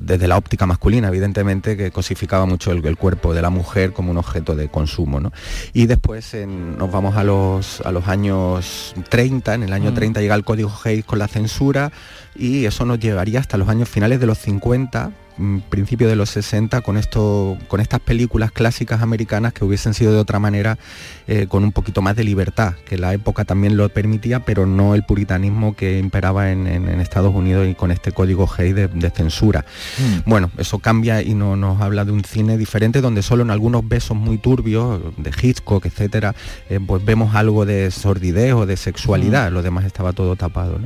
desde 0.00 0.28
la 0.28 0.36
óptica 0.36 0.66
masculina, 0.66 1.08
evidentemente, 1.08 1.76
que 1.76 1.90
cosificaba 1.90 2.46
mucho 2.46 2.72
el, 2.72 2.96
cuerpo 2.96 3.34
de 3.34 3.42
la 3.42 3.50
mujer 3.50 3.92
como 3.92 4.10
un 4.10 4.16
objeto 4.18 4.54
de 4.54 4.68
consumo. 4.68 5.20
¿no? 5.20 5.32
Y 5.72 5.86
después 5.86 6.34
nos 6.46 6.90
vamos 6.90 7.16
a 7.16 7.24
los, 7.24 7.80
a 7.82 7.92
los 7.92 8.08
años 8.08 8.94
30, 9.10 9.54
en 9.54 9.62
el 9.64 9.72
año 9.72 9.92
30 9.92 10.20
mm. 10.20 10.22
llega 10.22 10.34
el 10.34 10.44
código 10.44 10.72
Hayes 10.84 11.04
con 11.04 11.18
la 11.18 11.28
censura, 11.28 11.92
y 12.38 12.64
eso 12.66 12.84
nos 12.84 12.98
llevaría 13.16 13.40
hasta 13.40 13.56
los 13.56 13.70
años 13.70 13.88
finales 13.88 14.20
de 14.20 14.26
los 14.26 14.36
50 14.36 15.10
Mm, 15.38 15.58
principio 15.68 16.08
de 16.08 16.16
los 16.16 16.30
60 16.30 16.80
con, 16.80 16.96
esto, 16.96 17.58
con 17.68 17.80
estas 17.80 18.00
películas 18.00 18.52
clásicas 18.52 19.02
americanas 19.02 19.52
que 19.52 19.64
hubiesen 19.64 19.92
sido 19.92 20.12
de 20.12 20.18
otra 20.18 20.38
manera 20.38 20.78
eh, 21.26 21.46
con 21.46 21.62
un 21.62 21.72
poquito 21.72 22.00
más 22.00 22.16
de 22.16 22.24
libertad, 22.24 22.72
que 22.86 22.96
la 22.96 23.12
época 23.12 23.44
también 23.44 23.76
lo 23.76 23.86
permitía, 23.90 24.40
pero 24.46 24.64
no 24.64 24.94
el 24.94 25.04
puritanismo 25.04 25.76
que 25.76 25.98
imperaba 25.98 26.50
en, 26.50 26.66
Estados 27.06 27.34
Unidos 27.34 27.68
y 27.68 27.74
con 27.74 27.90
este 27.90 28.12
código 28.12 28.48
Hay 28.56 28.72
de, 28.72 29.10
censura. 29.10 29.64
Mm. 29.98 30.28
Bueno, 30.28 30.50
eso 30.56 30.78
cambia 30.78 31.22
y 31.22 31.34
no, 31.34 31.54
nos 31.56 31.80
habla 31.80 32.04
de 32.04 32.12
un 32.12 32.24
cine 32.24 32.56
diferente 32.56 33.00
donde 33.00 33.22
solo 33.22 33.42
en 33.42 33.50
algunos 33.50 33.86
besos 33.86 34.16
muy 34.16 34.38
turbios, 34.38 35.00
de 35.18 35.30
Hitchcock, 35.30 35.84
etcétera, 35.84 36.34
eh, 36.70 36.80
pues 36.84 37.04
vemos 37.04 37.34
algo 37.34 37.66
de 37.66 37.90
sordidez 37.90 38.54
o 38.54 38.66
de 38.66 38.76
sexualidad, 38.76 39.50
mm. 39.50 39.54
lo 39.54 39.62
demás 39.62 39.84
estaba 39.84 40.12
todo 40.12 40.36
tapado. 40.36 40.80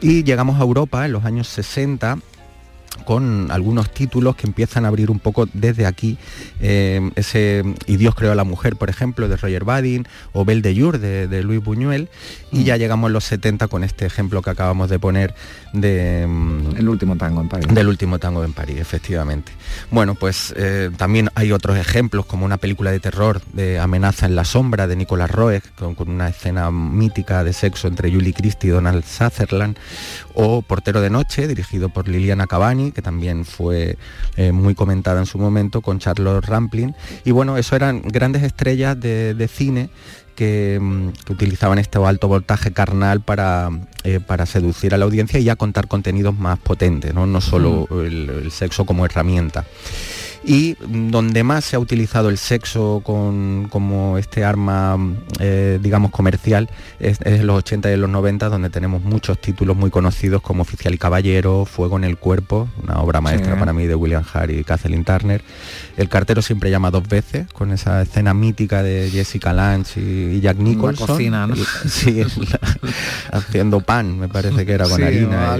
Y 0.00 0.24
llegamos 0.24 0.60
a 0.60 0.64
Europa 0.64 1.06
en 1.06 1.12
los 1.12 1.24
años 1.24 1.46
60 1.48 2.18
con 3.04 3.50
algunos 3.50 3.90
títulos 3.90 4.36
que 4.36 4.46
empiezan 4.46 4.84
a 4.84 4.88
abrir 4.88 5.10
un 5.10 5.18
poco 5.18 5.48
desde 5.52 5.86
aquí 5.86 6.18
eh, 6.60 7.10
ese 7.16 7.62
Y 7.86 7.96
Dios 7.96 8.14
creó 8.14 8.32
a 8.32 8.34
la 8.34 8.44
mujer, 8.44 8.76
por 8.76 8.90
ejemplo, 8.90 9.28
de 9.28 9.36
Roger 9.36 9.64
Badin, 9.64 10.06
o 10.32 10.44
Belle 10.44 10.62
de 10.62 10.80
Jour 10.80 10.98
de, 10.98 11.42
Luis 11.42 11.62
Buñuel, 11.62 12.08
y 12.52 12.60
mm. 12.60 12.64
ya 12.64 12.76
llegamos 12.76 13.08
a 13.08 13.12
los 13.12 13.24
70 13.24 13.68
con 13.68 13.84
este 13.84 14.06
ejemplo 14.06 14.42
que 14.42 14.50
acabamos 14.50 14.88
de 14.88 14.98
poner 14.98 15.34
de... 15.72 16.26
Mm, 16.26 16.76
El 16.76 16.88
último 16.88 17.16
tango 17.16 17.40
en 17.40 17.48
París. 17.48 17.66
Del 17.68 17.88
último 17.88 18.18
tango 18.18 18.44
en 18.44 18.52
París, 18.52 18.78
efectivamente. 18.78 19.52
Bueno, 19.90 20.14
pues 20.14 20.54
eh, 20.56 20.90
también 20.96 21.30
hay 21.34 21.52
otros 21.52 21.76
ejemplos, 21.76 22.26
como 22.26 22.44
una 22.44 22.56
película 22.56 22.90
de 22.90 23.00
terror 23.00 23.40
de 23.52 23.78
Amenaza 23.78 24.26
en 24.26 24.36
la 24.36 24.44
sombra 24.44 24.86
de 24.86 24.96
Nicolas 24.96 25.30
Roeg, 25.30 25.62
con, 25.74 25.94
una 26.08 26.28
escena 26.28 26.70
mítica 26.70 27.44
de 27.44 27.52
sexo 27.52 27.88
entre 27.88 28.12
Julie 28.12 28.32
Christie 28.32 28.68
y 28.68 28.72
Donald 28.72 29.04
Sutherland, 29.04 29.76
o 30.34 30.62
Portero 30.62 31.00
de 31.00 31.10
Noche, 31.10 31.46
dirigido 31.46 31.88
por 31.88 32.08
Liliana 32.08 32.46
Cavani, 32.46 32.83
que 32.92 33.02
también 33.02 33.44
fue 33.44 33.96
eh, 34.36 34.52
muy 34.52 34.74
comentada 34.74 35.20
en 35.20 35.26
su 35.26 35.38
momento, 35.38 35.80
con 35.80 35.98
Charlotte 35.98 36.44
Rampling. 36.44 36.94
Y 37.24 37.30
bueno, 37.30 37.56
eso 37.56 37.76
eran 37.76 38.02
grandes 38.02 38.42
estrellas 38.42 38.98
de, 38.98 39.48
cine 39.52 39.84
mm, 39.84 39.86
que, 40.34 40.80
utilizaban 41.30 41.78
este 41.78 41.98
alto 42.04 42.28
voltaje 42.28 42.72
carnal 42.72 43.20
para, 43.20 43.70
eh, 44.04 44.20
para, 44.20 44.46
seducir 44.46 44.94
a 44.94 44.98
la 44.98 45.04
audiencia 45.04 45.38
y 45.40 45.48
a 45.48 45.56
contar 45.56 45.88
contenidos 45.88 46.36
más 46.36 46.58
potentes, 46.58 47.14
no, 47.14 47.26
no 47.26 47.40
solo 47.40 47.86
el, 48.02 48.50
sexo 48.50 48.84
como 48.84 49.04
herramienta 49.04 49.64
y 50.46 50.76
donde 50.86 51.42
más 51.42 51.64
se 51.64 51.76
ha 51.76 51.78
utilizado 51.78 52.28
el 52.28 52.38
sexo 52.38 53.00
como 53.04 54.18
este 54.18 54.44
arma, 54.44 54.98
eh, 55.40 55.78
digamos, 55.82 56.10
comercial, 56.10 56.68
es, 57.00 57.18
en 57.22 57.46
los 57.46 57.58
80 57.58 57.90
y 57.90 57.94
en 57.94 58.00
los 58.02 58.10
90, 58.10 58.48
donde 58.48 58.70
tenemos 58.70 59.02
muchos 59.02 59.38
títulos 59.40 59.76
muy 59.76 59.90
conocidos 59.90 60.42
como 60.42 60.62
Oficial 60.62 60.92
y 60.94 60.98
Caballero, 60.98 61.64
Fuego 61.64 61.96
en 61.96 62.04
el 62.04 62.18
Cuerpo, 62.18 62.68
una 62.82 63.00
obra 63.00 63.20
maestra 63.20 63.58
para 63.58 63.72
mí 63.72 63.86
de 63.86 63.94
William 63.94 64.24
Hart 64.32 64.50
y 64.50 64.64
Kathleen 64.64 65.04
Turner. 65.04 65.42
El 65.96 66.08
cartero 66.08 66.42
siempre 66.42 66.70
llama 66.70 66.90
dos 66.90 67.08
veces, 67.08 67.46
con 67.52 67.72
esa 67.72 68.02
escena 68.02 68.34
mítica 68.34 68.82
de 68.82 69.08
Jessica 69.10 69.52
Lange 69.52 70.00
y, 70.00 70.40
Jack 70.40 70.58
Nicholson. 70.58 71.06
cocina, 71.06 71.48
Sí, 71.86 72.22
haciendo 73.32 73.80
pan, 73.80 74.18
me 74.18 74.28
parece 74.28 74.66
que 74.66 74.72
era 74.72 74.86
con 74.86 75.02
harina. 75.02 75.56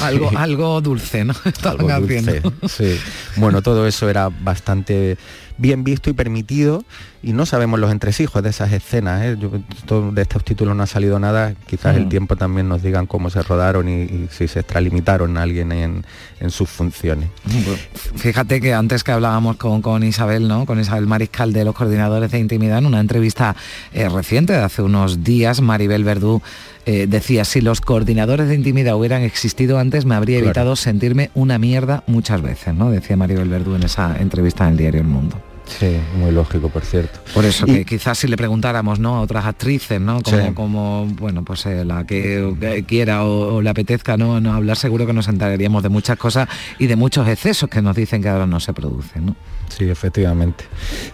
Algo, 0.00 0.30
algo, 0.36 0.80
dulce, 0.80 1.24
¿no? 1.24 1.34
algo 1.64 2.00
dulce, 2.00 2.42
sí. 2.68 2.98
Bueno, 3.36 3.60
todo 3.60 3.86
eso 3.86 4.08
era 4.08 4.21
bastante 4.30 5.16
bien 5.58 5.84
visto 5.84 6.10
y 6.10 6.12
permitido 6.12 6.84
y 7.22 7.32
no 7.32 7.46
sabemos 7.46 7.78
los 7.78 7.92
entresijos 7.92 8.42
de 8.42 8.50
esas 8.50 8.72
escenas. 8.72 9.22
¿eh? 9.22 9.36
de 9.36 10.22
estos 10.22 10.44
títulos 10.44 10.74
no 10.76 10.82
ha 10.82 10.86
salido 10.86 11.18
nada, 11.18 11.54
quizás 11.66 11.96
el 11.96 12.06
mm. 12.06 12.08
tiempo 12.08 12.36
también 12.36 12.68
nos 12.68 12.82
digan 12.82 13.06
cómo 13.06 13.30
se 13.30 13.42
rodaron 13.42 13.88
y, 13.88 14.28
si 14.30 14.48
se 14.48 14.60
extralimitaron 14.60 15.36
a 15.38 15.42
alguien 15.42 15.72
en, 15.72 16.04
sus 16.50 16.68
funciones. 16.68 17.28
Fíjate 18.16 18.60
que 18.60 18.74
antes 18.74 19.04
que 19.04 19.12
hablábamos 19.12 19.56
con, 19.56 20.02
Isabel, 20.02 20.48
¿no? 20.48 20.66
con 20.66 20.80
Isabel 20.80 21.06
Mariscal 21.06 21.52
de 21.52 21.64
los 21.64 21.74
coordinadores 21.74 22.32
de 22.32 22.40
intimidad, 22.40 22.78
en 22.78 22.86
una 22.86 22.98
entrevista 22.98 23.54
eh, 23.92 24.08
reciente 24.08 24.52
de 24.52 24.58
hace 24.58 24.82
unos 24.82 25.22
días, 25.22 25.60
Maribel 25.60 26.02
Verdú 26.02 26.42
eh, 26.86 27.06
decía, 27.08 27.44
si 27.44 27.60
los 27.60 27.80
coordinadores 27.80 28.48
de 28.48 28.54
intimidad 28.54 28.96
hubieran 28.96 29.22
existido 29.22 29.78
antes, 29.78 30.04
me 30.04 30.14
habría 30.14 30.38
evitado 30.38 30.76
sentirme 30.76 31.30
una 31.34 31.58
mierda 31.58 32.02
muchas 32.06 32.42
veces, 32.42 32.74
¿no? 32.74 32.90
Decía 32.90 33.16
Maribel 33.16 33.48
Verdú 33.48 33.74
en 33.74 33.84
esa 33.84 34.16
entrevista 34.18 34.64
en 34.64 34.72
el 34.72 34.76
diario 34.78 35.00
El 35.00 35.06
Mundo. 35.06 35.51
Sí, 35.78 35.98
muy 36.16 36.30
lógico, 36.30 36.68
por 36.68 36.84
cierto. 36.84 37.20
Por 37.34 37.44
eso 37.44 37.66
que 37.66 37.84
quizás 37.84 38.18
si 38.18 38.28
le 38.28 38.36
preguntáramos, 38.36 38.98
¿no? 38.98 39.16
A 39.16 39.20
otras 39.20 39.46
actrices, 39.46 40.00
¿no? 40.00 40.22
Como, 40.22 40.54
como 40.54 41.06
bueno, 41.06 41.44
pues 41.44 41.66
eh, 41.66 41.84
la 41.84 42.04
que 42.06 42.84
quiera 42.86 43.24
o, 43.24 43.60
le 43.60 43.70
apetezca, 43.70 44.16
¿no? 44.16 44.40
¿no? 44.40 44.52
Hablar 44.52 44.76
seguro 44.76 45.06
que 45.06 45.12
nos 45.12 45.28
enteraríamos 45.28 45.82
de 45.82 45.88
muchas 45.88 46.18
cosas 46.18 46.48
y 46.78 46.86
de 46.86 46.96
muchos 46.96 47.26
excesos 47.28 47.68
que 47.68 47.82
nos 47.82 47.96
dicen 47.96 48.22
que 48.22 48.28
ahora 48.28 48.46
no 48.46 48.60
se 48.60 48.72
producen, 48.72 49.26
¿no? 49.26 49.36
Sí, 49.76 49.88
efectivamente. 49.88 50.64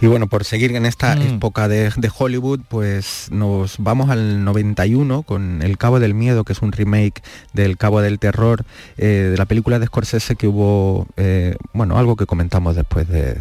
Y 0.00 0.06
bueno, 0.06 0.26
por 0.26 0.44
seguir 0.44 0.74
en 0.74 0.84
esta 0.84 1.14
mm. 1.14 1.22
época 1.22 1.68
de, 1.68 1.92
Hollywood, 2.16 2.60
pues 2.68 3.28
nos 3.30 3.76
vamos 3.78 4.10
al 4.10 4.44
91 4.44 5.22
con 5.22 5.62
El 5.62 5.78
Cabo 5.78 6.00
del 6.00 6.14
Miedo, 6.14 6.44
que 6.44 6.52
es 6.52 6.62
un 6.62 6.72
remake 6.72 7.22
del 7.52 7.76
Cabo 7.76 8.00
del 8.00 8.18
Terror, 8.18 8.64
eh, 8.96 9.28
de 9.30 9.36
la 9.36 9.44
película 9.44 9.78
de 9.78 9.86
Scorsese 9.86 10.34
que 10.36 10.48
hubo, 10.48 11.06
eh, 11.16 11.56
bueno, 11.72 11.98
algo 11.98 12.16
que 12.16 12.26
comentamos 12.26 12.74
después 12.74 13.08
de... 13.08 13.38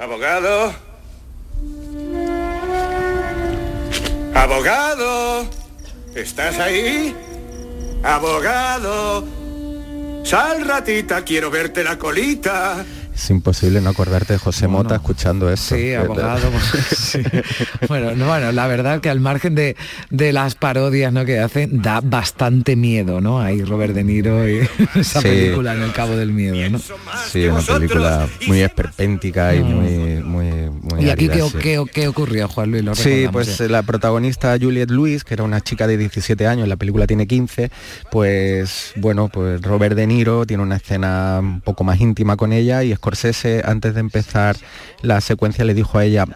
Abogado. 0.00 0.72
Abogado. 4.34 5.46
¿Estás 6.14 6.58
ahí? 6.58 7.14
Abogado. 8.02 9.28
Sal 10.24 10.66
ratita, 10.66 11.22
quiero 11.22 11.50
verte 11.50 11.84
la 11.84 11.98
colita. 11.98 12.82
Es 13.14 13.30
imposible 13.30 13.80
no 13.80 13.90
acordarte 13.90 14.34
de 14.34 14.38
José 14.38 14.68
Mota 14.68 14.94
escuchando 14.94 15.50
eso. 15.50 15.74
Sí, 15.74 15.94
abogado. 15.94 16.48
Bueno, 17.88 18.26
bueno, 18.26 18.52
la 18.52 18.66
verdad 18.66 19.00
que 19.00 19.10
al 19.10 19.20
margen 19.20 19.54
de, 19.54 19.76
las 20.10 20.54
parodias 20.54 21.12
¿no? 21.12 21.24
que 21.24 21.40
hacen, 21.40 21.82
da 21.82 22.00
bastante 22.00 22.76
miedo, 22.76 23.20
¿no? 23.20 23.40
Ahí 23.40 23.62
Robert 23.62 23.94
De 23.94 24.04
Niro 24.04 24.48
y 24.48 24.68
esa 24.94 25.20
película 25.20 25.74
en 25.74 25.82
el 25.82 25.92
Cabo 25.92 26.16
del 26.16 26.32
Miedo, 26.32 26.56
¿no? 26.70 26.78
Sí, 27.30 27.46
una 27.46 27.62
película 27.62 28.28
muy 28.46 28.60
esperpéntica 28.60 29.54
y 29.54 29.62
muy 29.62 30.49
¿Y 31.00 31.10
aquí 31.10 31.28
qué, 31.28 31.84
qué, 31.92 32.08
ocurrió, 32.08 32.48
Juan 32.48 32.70
Luis? 32.70 32.84
sí, 32.94 33.26
pues 33.30 33.60
la 33.60 33.82
protagonista 33.82 34.56
Juliette 34.60 34.90
Lewis, 34.90 35.24
que 35.24 35.34
era 35.34 35.44
una 35.44 35.60
chica 35.60 35.86
de 35.86 35.96
17 35.96 36.46
años, 36.46 36.68
la 36.68 36.76
película 36.76 37.06
tiene 37.06 37.26
15, 37.26 37.70
pues 38.10 38.92
bueno, 38.96 39.28
pues 39.28 39.60
Robert 39.62 39.96
De 39.96 40.06
Niro 40.06 40.46
tiene 40.46 40.62
una 40.62 40.76
escena 40.76 41.38
un 41.40 41.60
poco 41.60 41.84
más 41.84 42.00
íntima 42.00 42.36
con 42.36 42.52
ella 42.52 42.84
y 42.84 42.92
es 42.92 42.98
Scorsese, 42.98 43.62
antes 43.64 43.94
de 43.94 44.00
empezar 44.00 44.56
la 45.02 45.20
secuencia, 45.20 45.64
le 45.64 45.74
dijo 45.74 45.98
a 45.98 46.04
ella, 46.04 46.26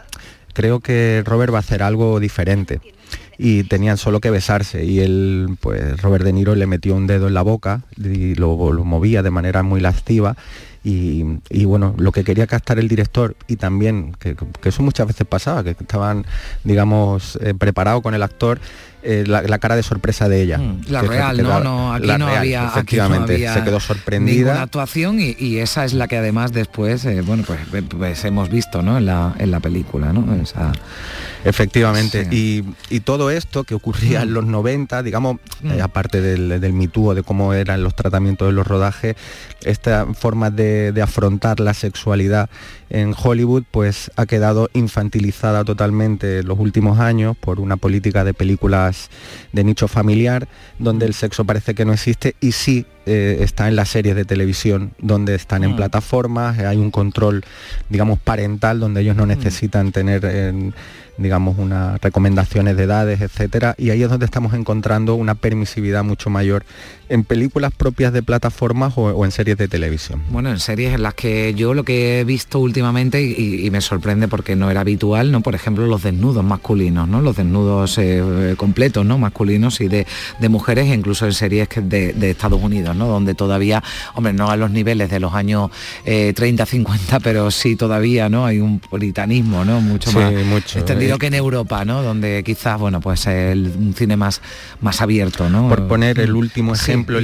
creo 0.54 0.80
que 0.80 1.22
Robert 1.26 1.52
va 1.52 1.58
a 1.58 1.60
hacer 1.60 1.82
algo 1.82 2.18
diferente. 2.20 2.80
Y 3.36 3.64
tenían 3.64 3.98
solo 3.98 4.20
que 4.20 4.30
besarse 4.30 4.84
y 4.84 5.00
él, 5.00 5.58
pues 5.60 6.00
Robert 6.00 6.24
De 6.24 6.32
Niro 6.32 6.54
le 6.54 6.66
metió 6.66 6.94
un 6.94 7.08
dedo 7.08 7.26
en 7.26 7.34
la 7.34 7.42
boca 7.42 7.82
y 7.96 8.36
lo, 8.36 8.56
movía 8.84 9.24
de 9.24 9.30
manera 9.32 9.64
muy 9.64 9.80
lasciva 9.80 10.36
y, 10.86 11.64
bueno, 11.64 11.94
lo 11.96 12.12
que 12.12 12.24
quería 12.24 12.46
captar 12.46 12.78
el 12.78 12.88
director 12.88 13.36
y 13.46 13.56
también, 13.56 14.14
que, 14.18 14.36
eso 14.64 14.82
muchas 14.82 15.06
veces 15.06 15.26
pasaba, 15.26 15.64
que 15.64 15.70
estaban, 15.70 16.26
digamos, 16.62 17.38
eh, 17.40 17.54
preparados 17.54 18.02
con 18.02 18.12
el 18.12 18.22
actor, 18.22 18.60
eh, 19.06 19.24
la, 19.26 19.58
cara 19.58 19.76
de 19.76 19.82
sorpresa 19.82 20.28
de 20.28 20.40
ella. 20.40 20.58
Mm, 20.58 20.80
la 20.88 21.02
real, 21.02 21.42
¿no? 21.42 21.60
no 21.60 21.92
aquí, 21.92 22.06
no 22.18 22.26
había, 22.26 22.66
efectivamente, 22.66 23.46
se 23.52 23.62
quedó 23.62 23.78
sorprendida. 23.78 24.62
actuación 24.62 25.18
y, 25.20 25.58
esa 25.58 25.84
es 25.84 25.92
la 25.92 26.08
que 26.08 26.16
además 26.16 26.52
después, 26.52 27.04
eh, 27.04 27.20
bueno, 27.20 27.44
pues, 27.46 27.60
pues, 27.88 28.24
hemos 28.24 28.48
visto 28.48 28.82
¿no? 28.82 28.96
en, 28.96 29.06
la, 29.06 29.34
en 29.38 29.50
la 29.50 29.60
película, 29.60 30.12
¿no? 30.12 30.26
Efectivamente. 31.44 32.26
Y, 32.30 32.64
todo 33.04 33.30
esto 33.30 33.64
que 33.64 33.74
ocurría 33.74 34.22
en 34.22 34.30
mm. 34.30 34.32
los 34.32 34.46
90, 34.46 35.02
digamos, 35.02 35.36
mm. 35.62 35.70
eh, 35.72 35.82
aparte 35.82 36.22
del, 36.22 36.60
del 36.60 36.74
de 37.14 37.22
cómo 37.22 37.52
eran 37.52 37.82
los 37.82 37.94
tratamientos 37.94 38.48
de 38.48 38.52
los 38.52 38.66
rodajes, 38.66 39.16
esta 39.62 40.06
forma 40.14 40.50
de, 40.50 40.92
de 40.92 41.02
afrontar 41.02 41.60
la 41.60 41.74
sexualidad 41.74 42.48
en 42.94 43.14
Hollywood 43.20 43.64
pues 43.70 44.10
ha 44.16 44.26
quedado 44.26 44.70
infantilizada 44.72 45.64
totalmente 45.64 46.38
en 46.38 46.46
los 46.46 46.58
últimos 46.58 47.00
años 47.00 47.36
por 47.36 47.58
una 47.58 47.76
política 47.76 48.24
de 48.24 48.34
películas 48.34 48.93
de 49.52 49.64
nicho 49.64 49.88
familiar 49.88 50.48
donde 50.78 51.06
el 51.06 51.14
sexo 51.14 51.44
parece 51.44 51.74
que 51.74 51.84
no 51.84 51.92
existe 51.92 52.36
y 52.40 52.52
sí 52.52 52.86
eh, 53.06 53.38
está 53.40 53.68
en 53.68 53.76
las 53.76 53.88
series 53.88 54.16
de 54.16 54.24
televisión 54.24 54.92
donde 54.98 55.34
están 55.34 55.64
en 55.64 55.72
mm. 55.72 55.76
plataformas, 55.76 56.58
hay 56.58 56.76
un 56.76 56.90
control 56.90 57.44
digamos 57.88 58.18
parental 58.18 58.80
donde 58.80 59.00
ellos 59.02 59.16
no 59.16 59.24
mm. 59.24 59.28
necesitan 59.28 59.92
tener 59.92 60.24
digamos, 61.16 61.58
unas 61.58 62.00
recomendaciones 62.00 62.76
de 62.76 62.84
edades, 62.84 63.20
etcétera, 63.20 63.74
y 63.78 63.90
ahí 63.90 64.02
es 64.02 64.10
donde 64.10 64.26
estamos 64.26 64.54
encontrando 64.54 65.14
una 65.14 65.34
permisividad 65.34 66.02
mucho 66.02 66.28
mayor 66.28 66.64
en 67.08 67.22
películas 67.22 67.72
propias 67.72 68.12
de 68.12 68.22
plataformas 68.22 68.94
o, 68.96 69.24
en 69.24 69.30
series 69.30 69.56
de 69.56 69.68
televisión. 69.68 70.22
Bueno, 70.30 70.50
en 70.50 70.58
series 70.58 70.94
en 70.94 71.02
las 71.02 71.14
que 71.14 71.54
yo 71.54 71.74
lo 71.74 71.84
que 71.84 72.20
he 72.20 72.24
visto 72.24 72.58
últimamente 72.58 73.22
y, 73.22 73.70
me 73.70 73.80
sorprende 73.80 74.28
porque 74.28 74.54
no 74.54 74.70
era 74.70 74.80
habitual, 74.80 75.32
¿no? 75.32 75.40
Por 75.40 75.54
ejemplo, 75.54 75.86
los 75.86 76.02
desnudos 76.02 76.44
masculinos, 76.44 77.08
¿no? 77.08 77.20
Los 77.20 77.36
desnudos 77.36 77.98
eh, 77.98 78.54
completos, 78.56 79.04
¿no? 79.04 79.18
Masculinos 79.18 79.80
y 79.80 79.88
de, 79.88 80.06
mujeres, 80.48 80.86
incluso 80.94 81.26
en 81.26 81.32
series 81.32 81.68
de, 81.74 82.12
de, 82.12 82.30
Estados 82.30 82.62
Unidos, 82.62 82.93
¿no? 82.94 83.06
Donde 83.06 83.34
todavía, 83.34 83.82
hombre, 84.14 84.32
no 84.32 84.50
a 84.50 84.56
los 84.56 84.70
niveles 84.70 85.10
de 85.10 85.20
los 85.20 85.34
años 85.34 85.70
30, 86.04 86.62
eh, 86.62 86.66
50, 86.66 87.20
pero 87.20 87.50
sí 87.50 87.76
todavía, 87.76 88.28
¿no? 88.28 88.46
Hay 88.46 88.60
un 88.60 88.78
puritanismo, 88.78 89.64
¿no? 89.64 89.80
Mucho 89.80 90.12
más 90.12 90.32
mucho, 90.44 90.78
extendido 90.78 91.18
que 91.18 91.26
en 91.26 91.34
Europa, 91.34 91.84
¿no? 91.84 92.02
Donde 92.02 92.42
quizás, 92.44 92.78
bueno, 92.78 93.00
pues 93.00 93.26
el, 93.26 93.72
un 93.76 93.94
cine 93.94 94.16
más, 94.16 94.40
más 94.80 95.00
abierto, 95.00 95.48
¿no? 95.48 95.68
Por 95.68 95.86
poner 95.86 96.18
el 96.20 96.34
último 96.34 96.74
ejemplo 96.74 96.94
ejemplo, 96.94 97.18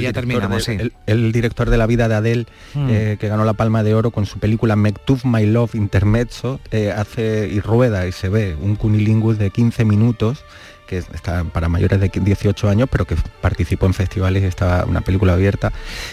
el, 1.05 1.31
director 1.31 1.69
de, 1.69 1.77
La 1.77 1.87
vida 1.87 2.07
de 2.07 2.15
Adele, 2.15 2.45
mm. 2.73 2.87
eh, 2.89 3.17
que 3.19 3.27
ganó 3.27 3.45
la 3.45 3.53
Palma 3.53 3.83
de 3.83 3.93
Oro 3.93 4.11
con 4.11 4.25
su 4.25 4.39
película 4.39 4.75
Mektub 4.75 5.19
My 5.23 5.45
Love 5.45 5.75
Intermezzo, 5.75 6.59
eh, 6.71 6.91
hace 6.95 7.49
y 7.51 7.59
rueda 7.59 8.07
y 8.07 8.11
se 8.11 8.29
ve 8.29 8.55
un 8.59 8.75
cunilingus 8.75 9.37
de 9.37 9.49
15 9.49 9.85
minutos 9.85 10.43
que 10.91 10.97
está 10.97 11.45
para 11.45 11.69
mayores 11.69 12.01
de 12.01 12.11
18 12.13 12.67
años, 12.67 12.89
pero 12.91 13.05
que 13.05 13.15
participó 13.39 13.85
en 13.85 13.93
festivales, 13.93 14.43
estaba 14.43 14.83
una 14.83 14.99
película 14.99 15.31
abierta. 15.31 15.71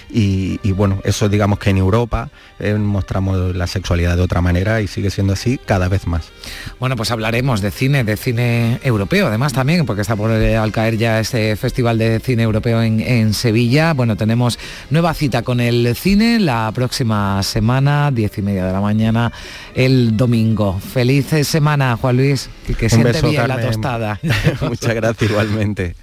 Y, 0.09 0.57
bueno, 0.71 1.01
eso 1.03 1.29
digamos 1.29 1.59
que 1.59 1.71
en 1.71 1.79
Europa 1.79 2.31
eh, 2.61 2.75
mostramos 2.75 3.57
la 3.57 3.67
sexualidad 3.67 4.15
de 4.17 4.23
otra 4.23 4.41
manera 4.41 4.81
y 4.81 4.87
sigue 4.87 5.11
siendo 5.11 5.33
así 5.33 5.59
cada 5.59 5.89
vez 5.89 6.07
más. 6.07 6.31
Bueno, 6.79 6.95
pues 6.95 7.11
hablaremos 7.11 7.61
de 7.61 7.73
cine, 7.73 8.05
de 8.05 8.17
cine 8.17 8.79
europeo, 8.85 9.27
además 9.27 9.53
también, 9.53 9.85
porque 9.85 10.03
está 10.03 10.15
por 10.15 10.31
eh, 10.31 10.57
al 10.57 10.71
caer 10.71 10.97
ya 10.97 11.19
este 11.19 11.57
Festival 11.57 11.99
de 11.99 12.21
Cine 12.21 12.45
Europeo 12.45 12.81
en, 12.81 13.01
en 13.01 13.35
Sevilla. 13.35 13.95
Bueno, 13.95 14.15
tenemos 14.15 14.61
nueva 14.91 15.13
cita 15.13 15.43
con 15.43 15.59
el 15.59 15.97
cine 15.97 16.39
la 16.39 16.71
próxima 16.73 17.43
semana, 17.43 18.13
diez 18.13 18.39
y 18.39 18.43
media 18.43 18.67
de 18.67 18.73
la 18.73 18.81
mañana, 18.81 19.33
el 19.75 20.17
domingo. 20.17 20.79
Feliz 20.79 21.27
semana, 21.43 21.99
Juan 22.01 22.17
Luis, 22.17 22.49
y 22.69 22.75
que 22.75 22.89
siente 22.89 23.21
bien 23.23 23.49
la 23.49 23.61
tostada. 23.61 24.21
Muchas 24.69 24.95
gracias 24.95 25.31
igualmente. 25.31 25.97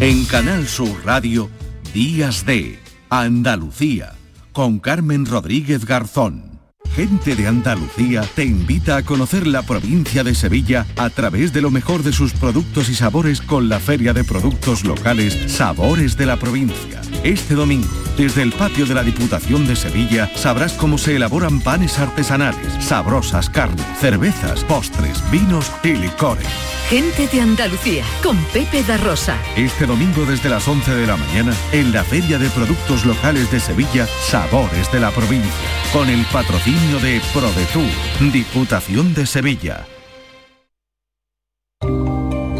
En 0.00 0.24
Canal 0.24 0.66
Sur 0.66 1.04
Radio, 1.04 1.50
Días 1.92 2.46
de 2.46 2.78
Andalucía, 3.10 4.14
con 4.52 4.78
Carmen 4.78 5.26
Rodríguez 5.26 5.84
Garzón. 5.84 6.50
Gente 6.96 7.36
de 7.36 7.46
Andalucía 7.46 8.22
te 8.34 8.44
invita 8.44 8.96
a 8.96 9.02
conocer 9.02 9.46
la 9.46 9.62
provincia 9.62 10.24
de 10.24 10.34
Sevilla 10.34 10.86
a 10.96 11.10
través 11.10 11.52
de 11.52 11.60
lo 11.60 11.70
mejor 11.70 12.02
de 12.02 12.12
sus 12.12 12.32
productos 12.32 12.88
y 12.88 12.94
sabores 12.94 13.40
con 13.40 13.68
la 13.68 13.78
Feria 13.78 14.12
de 14.12 14.24
Productos 14.24 14.84
Locales 14.84 15.36
Sabores 15.52 16.16
de 16.16 16.26
la 16.26 16.36
Provincia. 16.36 17.00
Este 17.22 17.54
domingo, 17.54 17.86
desde 18.20 18.42
el 18.42 18.52
patio 18.52 18.84
de 18.84 18.92
la 18.94 19.02
Diputación 19.02 19.66
de 19.66 19.74
Sevilla, 19.74 20.30
sabrás 20.36 20.74
cómo 20.74 20.98
se 20.98 21.16
elaboran 21.16 21.58
panes 21.58 21.98
artesanales, 21.98 22.70
sabrosas 22.78 23.48
carnes, 23.48 23.86
cervezas, 23.98 24.62
postres, 24.64 25.18
vinos 25.30 25.72
y 25.82 25.94
licores. 25.94 26.46
Gente 26.90 27.26
de 27.28 27.40
Andalucía, 27.40 28.04
con 28.22 28.36
Pepe 28.52 28.82
da 28.82 28.98
Rosa. 28.98 29.38
Este 29.56 29.86
domingo 29.86 30.26
desde 30.26 30.50
las 30.50 30.68
11 30.68 30.96
de 30.96 31.06
la 31.06 31.16
mañana, 31.16 31.54
en 31.72 31.92
la 31.92 32.04
Feria 32.04 32.38
de 32.38 32.50
Productos 32.50 33.06
Locales 33.06 33.50
de 33.50 33.58
Sevilla, 33.58 34.06
Sabores 34.26 34.92
de 34.92 35.00
la 35.00 35.10
Provincia, 35.12 35.50
con 35.90 36.10
el 36.10 36.22
patrocinio 36.26 37.00
de 37.00 37.22
ProDetour, 37.32 38.32
Diputación 38.32 39.14
de 39.14 39.24
Sevilla. 39.24 39.86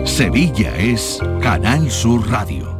Sevilla 0.06 0.74
es 0.78 1.20
Canal 1.42 1.90
Sur 1.90 2.26
Radio. 2.30 2.79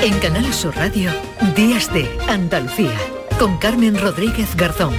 En 0.00 0.16
Canal 0.20 0.54
Sur 0.54 0.76
Radio, 0.76 1.10
Días 1.56 1.92
de 1.92 2.08
Andalucía, 2.28 2.96
con 3.36 3.58
Carmen 3.58 4.00
Rodríguez 4.00 4.54
Garzón. 4.54 4.94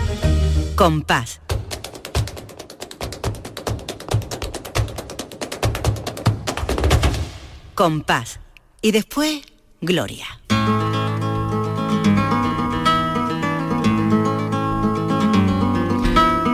Compás. 0.75 1.39
Compás. 7.75 8.41
Y 8.81 8.91
después, 8.91 9.41
Gloria. 9.79 10.25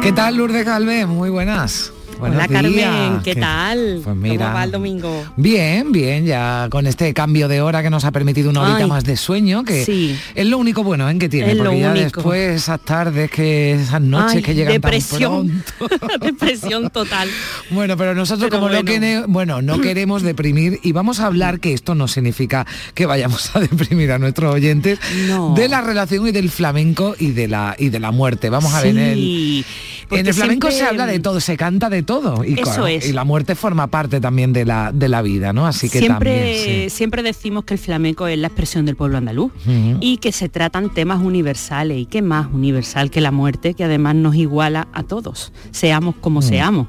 ¿Qué 0.03 0.11
tal, 0.11 0.37
Lourdes 0.37 0.63
Galvez? 0.63 1.07
Muy 1.07 1.31
buenas. 1.31 1.94
Buenos 2.19 2.37
Hola 2.37 2.47
días. 2.47 2.61
Carmen, 2.91 3.21
¿qué 3.23 3.35
tal? 3.35 4.01
Pues 4.03 4.15
mira. 4.15 4.45
¿Cómo 4.45 4.55
va 4.55 4.63
el 4.63 4.71
domingo? 4.71 5.23
Bien, 5.35 5.91
bien, 5.91 6.25
ya 6.25 6.67
con 6.71 6.87
este 6.87 7.13
cambio 7.13 7.47
de 7.47 7.61
hora 7.61 7.83
que 7.83 7.89
nos 7.89 8.05
ha 8.05 8.11
permitido 8.11 8.49
una 8.49 8.61
horita 8.61 8.77
Ay, 8.83 8.87
más 8.87 9.03
de 9.03 9.17
sueño, 9.17 9.63
que 9.65 9.83
sí. 9.85 10.17
es 10.33 10.45
lo 10.47 10.57
único 10.57 10.83
bueno 10.83 11.09
¿eh? 11.09 11.17
que 11.19 11.27
tiene, 11.27 11.51
Es 11.51 11.57
porque 11.57 11.79
ya 11.79 11.91
único. 11.91 12.03
después 12.21 12.51
esas 12.61 12.79
tardes, 12.79 13.29
que 13.29 13.73
esas 13.73 14.01
noches 14.01 14.37
Ay, 14.37 14.41
que 14.43 14.55
llegan 14.55 14.73
depresión. 14.73 15.61
tan 15.77 15.87
pronto. 15.89 16.07
Depresión 16.25 16.89
total. 16.89 17.29
Bueno, 17.69 17.97
pero 17.97 18.15
nosotros 18.15 18.49
Pero 18.49 18.61
como 18.61 18.71
no, 18.71 18.81
bueno. 18.81 18.91
quene- 18.91 19.25
bueno, 19.27 19.61
no 19.61 19.81
queremos 19.81 20.21
deprimir 20.21 20.79
y 20.83 20.93
vamos 20.93 21.19
a 21.19 21.25
hablar 21.27 21.59
que 21.59 21.73
esto 21.73 21.95
no 21.95 22.07
significa 22.07 22.65
que 22.93 23.05
vayamos 23.05 23.55
a 23.55 23.59
deprimir 23.59 24.11
a 24.13 24.19
nuestros 24.19 24.53
oyentes 24.55 24.99
No. 25.27 25.53
de 25.53 25.67
la 25.67 25.81
relación 25.81 26.27
y 26.27 26.31
del 26.31 26.49
flamenco 26.49 27.15
y 27.19 27.31
de 27.31 27.47
la 27.49 27.75
y 27.77 27.89
de 27.89 27.99
la 27.99 28.11
muerte. 28.11 28.49
Vamos 28.49 28.73
a 28.73 28.81
ver 28.81 28.91
en 28.91 28.97
el, 28.99 29.65
en 30.11 30.27
el 30.27 30.33
flamenco 30.33 30.67
siempre- 30.69 30.85
se 30.87 30.89
habla 30.89 31.05
de 31.05 31.19
todo, 31.19 31.39
se 31.41 31.57
canta 31.57 31.89
de 31.89 32.03
todo 32.05 32.43
y, 32.43 32.59
Eso 32.59 32.87
es. 32.87 33.09
y 33.09 33.13
la 33.13 33.23
muerte 33.23 33.55
forma 33.55 33.87
parte 33.87 34.21
también 34.21 34.53
de 34.53 34.65
la 34.65 34.91
de 34.93 35.09
la 35.09 35.21
vida, 35.21 35.53
¿no? 35.53 35.67
Así 35.67 35.89
que 35.89 35.99
siempre, 35.99 36.35
también 36.35 36.89
sí. 36.89 36.95
siempre 36.95 37.23
decimos 37.23 37.65
que 37.65 37.73
el 37.73 37.79
flamenco 37.79 38.27
es 38.27 38.37
la 38.37 38.47
expresión 38.47 38.85
del 38.85 38.95
pueblo 38.95 39.17
andaluz 39.17 39.51
y 39.99 40.17
que 40.17 40.31
se 40.31 40.49
tratan 40.49 40.93
temas 40.93 41.21
universales 41.21 41.97
y 41.97 42.05
qué 42.05 42.21
más 42.21 42.47
universal 42.53 43.09
que 43.09 43.21
la 43.21 43.31
muerte 43.31 43.73
que 43.73 43.83
además 43.83 44.15
nos 44.15 44.35
iguala 44.35 44.87
a 44.93 45.03
todos, 45.03 45.51
seamos 45.71 46.15
como 46.21 46.41
seamos. 46.41 46.87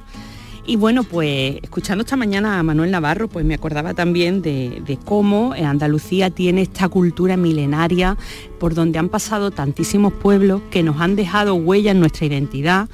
Y 0.68 0.74
bueno, 0.74 1.04
pues 1.04 1.58
escuchando 1.62 2.02
esta 2.02 2.16
mañana 2.16 2.58
a 2.58 2.62
Manuel 2.64 2.90
Navarro, 2.90 3.28
pues 3.28 3.44
me 3.44 3.54
acordaba 3.54 3.94
también 3.94 4.42
de, 4.42 4.82
de 4.84 4.96
cómo 4.96 5.52
Andalucía 5.52 6.30
tiene 6.30 6.62
esta 6.62 6.88
cultura 6.88 7.36
milenaria 7.36 8.16
por 8.58 8.74
donde 8.74 8.98
han 8.98 9.08
pasado 9.08 9.52
tantísimos 9.52 10.12
pueblos 10.12 10.62
que 10.72 10.82
nos 10.82 11.00
han 11.00 11.14
dejado 11.14 11.54
huella 11.54 11.92
en 11.92 12.00
nuestra 12.00 12.26
identidad 12.26 12.88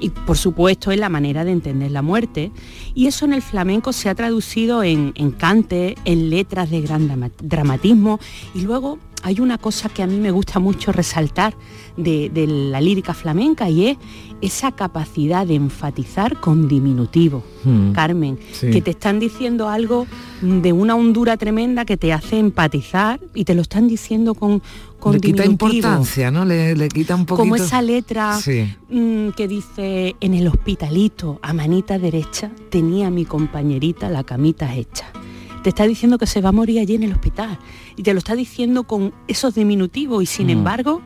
y 0.00 0.10
por 0.10 0.36
supuesto 0.36 0.92
en 0.92 1.00
la 1.00 1.08
manera 1.08 1.44
de 1.44 1.52
entender 1.52 1.90
la 1.90 2.02
muerte. 2.02 2.50
Y 2.94 3.06
eso 3.06 3.24
en 3.24 3.32
el 3.32 3.42
flamenco 3.42 3.92
se 3.92 4.08
ha 4.08 4.14
traducido 4.14 4.82
en, 4.82 5.12
en 5.16 5.30
cante, 5.30 5.96
en 6.04 6.30
letras 6.30 6.70
de 6.70 6.80
gran 6.80 7.08
drama- 7.08 7.30
dramatismo 7.42 8.20
y 8.54 8.62
luego 8.62 8.98
hay 9.22 9.40
una 9.40 9.58
cosa 9.58 9.88
que 9.88 10.02
a 10.02 10.06
mí 10.06 10.16
me 10.18 10.30
gusta 10.30 10.58
mucho 10.60 10.92
resaltar 10.92 11.54
de, 11.96 12.30
de 12.30 12.46
la 12.46 12.80
lírica 12.80 13.14
flamenca 13.14 13.68
y 13.68 13.86
es 13.88 13.98
esa 14.40 14.70
capacidad 14.72 15.44
de 15.46 15.56
enfatizar 15.56 16.40
con 16.40 16.68
diminutivo. 16.68 17.42
Mm. 17.64 17.90
Carmen, 17.92 18.38
Sí. 18.52 18.70
que 18.70 18.80
te 18.80 18.92
están 18.92 19.18
diciendo 19.18 19.68
algo 19.68 20.06
de 20.40 20.72
una 20.72 20.94
hondura 20.94 21.36
tremenda 21.36 21.84
que 21.84 21.96
te 21.96 22.12
hace 22.12 22.38
empatizar 22.38 23.18
y 23.34 23.44
te 23.44 23.54
lo 23.56 23.62
están 23.62 23.88
diciendo 23.88 24.34
con, 24.34 24.62
con 25.00 25.14
le 25.14 25.20
quita 25.20 25.44
importancia, 25.44 26.30
¿no? 26.30 26.44
Le, 26.44 26.76
le 26.76 26.88
quita 26.88 27.16
un 27.16 27.26
poquito. 27.26 27.42
Como 27.42 27.56
esa 27.56 27.82
letra 27.82 28.38
Sí. 28.40 28.72
mm, 28.88 29.30
que 29.30 29.48
dice, 29.48 30.14
en 30.20 30.34
el 30.34 30.46
hospitalito, 30.46 31.40
a 31.42 31.52
manita 31.52 31.98
derecha, 31.98 32.52
tenía 32.70 33.10
mi 33.10 33.24
compañerita 33.24 34.08
la 34.08 34.22
camita 34.22 34.72
hecha. 34.74 35.06
Te 35.62 35.68
está 35.70 35.86
diciendo 35.86 36.18
que 36.18 36.26
se 36.26 36.40
va 36.40 36.50
a 36.50 36.52
morir 36.52 36.78
allí 36.80 36.94
en 36.94 37.02
el 37.02 37.12
hospital. 37.12 37.58
Y 37.96 38.02
te 38.02 38.12
lo 38.12 38.18
está 38.18 38.34
diciendo 38.36 38.84
con 38.84 39.12
esos 39.26 39.54
diminutivos 39.54 40.22
y 40.22 40.26
sin 40.26 40.46
Mm. 40.46 40.50
embargo, 40.50 41.02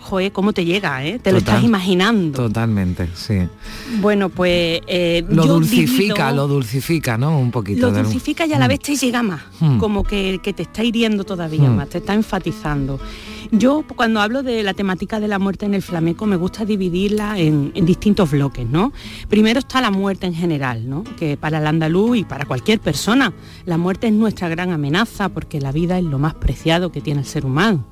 joder, 0.00 0.32
¿cómo 0.32 0.52
te 0.52 0.64
llega? 0.64 1.04
eh? 1.04 1.18
Te 1.18 1.30
lo 1.32 1.38
estás 1.38 1.62
imaginando. 1.62 2.36
Totalmente, 2.44 3.08
sí. 3.14 3.34
Bueno, 4.00 4.28
pues 4.30 4.80
eh, 4.86 5.24
Lo 5.28 5.44
yo 5.44 5.54
dulcifica, 5.54 6.28
divido- 6.30 6.36
lo 6.36 6.48
dulcifica, 6.48 7.18
¿no? 7.18 7.38
Un 7.38 7.50
poquito. 7.50 7.82
lo 7.88 7.92
de- 7.92 8.02
dulcifica 8.02 8.46
y 8.46 8.52
a 8.52 8.58
la 8.58 8.66
Mm. 8.66 8.68
vez 8.68 8.80
te 8.80 8.96
llega 8.96 9.22
más, 9.22 9.42
Mm. 9.60 9.78
como 9.78 10.02
que, 10.02 10.40
que 10.42 10.52
te 10.52 10.62
está 10.62 10.82
hiriendo 10.82 11.24
todavía 11.24 11.68
más, 11.68 11.88
te 11.90 11.98
está 11.98 12.14
enfatizando. 12.14 12.98
Yo 13.52 13.84
cuando 13.96 14.20
hablo 14.20 14.44
de 14.44 14.62
la 14.62 14.74
temática 14.74 15.18
de 15.18 15.26
la 15.26 15.40
muerte 15.40 15.66
en 15.66 15.74
el 15.74 15.82
flamenco 15.82 16.24
me 16.24 16.36
gusta 16.36 16.64
dividirla 16.64 17.36
en, 17.36 17.72
distintos 17.84 18.30
bloques, 18.30 18.64
¿no? 18.68 18.92
Primero 19.28 19.58
está 19.58 19.80
la 19.80 19.90
muerte 19.90 20.26
en 20.26 20.34
general, 20.34 20.88
¿no? 20.88 21.02
Que 21.02 21.36
para 21.36 21.58
el 21.58 21.66
andaluz 21.66 22.18
y 22.18 22.24
para 22.24 22.44
cualquier 22.44 22.78
persona, 22.78 23.32
la 23.64 23.76
muerte 23.76 24.06
es 24.06 24.12
nuestra 24.12 24.48
gran 24.48 24.70
amenaza 24.70 25.30
porque 25.30 25.60
la 25.60 25.72
vida 25.72 25.98
es 25.98 26.04
lo 26.04 26.20
más 26.20 26.34
preciado 26.34 26.92
que 26.92 27.00
tiene 27.00 27.20
el 27.20 27.26
ser 27.26 27.44
humano. 27.44 27.84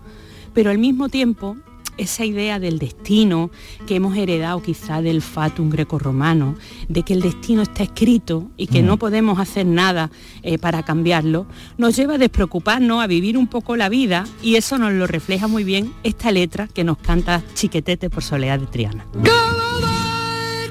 Pero 0.55 0.71
al 0.71 0.79
mismo 0.79 1.09
tiempo 1.09 1.57
esa 1.99 2.25
idea 2.25 2.59
del 2.59 2.79
destino 2.79 3.51
que 3.87 3.97
hemos 3.97 4.17
heredado 4.17 4.63
quizá 4.63 5.03
del 5.03 5.21
fatum 5.23 5.69
grecorromano, 5.71 6.57
de 6.89 7.03
que 7.03 7.13
el 7.13 7.21
destino 7.21 7.63
está 7.63 7.83
escrito 7.83 8.51
y 8.57 8.67
que 8.69 8.83
Mm. 8.83 8.87
no 8.87 8.97
podemos 8.97 9.39
hacer 9.39 9.67
nada 9.67 10.11
eh, 10.43 10.59
para 10.59 10.83
cambiarlo, 10.85 11.47
nos 11.77 11.95
lleva 11.97 12.15
a 12.15 12.19
despreocuparnos, 12.19 13.03
a 13.03 13.07
vivir 13.07 13.37
un 13.37 13.47
poco 13.49 13.77
la 13.77 13.89
vida 13.89 14.25
y 14.43 14.57
eso 14.57 14.79
nos 14.79 14.93
lo 14.93 15.07
refleja 15.07 15.49
muy 15.49 15.65
bien 15.65 15.93
esta 16.05 16.31
letra 16.33 16.69
que 16.69 16.85
nos 16.85 16.99
canta 16.99 17.43
Chiquetete 17.55 18.09
por 18.11 18.23
Soledad 18.23 18.59
de 18.61 18.67
Triana. 18.67 19.05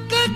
que 0.09 0.33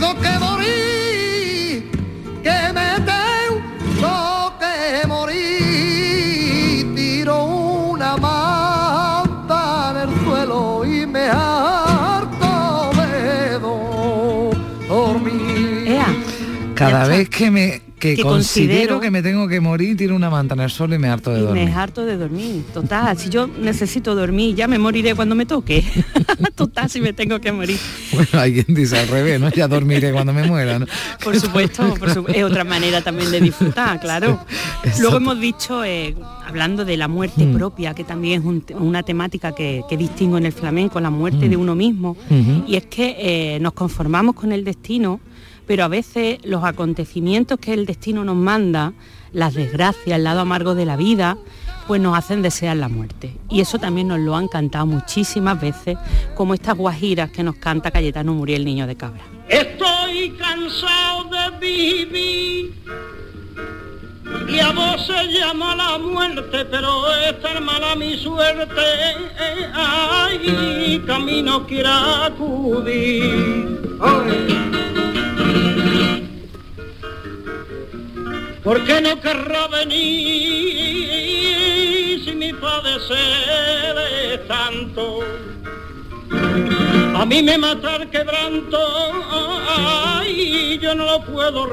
tengo 0.00 0.14
que 0.20 0.38
morir, 0.38 1.90
que 2.42 2.72
me 2.72 2.90
tengo 3.04 4.58
que 4.58 5.06
morir. 5.06 6.94
Tiro 6.96 7.44
una 7.44 8.16
manta 8.16 9.90
en 9.90 9.96
el 10.08 10.24
suelo 10.24 10.84
y 10.86 11.06
me 11.06 11.28
harto 11.28 12.90
de 12.96 13.58
do- 13.58 14.50
dormir. 14.88 16.00
Cada 16.74 17.06
vez 17.06 17.28
que 17.28 17.50
me 17.50 17.82
que, 18.00 18.16
Que 18.16 18.22
considero, 18.22 18.96
considero- 18.96 19.00
que 19.00 19.10
me 19.12 19.22
tengo 19.22 19.46
que 19.46 19.60
morir, 19.60 19.96
tiro 19.96 20.16
una 20.16 20.28
manta 20.30 20.54
en 20.54 20.60
el 20.62 20.70
suelo 20.70 20.94
y 20.94 20.98
me 20.98 21.08
harto 21.08 21.30
de 21.32 21.38
Y 21.40 21.42
dormir. 21.42 21.64
me 21.66 21.72
harto 21.74 22.04
de 22.04 22.16
dormir, 22.16 22.64
total. 22.74 23.16
Si 23.18 23.28
yo 23.28 23.46
necesito 23.46 24.14
dormir, 24.16 24.56
ya 24.56 24.66
me 24.66 24.78
moriré 24.78 25.14
cuando 25.14 25.34
me 25.36 25.46
toque. 25.46 25.84
total, 26.56 26.90
si 26.90 27.00
me 27.00 27.12
tengo 27.12 27.40
que 27.40 27.52
morir. 27.52 27.78
Bueno, 28.12 28.28
alguien 28.40 28.64
dice 28.68 28.98
al 28.98 29.06
revés, 29.08 29.40
¿no? 29.40 29.50
Ya 29.50 29.68
dormiré 29.68 30.12
cuando 30.12 30.32
me 30.32 30.42
muera, 30.44 30.78
¿no? 30.78 30.86
Por 31.22 31.38
supuesto, 31.38 31.94
por 31.94 32.10
su- 32.12 32.26
es 32.28 32.42
otra 32.42 32.64
manera 32.64 33.02
también 33.02 33.30
de 33.30 33.40
disfrutar, 33.40 34.00
claro. 34.00 34.40
Luego 35.00 35.18
hemos 35.18 35.38
dicho, 35.38 35.84
eh, 35.84 36.16
hablando 36.46 36.84
de 36.84 36.96
la 36.96 37.06
muerte 37.06 37.44
Mm. 37.46 37.54
propia, 37.54 37.94
que 37.94 38.02
también 38.04 38.40
es 38.40 38.46
un 38.46 38.64
una 38.80 39.02
temática 39.02 39.52
que, 39.54 39.82
que 39.88 39.96
distingo 39.96 40.38
en 40.38 40.46
el 40.46 40.52
flamenco, 40.52 41.00
la 41.00 41.10
muerte 41.10 41.46
Mm. 41.46 41.50
de 41.50 41.56
uno 41.56 41.74
mismo. 41.74 42.16
Y 42.66 42.76
es 42.76 42.86
que 42.86 43.16
eh, 43.18 43.58
nos 43.60 43.72
conformamos 43.74 44.34
con 44.34 44.52
el 44.52 44.64
destino, 44.64 45.20
pero 45.70 45.84
a 45.84 45.88
veces 45.88 46.40
los 46.42 46.64
acontecimientos 46.64 47.60
que 47.60 47.72
el 47.72 47.86
destino 47.86 48.24
nos 48.24 48.34
manda, 48.34 48.92
las 49.32 49.54
desgracias, 49.54 50.16
el 50.16 50.24
lado 50.24 50.40
amargo 50.40 50.74
de 50.74 50.84
la 50.84 50.96
vida, 50.96 51.38
pues 51.86 52.00
nos 52.00 52.18
hacen 52.18 52.42
desear 52.42 52.76
la 52.76 52.88
muerte. 52.88 53.36
Y 53.48 53.60
eso 53.60 53.78
también 53.78 54.08
nos 54.08 54.18
lo 54.18 54.34
han 54.34 54.48
cantado 54.48 54.86
muchísimas 54.86 55.60
veces, 55.60 55.96
como 56.34 56.54
estas 56.54 56.76
guajiras 56.76 57.30
que 57.30 57.44
nos 57.44 57.54
canta 57.54 57.92
Cayetano 57.92 58.34
Muriel 58.34 58.64
Niño 58.64 58.88
de 58.88 58.96
Cabra. 58.96 59.22
Estoy 59.48 60.30
cansado 60.30 61.30
de 61.30 61.58
vivir 61.60 62.74
y 64.48 64.58
a 64.58 64.72
vos 64.72 65.06
se 65.06 65.32
llama 65.32 65.76
la 65.76 65.98
muerte, 65.98 66.64
pero 66.64 67.14
esta 67.28 67.52
es 67.52 67.60
mala 67.60 67.94
mi 67.94 68.18
suerte. 68.18 68.82
Ay, 69.72 71.00
camino 71.06 71.64
quiera 71.64 72.26
acudir. 72.26 73.78
¿Por 74.00 74.99
qué 78.84 79.00
no 79.00 79.18
querrá 79.20 79.68
venir 79.68 80.00
si 82.24 82.32
mi 82.32 82.52
padecer 82.52 83.96
tanto? 84.46 85.20
A 86.32 87.26
mí 87.26 87.42
me 87.42 87.58
mata 87.58 87.96
el 87.96 88.08
quebranto, 88.08 88.78
ay, 89.76 90.78
yo 90.80 90.94
no 90.94 91.04
lo 91.04 91.24
puedo. 91.24 91.66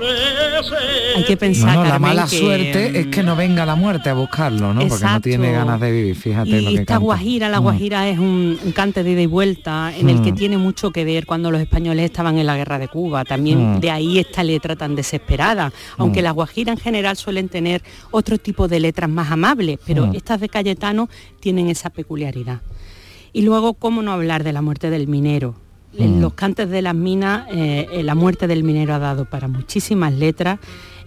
Hay 1.16 1.24
que 1.26 1.38
pensar, 1.38 1.68
No, 1.76 1.76
no, 1.76 1.84
la 1.84 1.90
Carmen, 1.92 2.02
mala 2.10 2.28
que, 2.30 2.38
suerte 2.40 3.00
es 3.00 3.08
que 3.08 3.24
no 3.24 3.36
venga 3.36 3.66
la 3.66 3.76
muerte 3.76 4.10
a 4.10 4.14
buscarlo, 4.14 4.74
¿no? 4.74 4.82
Porque 4.82 4.90
no 4.90 4.96
Exacto. 4.96 5.22
tiene 5.22 5.52
ganas 5.52 5.80
de 5.80 5.92
vivir, 5.92 6.16
fíjate 6.16 6.50
lo 6.50 6.58
Y 6.72 6.74
que 6.76 6.82
esta 6.82 6.94
canta. 6.94 6.98
guajira, 6.98 7.50
la 7.50 7.60
Mm. 7.60 7.64
guajira 7.64 8.10
es 8.10 8.20
un, 8.20 8.60
un 8.64 8.72
cante 8.72 9.04
de 9.04 9.12
ida 9.12 9.22
y 9.22 9.26
vuelta 9.28 9.94
en 9.96 10.10
el 10.10 10.22
que 10.22 10.32
Mm. 10.32 10.36
tiene 10.36 10.58
mucho 10.58 10.92
que 10.92 11.06
ver 11.06 11.26
cuando 11.26 11.50
los 11.52 11.62
españoles 11.62 12.06
estaban 12.06 12.38
en 12.40 12.46
la 12.46 12.58
guerra 12.58 12.80
de 12.80 12.88
Cuba. 12.88 13.24
También 13.24 13.76
Mm. 13.76 13.80
de 13.80 13.92
ahí 13.92 14.20
esta 14.20 14.44
letra 14.44 14.76
tan 14.76 14.96
desesperada. 14.96 15.72
Aunque 15.98 16.22
Mm. 16.22 16.24
las 16.24 16.34
guajiras 16.34 16.78
en 16.78 16.82
general 16.84 17.16
suelen 17.16 17.48
tener 17.48 17.84
otro 18.12 18.38
tipo 18.38 18.68
de 18.68 18.80
letras 18.80 19.10
más 19.10 19.32
amables, 19.32 19.80
pero 19.86 20.08
Mm. 20.08 20.16
estas 20.16 20.42
de 20.42 20.50
Cayetano 20.50 21.10
tienen 21.40 21.70
esa 21.70 21.90
peculiaridad. 21.90 22.60
Y 23.38 23.44
luego, 23.44 23.76
¿cómo 23.76 24.02
no 24.02 24.12
hablar 24.14 24.44
de 24.44 24.52
la 24.52 24.64
muerte 24.64 24.90
del 24.90 25.08
minero? 25.08 25.54
En 25.96 26.18
Mm. 26.18 26.22
los 26.22 26.34
cantes 26.34 26.70
de 26.72 26.82
las 26.82 26.96
minas, 26.96 27.46
eh, 27.52 27.86
eh, 27.92 28.02
la 28.02 28.16
muerte 28.16 28.48
del 28.48 28.64
minero 28.64 28.96
ha 28.96 29.00
dado 29.00 29.26
para 29.30 29.48
muchísimas 29.48 30.12
letras. 30.12 30.58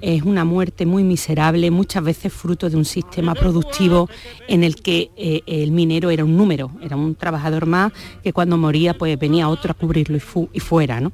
Es 0.01 0.22
una 0.22 0.45
muerte 0.45 0.87
muy 0.87 1.03
miserable, 1.03 1.72
muchas 1.72 2.05
veces 2.05 2.33
fruto 2.33 2.70
de 2.70 2.76
un 2.76 2.85
sistema 2.85 3.35
productivo 3.35 4.09
en 4.47 4.62
el 4.62 4.76
que 4.76 5.11
eh, 5.16 5.41
el 5.47 5.72
minero 5.72 6.09
era 6.11 6.24
un 6.24 6.37
número, 6.37 6.70
era 6.81 6.95
un 6.95 7.16
trabajador 7.16 7.66
más 7.66 7.93
que 8.22 8.33
cuando 8.33 8.57
moría 8.57 8.97
pues 8.97 9.18
venía 9.18 9.49
otro 9.49 9.72
a 9.72 9.74
cubrirlo 9.74 10.16
y, 10.16 10.20
fu- 10.20 10.49
y 10.53 10.61
fuera, 10.61 11.01
¿no? 11.01 11.11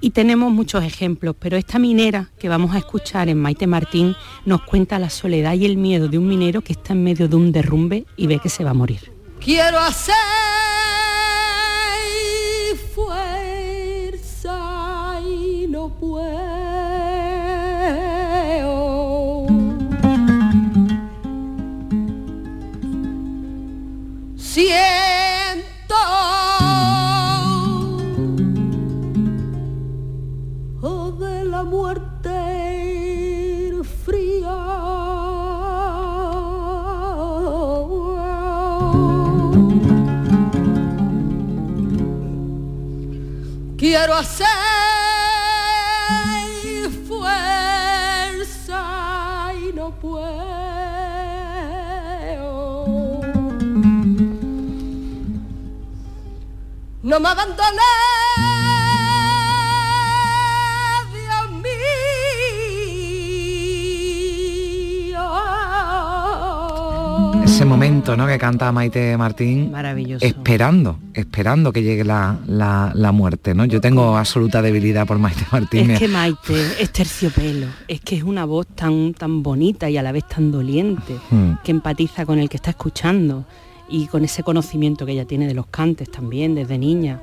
Y 0.00 0.10
tenemos 0.10 0.50
muchos 0.52 0.82
ejemplos, 0.82 1.36
pero 1.38 1.56
esta 1.56 1.78
minera 1.78 2.32
que 2.40 2.48
vamos 2.48 2.74
a 2.74 2.78
escuchar 2.78 3.28
en 3.28 3.38
Maite 3.40 3.68
Martín 3.68 4.16
nos 4.46 4.62
cuenta 4.62 4.98
la 4.98 5.10
soledad 5.10 5.54
y 5.54 5.64
el 5.64 5.76
miedo 5.76 6.08
de 6.08 6.18
un 6.18 6.26
minero 6.26 6.60
que 6.60 6.72
está 6.72 6.92
en 6.92 7.04
medio 7.04 7.28
de 7.28 7.36
un 7.36 7.52
derrumbe 7.52 8.04
y 8.16 8.26
ve 8.26 8.40
que 8.40 8.48
se 8.48 8.64
va 8.64 8.70
a 8.70 8.74
morir. 8.74 9.13
Quiero 9.44 9.78
hacer 9.78 10.14
fuerza 12.94 14.56
y 15.20 15.66
no 15.68 15.90
puedo. 15.90 16.24
Siento 24.38 25.03
Quiero 43.84 44.14
hacer 44.14 44.46
fuerza 47.06 48.80
y 49.52 49.74
no 49.74 49.90
puedo. 50.00 50.24
No 57.02 57.20
me 57.20 57.28
abandones, 57.28 58.23
Ese 67.42 67.64
momento, 67.64 68.16
¿no? 68.16 68.26
Que 68.26 68.38
canta 68.38 68.70
Maite 68.72 69.16
Martín. 69.16 69.70
Maravilloso. 69.70 70.24
Esperando, 70.24 70.98
esperando 71.12 71.72
que 71.72 71.82
llegue 71.82 72.04
la, 72.04 72.38
la- 72.46 72.90
la 72.94 73.12
muerte, 73.12 73.54
¿no? 73.54 73.64
Yo 73.64 73.80
tengo 73.80 74.16
absoluta 74.16 74.62
debilidad 74.62 75.06
por 75.06 75.18
Maite 75.18 75.44
Martín. 75.52 75.90
Es 75.90 75.98
que 75.98 76.08
Maite 76.08 76.54
es 76.80 76.90
terciopelo, 76.90 77.66
es 77.86 78.00
que 78.00 78.16
es 78.16 78.22
una 78.22 78.44
voz 78.44 78.66
tan, 78.68 79.14
tan 79.14 79.42
bonita 79.42 79.88
y 79.90 79.96
a 79.96 80.02
la 80.02 80.12
vez 80.12 80.24
tan 80.28 80.50
doliente, 80.50 81.14
Mm. 81.30 81.52
que 81.64 81.70
empatiza 81.70 82.24
con 82.26 82.38
el 82.38 82.48
que 82.48 82.56
está 82.56 82.70
escuchando 82.70 83.44
y 83.88 84.06
con 84.06 84.24
ese 84.24 84.42
conocimiento 84.42 85.04
que 85.06 85.12
ella 85.12 85.24
tiene 85.26 85.46
de 85.46 85.54
los 85.54 85.66
cantes 85.66 86.10
también 86.10 86.54
desde 86.54 86.78
niña. 86.78 87.20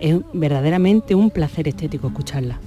Es 0.00 0.16
verdaderamente 0.32 1.14
un 1.14 1.30
placer 1.30 1.68
estético 1.68 2.08
escucharla. 2.08 2.58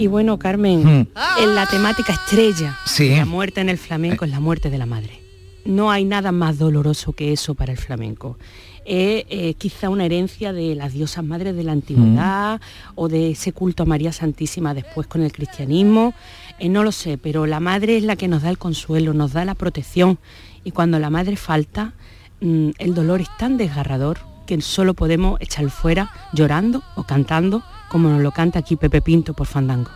Y 0.00 0.06
bueno, 0.06 0.38
Carmen, 0.38 0.82
Mm. 0.82 1.06
en 1.42 1.54
la 1.54 1.66
temática 1.66 2.14
estrella 2.14 2.74
Sí. 2.86 3.10
la 3.16 3.26
muerte 3.26 3.60
en 3.60 3.68
el 3.68 3.76
flamenco 3.76 4.24
es 4.24 4.30
la 4.30 4.40
muerte 4.40 4.70
de 4.70 4.78
la 4.78 4.86
madre. 4.86 5.20
No 5.66 5.90
hay 5.90 6.04
nada 6.06 6.32
más 6.32 6.56
doloroso 6.58 7.12
que 7.12 7.32
eso 7.34 7.54
para 7.54 7.72
el 7.72 7.78
flamenco. 7.78 8.38
Es 8.86 9.24
eh, 9.28 9.54
quizá 9.58 9.90
una 9.90 10.06
herencia 10.06 10.54
de 10.54 10.74
las 10.74 10.94
diosas 10.94 11.22
madres 11.22 11.54
de 11.54 11.64
la 11.64 11.72
antigüedad 11.72 12.62
o 12.94 13.08
de 13.08 13.32
ese 13.32 13.52
culto 13.52 13.82
a 13.82 13.86
María 13.86 14.10
Santísima 14.10 14.72
después 14.72 15.06
con 15.06 15.22
el 15.22 15.32
cristianismo. 15.32 16.14
Eh, 16.58 16.70
no 16.70 16.82
lo 16.82 16.92
sé, 16.92 17.18
pero 17.18 17.44
la 17.44 17.60
madre 17.60 17.98
es 17.98 18.02
la 18.02 18.16
que 18.16 18.26
nos 18.26 18.40
da 18.42 18.48
el 18.48 18.56
consuelo, 18.56 19.12
nos 19.12 19.34
da 19.34 19.44
la 19.44 19.54
protección. 19.54 20.18
Y 20.64 20.70
cuando 20.70 20.98
la 20.98 21.10
madre 21.10 21.36
falta, 21.36 21.92
mm, 22.40 22.70
el 22.78 22.94
dolor 22.94 23.20
es 23.20 23.28
tan 23.38 23.58
desgarrador 23.58 24.18
que 24.46 24.58
solo 24.62 24.94
podemos 24.94 25.38
echar 25.42 25.68
fuera 25.70 26.10
llorando 26.32 26.82
o 26.96 27.04
cantando, 27.04 27.62
como 27.90 28.08
nos 28.08 28.22
lo 28.22 28.30
canta 28.30 28.60
aquí 28.60 28.76
Pepe 28.76 29.02
Pinto 29.02 29.34
por 29.34 29.48
Fandango. 29.48 29.90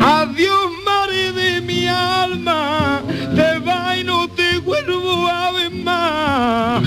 Adiós, 0.00 0.70
madre 0.84 1.32
de 1.32 1.60
mi 1.62 1.88
alma, 1.88 3.00
te 3.34 3.58
va 3.60 3.96
y 3.96 4.04
no 4.04 4.28
te 4.28 4.58
vuelvo 4.58 5.26
a 5.26 5.50
ver 5.52 5.70
más. 5.70 6.82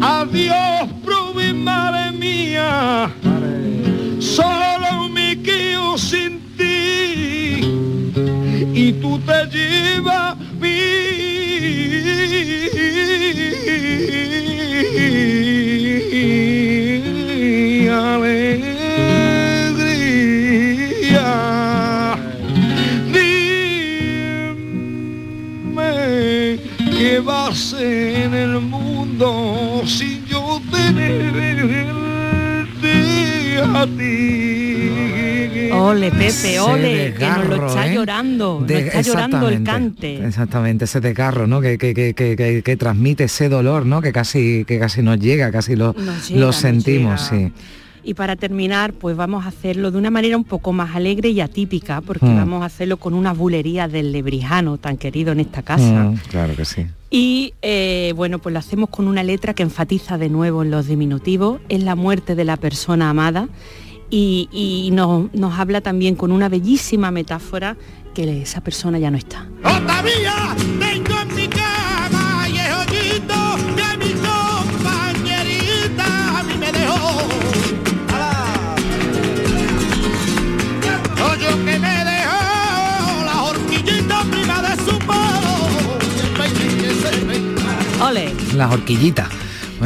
Adiós, 0.00 0.88
prove, 1.04 1.52
madre 1.52 2.12
mía, 2.16 3.10
solo 4.20 5.08
me 5.08 5.42
quedo 5.42 5.98
sin 5.98 6.38
ti 6.56 7.62
y 8.74 8.92
tú 9.00 9.18
te 9.26 9.46
llevas 9.46 10.36
mi 10.60 10.92
alegría. 17.88 18.51
Ser 27.54 28.22
en 28.24 28.34
el 28.34 28.60
mundo 28.60 29.82
sin 29.86 30.24
yo 30.26 30.60
tenerte 30.70 31.88
a 33.58 33.86
ti. 33.86 35.68
Ole, 35.74 36.10
Pepe, 36.10 36.60
ole, 36.60 37.14
que 37.18 37.26
nos 37.26 37.46
lo 37.48 37.66
está 37.68 37.86
¿eh? 37.86 37.94
llorando, 37.94 38.58
nos 38.60 38.68
De- 38.68 38.86
está 38.88 39.00
llorando 39.00 39.48
el 39.48 39.62
cante. 39.62 40.24
Exactamente, 40.26 40.84
ese 40.84 41.00
desgarro, 41.00 41.46
¿no? 41.46 41.60
Que, 41.60 41.78
que, 41.78 41.94
que, 41.94 42.14
que- 42.14 42.36
que- 42.36 42.62
que 42.62 42.76
transmite 42.76 43.24
ese 43.24 43.48
dolor, 43.48 43.86
¿no? 43.86 44.02
Que 44.02 44.12
casi, 44.12 44.64
que 44.66 44.78
casi 44.78 45.02
nos 45.02 45.18
llega, 45.18 45.50
casi 45.50 45.76
lo, 45.76 45.94
llega, 45.94 46.40
lo 46.40 46.52
sentimos, 46.52 47.22
sí. 47.22 47.52
Y 48.04 48.14
para 48.14 48.34
terminar, 48.36 48.92
pues 48.92 49.16
vamos 49.16 49.44
a 49.44 49.48
hacerlo 49.48 49.90
de 49.90 49.98
una 49.98 50.10
manera 50.10 50.36
un 50.36 50.44
poco 50.44 50.72
más 50.72 50.96
alegre 50.96 51.28
y 51.30 51.40
atípica, 51.40 52.00
porque 52.00 52.26
Mm. 52.26 52.36
vamos 52.36 52.62
a 52.62 52.66
hacerlo 52.66 52.96
con 52.96 53.14
una 53.14 53.32
bulería 53.32 53.86
del 53.88 54.10
lebrijano 54.12 54.76
tan 54.78 54.96
querido 54.96 55.32
en 55.32 55.40
esta 55.40 55.62
casa. 55.62 56.04
Mm, 56.04 56.16
claro 56.28 56.56
que 56.56 56.64
sí. 56.64 56.86
Y 57.10 57.54
eh, 57.62 58.12
bueno, 58.16 58.38
pues 58.40 58.52
lo 58.52 58.58
hacemos 58.58 58.88
con 58.88 59.06
una 59.06 59.22
letra 59.22 59.54
que 59.54 59.62
enfatiza 59.62 60.18
de 60.18 60.28
nuevo 60.30 60.62
en 60.62 60.70
los 60.70 60.86
diminutivos, 60.88 61.60
es 61.68 61.82
la 61.84 61.94
muerte 61.94 62.34
de 62.34 62.44
la 62.44 62.56
persona 62.56 63.10
amada 63.10 63.48
y, 64.10 64.48
y 64.52 64.90
nos, 64.92 65.32
nos 65.34 65.58
habla 65.58 65.80
también 65.80 66.16
con 66.16 66.32
una 66.32 66.48
bellísima 66.48 67.10
metáfora 67.10 67.76
que 68.14 68.42
esa 68.42 68.60
persona 68.62 68.98
ya 68.98 69.10
no 69.10 69.16
está. 69.18 69.46
Todavía 69.62 70.32
las 88.54 88.72
horquillitas. 88.72 89.28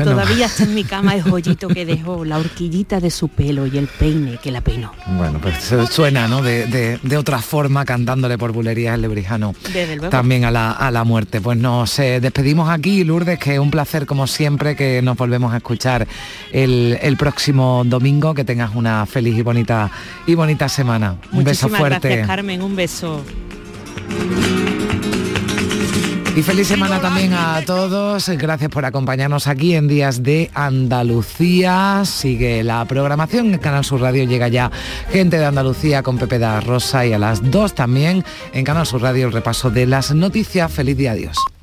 Todavía 0.04 0.46
está 0.46 0.64
en 0.64 0.74
mi 0.74 0.84
cama 0.84 1.14
el 1.14 1.22
joyito 1.22 1.68
que 1.68 1.86
dejó, 1.86 2.24
la 2.24 2.38
horquillita 2.38 3.00
de 3.00 3.10
su 3.10 3.28
pelo 3.28 3.66
y 3.66 3.78
el 3.78 3.86
peine 3.86 4.38
que 4.42 4.50
la 4.50 4.60
peinó. 4.60 4.92
Bueno, 5.06 5.40
pues 5.40 5.72
suena, 5.90 6.28
¿no? 6.28 6.42
De, 6.42 6.98
otra 7.16 7.38
forma 7.38 7.84
cantándole 7.84 8.36
por 8.36 8.52
bulerías 8.52 8.94
el 8.94 9.02
lebrijano. 9.02 9.54
También 10.10 10.44
a 10.44 10.50
la, 10.50 10.72
a 10.72 10.90
la 10.90 11.04
muerte. 11.04 11.40
Pues 11.40 11.56
nos 11.56 11.98
eh, 11.98 12.20
despedimos 12.20 12.68
aquí, 12.68 13.04
Lourdes, 13.04 13.38
que 13.38 13.54
es 13.54 13.58
un 13.58 13.70
placer 13.70 14.06
como 14.06 14.26
siempre 14.26 14.76
que 14.76 15.00
nos 15.02 15.16
volvemos 15.16 15.54
a 15.54 15.58
escuchar 15.58 16.06
el, 16.52 16.98
el 17.00 17.16
próximo 17.16 17.82
domingo. 17.86 18.34
Que 18.34 18.44
tengas 18.44 18.74
una 18.74 19.06
feliz 19.06 19.36
y 19.38 19.42
bonita 19.42 19.90
y 20.26 20.34
bonita 20.34 20.68
semana. 20.68 21.16
un 21.32 21.44
beso 21.44 21.68
fuerte. 21.68 22.08
Gracias, 22.08 22.26
Carmen, 22.26 22.62
un 22.62 22.76
beso. 22.76 23.24
Y 26.36 26.42
feliz 26.42 26.68
semana 26.68 27.00
también 27.00 27.32
a 27.32 27.62
todos. 27.64 28.28
Gracias 28.28 28.70
por 28.70 28.84
acompañarnos 28.84 29.46
aquí 29.46 29.74
en 29.74 29.88
Días 29.88 30.22
de 30.22 30.50
Andalucía. 30.52 32.02
Sigue 32.04 32.62
la 32.62 32.84
programación. 32.84 33.54
En 33.54 33.58
Canal 33.58 33.86
Sur 33.86 34.02
Radio 34.02 34.24
llega 34.24 34.48
ya 34.48 34.70
Gente 35.10 35.38
de 35.38 35.46
Andalucía 35.46 36.02
con 36.02 36.18
Pepe 36.18 36.38
da 36.38 36.60
Rosa 36.60 37.06
y 37.06 37.14
a 37.14 37.18
las 37.18 37.50
2 37.50 37.74
también 37.74 38.22
en 38.52 38.64
Canal 38.66 38.84
Sur 38.84 39.00
Radio 39.00 39.28
el 39.28 39.32
repaso 39.32 39.70
de 39.70 39.86
las 39.86 40.14
noticias. 40.14 40.70
Feliz 40.70 40.98
día, 40.98 41.12
adiós. 41.12 41.55